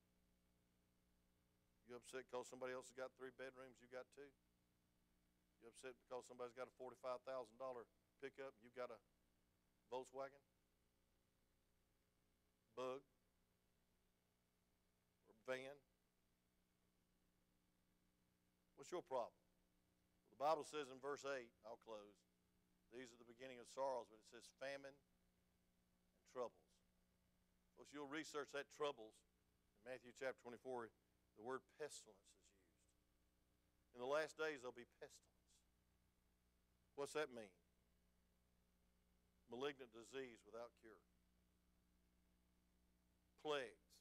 You 1.93 2.01
upset 2.01 2.25
because 2.25 2.49
somebody 2.49 2.73
else 2.73 2.89
has 2.89 2.97
got 2.97 3.13
three 3.21 3.37
bedrooms, 3.37 3.77
you 3.77 3.85
got 3.93 4.09
two? 4.17 4.25
You 5.61 5.69
upset 5.69 5.93
because 6.01 6.25
somebody's 6.25 6.57
got 6.57 6.65
a 6.65 6.73
forty-five 6.81 7.21
thousand 7.29 7.61
dollar 7.61 7.85
pickup, 8.17 8.57
you 8.65 8.73
got 8.73 8.89
a 8.89 8.97
Volkswagen? 9.93 10.41
Bug? 12.73 13.05
Or 15.29 15.37
van? 15.45 15.77
What's 18.81 18.89
your 18.89 19.05
problem? 19.05 19.37
The 20.33 20.41
Bible 20.41 20.65
says 20.65 20.89
in 20.89 20.97
verse 20.97 21.29
8, 21.29 21.45
I'll 21.69 21.77
close, 21.85 22.17
these 22.89 23.13
are 23.13 23.21
the 23.21 23.29
beginning 23.29 23.61
of 23.61 23.69
sorrows, 23.69 24.09
but 24.09 24.17
it 24.17 24.25
says 24.33 24.49
famine 24.57 24.97
and 24.97 26.25
troubles. 26.33 26.73
So 27.77 27.85
you'll 27.93 28.09
research 28.09 28.49
that 28.57 28.73
troubles 28.73 29.13
in 29.77 29.93
Matthew 29.93 30.17
chapter 30.17 30.41
24, 30.41 30.89
the 31.37 31.45
word 31.45 31.65
pestilence 31.81 32.25
is 32.29 32.39
used. 32.43 32.73
In 33.97 34.01
the 34.01 34.09
last 34.09 34.37
days, 34.37 34.65
there'll 34.65 34.77
be 34.77 34.89
pestilence. 35.01 35.33
What's 36.97 37.17
that 37.17 37.33
mean? 37.33 37.51
Malignant 39.49 39.93
disease 39.93 40.41
without 40.49 40.73
cure, 40.81 40.97
plagues, 43.45 43.93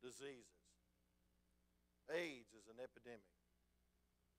diseases. 0.00 0.56
AIDS 2.08 2.54
is 2.56 2.70
an 2.70 2.80
epidemic. 2.80 3.28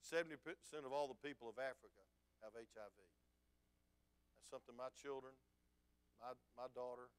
70% 0.01 0.39
of 0.87 0.95
all 0.95 1.11
the 1.11 1.19
people 1.19 1.51
of 1.51 1.59
Africa 1.59 2.01
have 2.41 2.55
HIV. 2.55 2.97
That's 4.33 4.49
something 4.49 4.73
my 4.73 4.89
children, 4.95 5.35
my, 6.21 6.31
my 6.55 6.71
daughter, 6.71 7.11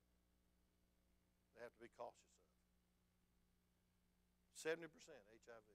they 1.55 1.63
have 1.63 1.75
to 1.75 1.83
be 1.83 1.93
cautious. 1.95 2.38
70% 4.59 4.91
HIV 4.91 5.69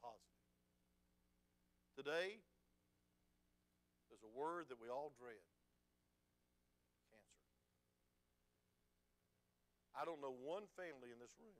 positive. 0.00 0.40
Today, 1.92 2.40
there's 4.08 4.24
a 4.24 4.32
word 4.32 4.72
that 4.72 4.80
we 4.80 4.88
all 4.88 5.12
dread 5.20 5.44
cancer. 7.12 7.44
I 9.92 10.08
don't 10.08 10.24
know 10.24 10.32
one 10.32 10.64
family 10.80 11.12
in 11.12 11.20
this 11.20 11.36
room 11.36 11.52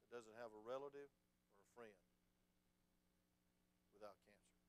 that 0.00 0.08
doesn't 0.08 0.32
have 0.40 0.48
a 0.56 0.60
relative 0.64 1.12
or 1.52 1.60
a 1.60 1.68
friend 1.76 2.00
without 3.92 4.16
cancer. 4.24 4.64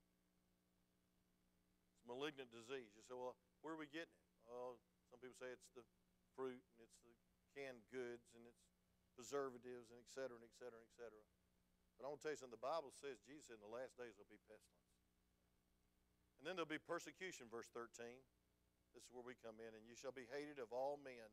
It's 1.96 2.04
a 2.04 2.08
malignant 2.12 2.52
disease. 2.52 2.92
You 3.00 3.04
say, 3.08 3.16
well, 3.16 3.40
where 3.64 3.76
are 3.76 3.80
we 3.80 3.88
getting 3.88 4.12
it? 4.12 4.28
Oh, 4.52 4.76
some 5.08 5.24
people 5.24 5.40
say 5.40 5.56
it's 5.56 5.72
the 5.72 5.88
fruit 6.36 6.60
and 6.76 6.84
it's 6.84 7.00
the 7.04 7.16
canned 7.56 7.84
goods 7.92 8.28
and 8.36 8.44
it's 8.44 8.71
preservatives 9.14 9.92
and 9.92 10.00
et 10.00 10.10
cetera 10.10 10.36
and 10.36 10.46
et 10.46 10.56
cetera 10.56 10.78
and 10.78 10.88
et 10.88 10.96
cetera. 10.96 11.24
But 12.00 12.04
I 12.04 12.08
want 12.10 12.20
to 12.22 12.24
tell 12.26 12.36
you 12.36 12.42
something. 12.42 12.58
The 12.58 12.66
Bible 12.66 12.90
says, 12.96 13.22
Jesus 13.22 13.52
said, 13.52 13.62
in 13.62 13.66
the 13.66 13.70
last 13.70 13.94
days 14.00 14.18
there'll 14.18 14.32
be 14.32 14.42
pestilence. 14.50 14.90
And 16.42 16.50
then 16.50 16.58
there'll 16.58 16.70
be 16.70 16.82
persecution, 16.82 17.46
verse 17.52 17.70
13. 17.70 18.10
This 18.98 19.06
is 19.06 19.14
where 19.14 19.22
we 19.24 19.38
come 19.38 19.62
in. 19.62 19.78
And 19.78 19.86
you 19.86 19.94
shall 19.94 20.16
be 20.16 20.26
hated 20.34 20.58
of 20.58 20.74
all 20.74 20.98
men 20.98 21.30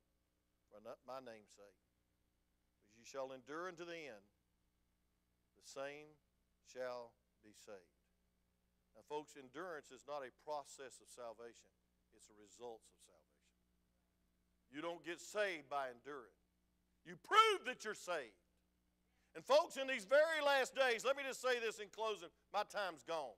for 0.68 0.84
my 1.08 1.24
name's 1.24 1.48
sake. 1.56 1.80
But 2.84 3.00
you 3.00 3.08
shall 3.08 3.32
endure 3.32 3.72
unto 3.72 3.88
the 3.88 4.12
end. 4.12 4.26
The 5.56 5.64
same 5.64 6.12
shall 6.68 7.16
be 7.40 7.56
saved. 7.56 7.98
Now, 8.94 9.02
folks, 9.08 9.34
endurance 9.38 9.88
is 9.88 10.04
not 10.04 10.26
a 10.26 10.34
process 10.44 11.00
of 11.00 11.08
salvation, 11.08 11.70
it's 12.12 12.28
a 12.28 12.36
result 12.36 12.82
of 12.84 12.96
salvation. 13.00 13.48
You 14.68 14.84
don't 14.84 15.02
get 15.06 15.18
saved 15.22 15.70
by 15.72 15.88
enduring, 15.88 16.36
you 17.08 17.16
prove 17.24 17.64
that 17.64 17.88
you're 17.88 17.96
saved. 17.96 18.36
And, 19.32 19.40
folks, 19.40 19.80
in 19.80 19.88
these 19.88 20.04
very 20.04 20.44
last 20.44 20.76
days, 20.76 21.08
let 21.08 21.16
me 21.16 21.24
just 21.24 21.40
say 21.40 21.56
this 21.56 21.80
in 21.80 21.88
closing 21.88 22.28
my 22.52 22.68
time's 22.68 23.00
gone. 23.00 23.36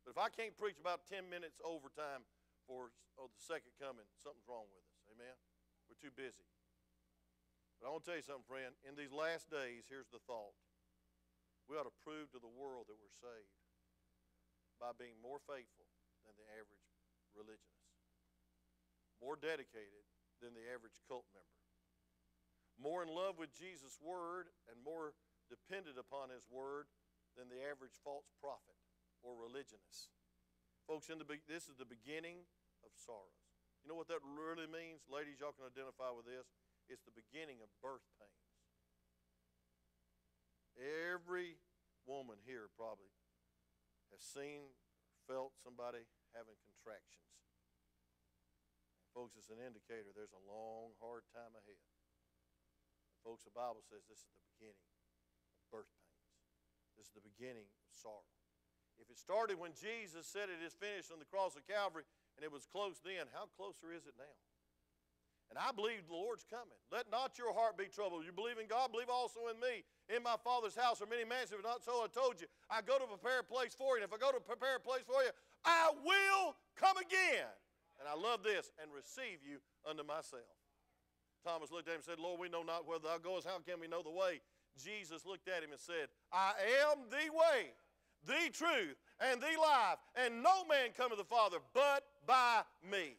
But 0.00 0.16
if 0.16 0.18
I 0.18 0.32
can't 0.32 0.56
preach 0.56 0.80
about 0.80 1.04
10 1.04 1.28
minutes 1.28 1.60
overtime 1.60 2.24
for 2.64 2.88
oh, 3.20 3.28
the 3.28 3.42
second 3.42 3.76
coming, 3.76 4.08
something's 4.16 4.48
wrong 4.48 4.64
with 4.72 4.80
us. 4.80 4.96
Amen? 5.12 5.36
We're 5.92 6.00
too 6.00 6.14
busy. 6.14 6.46
But 7.76 7.88
I 7.88 7.92
want 7.92 8.08
to 8.08 8.16
tell 8.16 8.20
you 8.20 8.24
something, 8.24 8.48
friend. 8.48 8.72
In 8.88 8.96
these 8.96 9.12
last 9.12 9.52
days, 9.52 9.84
here's 9.92 10.08
the 10.08 10.22
thought 10.24 10.56
we 11.66 11.74
ought 11.74 11.90
to 11.90 11.98
prove 12.06 12.30
to 12.30 12.38
the 12.38 12.54
world 12.54 12.86
that 12.86 12.94
we're 12.94 13.18
saved 13.18 13.58
by 14.78 14.94
being 14.94 15.18
more 15.18 15.42
faithful 15.42 15.90
than 16.22 16.38
the 16.38 16.46
average 16.54 16.86
religionist, 17.34 17.90
more 19.18 19.34
dedicated 19.34 20.06
than 20.38 20.54
the 20.54 20.62
average 20.70 20.94
cult 21.10 21.26
member, 21.34 21.65
more 22.76 23.00
in 23.02 23.10
love 23.10 23.40
with 23.40 23.56
Jesus' 23.56 23.96
word 24.00 24.52
and 24.68 24.76
more 24.80 25.16
dependent 25.48 25.96
upon 25.96 26.28
his 26.28 26.44
word 26.48 26.88
than 27.36 27.48
the 27.48 27.60
average 27.64 27.96
false 28.04 28.28
prophet 28.40 28.76
or 29.24 29.36
religionist. 29.36 30.12
Folks, 30.84 31.10
in 31.10 31.18
the, 31.18 31.26
this 31.48 31.66
is 31.66 31.76
the 31.76 31.88
beginning 31.88 32.46
of 32.86 32.94
sorrows. 32.94 33.42
You 33.82 33.90
know 33.90 33.98
what 33.98 34.10
that 34.10 34.22
really 34.22 34.66
means? 34.66 35.06
Ladies, 35.06 35.38
y'all 35.38 35.54
can 35.54 35.66
identify 35.66 36.10
with 36.10 36.26
this. 36.26 36.46
It's 36.86 37.02
the 37.02 37.14
beginning 37.14 37.62
of 37.62 37.70
birth 37.82 38.06
pains. 38.18 38.54
Every 40.76 41.58
woman 42.06 42.38
here 42.44 42.70
probably 42.76 43.10
has 44.14 44.22
seen, 44.22 44.70
felt 45.26 45.56
somebody 45.58 46.06
having 46.36 46.54
contractions. 46.62 47.26
Folks, 49.10 49.34
it's 49.34 49.48
an 49.48 49.58
indicator 49.58 50.12
there's 50.12 50.36
a 50.36 50.44
long, 50.44 50.92
hard 51.00 51.24
time 51.32 51.56
ahead. 51.56 51.80
Folks, 53.26 53.42
the 53.42 53.50
Bible 53.50 53.82
says 53.82 54.06
this 54.06 54.22
is 54.22 54.30
the 54.30 54.46
beginning 54.54 54.78
of 55.58 55.66
birth 55.74 55.90
pains. 55.98 56.30
This 56.94 57.10
is 57.10 57.14
the 57.18 57.26
beginning 57.26 57.66
of 57.82 57.90
sorrow. 57.90 58.22
If 59.02 59.10
it 59.10 59.18
started 59.18 59.58
when 59.58 59.74
Jesus 59.74 60.30
said 60.30 60.46
it 60.46 60.62
is 60.62 60.78
finished 60.78 61.10
on 61.10 61.18
the 61.18 61.26
cross 61.26 61.58
of 61.58 61.66
Calvary 61.66 62.06
and 62.38 62.46
it 62.46 62.54
was 62.54 62.70
close 62.70 63.02
then, 63.02 63.26
how 63.34 63.50
closer 63.58 63.90
is 63.90 64.06
it 64.06 64.14
now? 64.14 64.38
And 65.50 65.58
I 65.58 65.74
believe 65.74 66.06
the 66.06 66.14
Lord's 66.14 66.46
coming. 66.46 66.78
Let 66.94 67.10
not 67.10 67.34
your 67.34 67.50
heart 67.50 67.74
be 67.74 67.90
troubled. 67.90 68.22
You 68.22 68.30
believe 68.30 68.62
in 68.62 68.70
God, 68.70 68.94
believe 68.94 69.10
also 69.10 69.50
in 69.50 69.58
me. 69.58 69.82
In 70.06 70.22
my 70.22 70.38
Father's 70.42 70.78
house 70.78 71.02
are 71.02 71.10
many 71.10 71.26
mansions. 71.26 71.58
If 71.58 71.66
not 71.66 71.82
so, 71.82 72.02
I 72.02 72.10
told 72.10 72.38
you. 72.38 72.46
I 72.70 72.82
go 72.82 72.98
to 72.98 73.06
prepare 73.06 73.42
a 73.42 73.46
place 73.46 73.74
for 73.74 73.98
you. 73.98 74.02
And 74.02 74.06
if 74.06 74.14
I 74.14 74.18
go 74.18 74.34
to 74.34 74.42
prepare 74.42 74.78
a 74.78 74.82
place 74.82 75.06
for 75.06 75.22
you, 75.22 75.30
I 75.62 75.94
will 76.02 76.58
come 76.74 76.98
again. 76.98 77.50
And 78.02 78.10
I 78.10 78.18
love 78.18 78.42
this 78.42 78.74
and 78.82 78.90
receive 78.90 79.42
you 79.46 79.62
unto 79.86 80.02
myself. 80.02 80.50
Thomas 81.46 81.70
looked 81.70 81.86
at 81.86 81.94
him 81.94 82.02
and 82.02 82.04
said, 82.04 82.18
Lord, 82.18 82.40
we 82.40 82.48
know 82.48 82.64
not 82.64 82.88
where 82.88 82.98
thou 82.98 83.18
goest. 83.22 83.46
How 83.46 83.58
can 83.62 83.78
we 83.78 83.86
know 83.86 84.02
the 84.02 84.10
way? 84.10 84.40
Jesus 84.82 85.24
looked 85.24 85.48
at 85.48 85.62
him 85.62 85.70
and 85.70 85.80
said, 85.80 86.08
I 86.32 86.52
am 86.90 87.06
the 87.08 87.30
way, 87.30 87.70
the 88.26 88.50
truth, 88.52 88.96
and 89.20 89.40
the 89.40 89.54
life, 89.60 89.98
and 90.16 90.42
no 90.42 90.66
man 90.66 90.90
come 90.96 91.10
to 91.10 91.16
the 91.16 91.24
Father 91.24 91.58
but 91.72 92.02
by 92.26 92.62
me. 92.82 93.14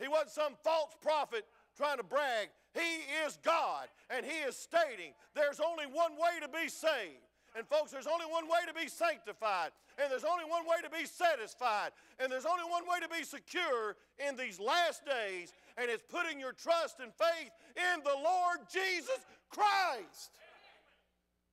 He 0.00 0.08
wasn't 0.08 0.30
some 0.30 0.54
false 0.64 0.96
prophet 1.02 1.44
trying 1.76 1.98
to 1.98 2.02
brag. 2.02 2.48
He 2.72 3.04
is 3.26 3.38
God, 3.42 3.88
and 4.08 4.24
He 4.24 4.38
is 4.38 4.56
stating 4.56 5.12
there's 5.34 5.60
only 5.60 5.84
one 5.84 6.12
way 6.12 6.40
to 6.40 6.48
be 6.48 6.68
saved. 6.68 7.25
And, 7.56 7.66
folks, 7.66 7.90
there's 7.90 8.06
only 8.06 8.26
one 8.26 8.44
way 8.48 8.60
to 8.68 8.74
be 8.74 8.86
sanctified, 8.86 9.70
and 9.96 10.12
there's 10.12 10.28
only 10.28 10.44
one 10.44 10.68
way 10.68 10.76
to 10.84 10.90
be 10.90 11.06
satisfied, 11.06 11.90
and 12.20 12.30
there's 12.30 12.44
only 12.44 12.68
one 12.68 12.84
way 12.84 13.00
to 13.00 13.08
be 13.08 13.24
secure 13.24 13.96
in 14.20 14.36
these 14.36 14.60
last 14.60 15.06
days, 15.06 15.54
and 15.78 15.88
it's 15.88 16.04
putting 16.04 16.38
your 16.38 16.52
trust 16.52 17.00
and 17.00 17.10
faith 17.16 17.50
in 17.72 18.04
the 18.04 18.12
Lord 18.12 18.58
Jesus 18.68 19.24
Christ. 19.48 20.36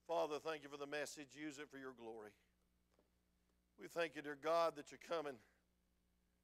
Father, 0.05 0.43
thank 0.43 0.63
you 0.63 0.69
for 0.69 0.75
the 0.75 0.91
message. 0.91 1.31
Use 1.39 1.57
it 1.57 1.71
for 1.71 1.77
your 1.77 1.95
glory. 1.95 2.35
We 3.79 3.87
thank 3.87 4.15
you, 4.15 4.21
dear 4.21 4.35
God, 4.35 4.75
that 4.75 4.91
you're 4.91 4.99
coming. 5.07 5.39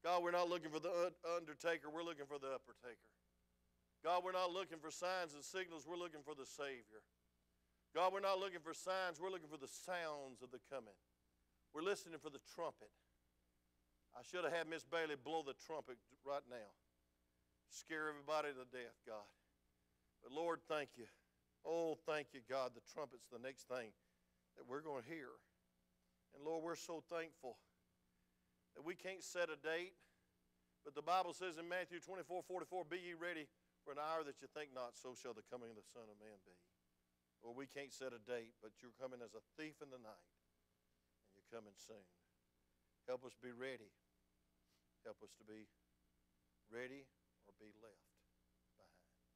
God, 0.03 0.23
we're 0.23 0.31
not 0.31 0.47
looking 0.47 0.71
for 0.71 0.79
the 0.79 1.11
undertaker, 1.35 1.91
we're 1.91 2.07
looking 2.07 2.25
for 2.25 2.39
the 2.39 2.47
uppertaker. 2.47 3.11
God, 4.05 4.23
we're 4.23 4.31
not 4.31 4.53
looking 4.53 4.79
for 4.79 4.89
signs 4.89 5.33
and 5.35 5.43
signals, 5.43 5.83
we're 5.85 5.99
looking 5.99 6.23
for 6.23 6.33
the 6.33 6.45
Savior. 6.45 7.03
God, 7.95 8.13
we're 8.13 8.21
not 8.21 8.39
looking 8.39 8.61
for 8.61 8.73
signs, 8.73 9.17
we're 9.17 9.33
looking 9.33 9.49
for 9.49 9.57
the 9.57 9.69
sounds 9.69 10.45
of 10.45 10.53
the 10.53 10.61
coming. 10.69 10.95
We're 11.73 11.85
listening 11.85 12.21
for 12.21 12.29
the 12.29 12.41
trumpet. 12.53 12.89
I 14.13 14.25
should 14.25 14.45
have 14.45 14.53
had 14.53 14.69
Miss 14.69 14.85
Bailey 14.85 15.17
blow 15.17 15.45
the 15.45 15.57
trumpet 15.65 15.97
right 16.25 16.45
now. 16.49 16.69
Scare 17.69 18.09
everybody 18.09 18.49
to 18.53 18.65
death, 18.73 18.97
God. 19.05 19.29
But 20.21 20.33
Lord, 20.33 20.61
thank 20.65 20.97
you. 20.97 21.05
Oh, 21.65 21.97
thank 22.05 22.33
you, 22.33 22.41
God. 22.49 22.73
The 22.73 22.85
trumpet's 22.93 23.29
the 23.29 23.41
next 23.41 23.69
thing 23.69 23.93
that 24.57 24.65
we're 24.65 24.81
going 24.81 25.05
to 25.05 25.09
hear. 25.09 25.29
And 26.33 26.45
Lord, 26.45 26.65
we're 26.65 26.79
so 26.79 27.01
thankful 27.09 27.57
that 28.75 28.85
we 28.85 28.93
can't 28.93 29.23
set 29.23 29.49
a 29.49 29.57
date, 29.57 29.93
but 30.85 30.93
the 30.93 31.05
Bible 31.05 31.33
says 31.33 31.57
in 31.57 31.69
Matthew 31.69 31.99
24 31.99 32.43
44, 32.45 32.85
Be 32.89 32.97
ye 32.97 33.13
ready 33.13 33.45
for 33.85 33.93
an 33.93 34.01
hour 34.01 34.25
that 34.25 34.41
you 34.41 34.47
think 34.53 34.73
not, 34.73 34.97
so 34.97 35.13
shall 35.17 35.33
the 35.33 35.45
coming 35.49 35.69
of 35.69 35.77
the 35.77 35.87
Son 35.93 36.05
of 36.05 36.17
Man 36.21 36.37
be. 36.45 36.53
Or 37.39 37.55
we 37.55 37.67
can't 37.67 37.93
set 37.93 38.11
a 38.11 38.19
date, 38.19 38.55
but 38.59 38.75
you're 38.83 38.95
coming 38.99 39.23
as 39.23 39.31
a 39.31 39.43
thief 39.55 39.79
in 39.79 39.89
the 39.89 40.01
night, 40.01 40.27
and 41.23 41.31
you're 41.39 41.51
coming 41.53 41.75
soon. 41.79 42.03
Help 43.07 43.23
us 43.23 43.33
be 43.39 43.55
ready. 43.55 43.89
Help 45.07 45.23
us 45.23 45.31
to 45.39 45.45
be 45.47 45.71
ready 46.67 47.07
or 47.47 47.55
be 47.57 47.71
left. 47.79 48.08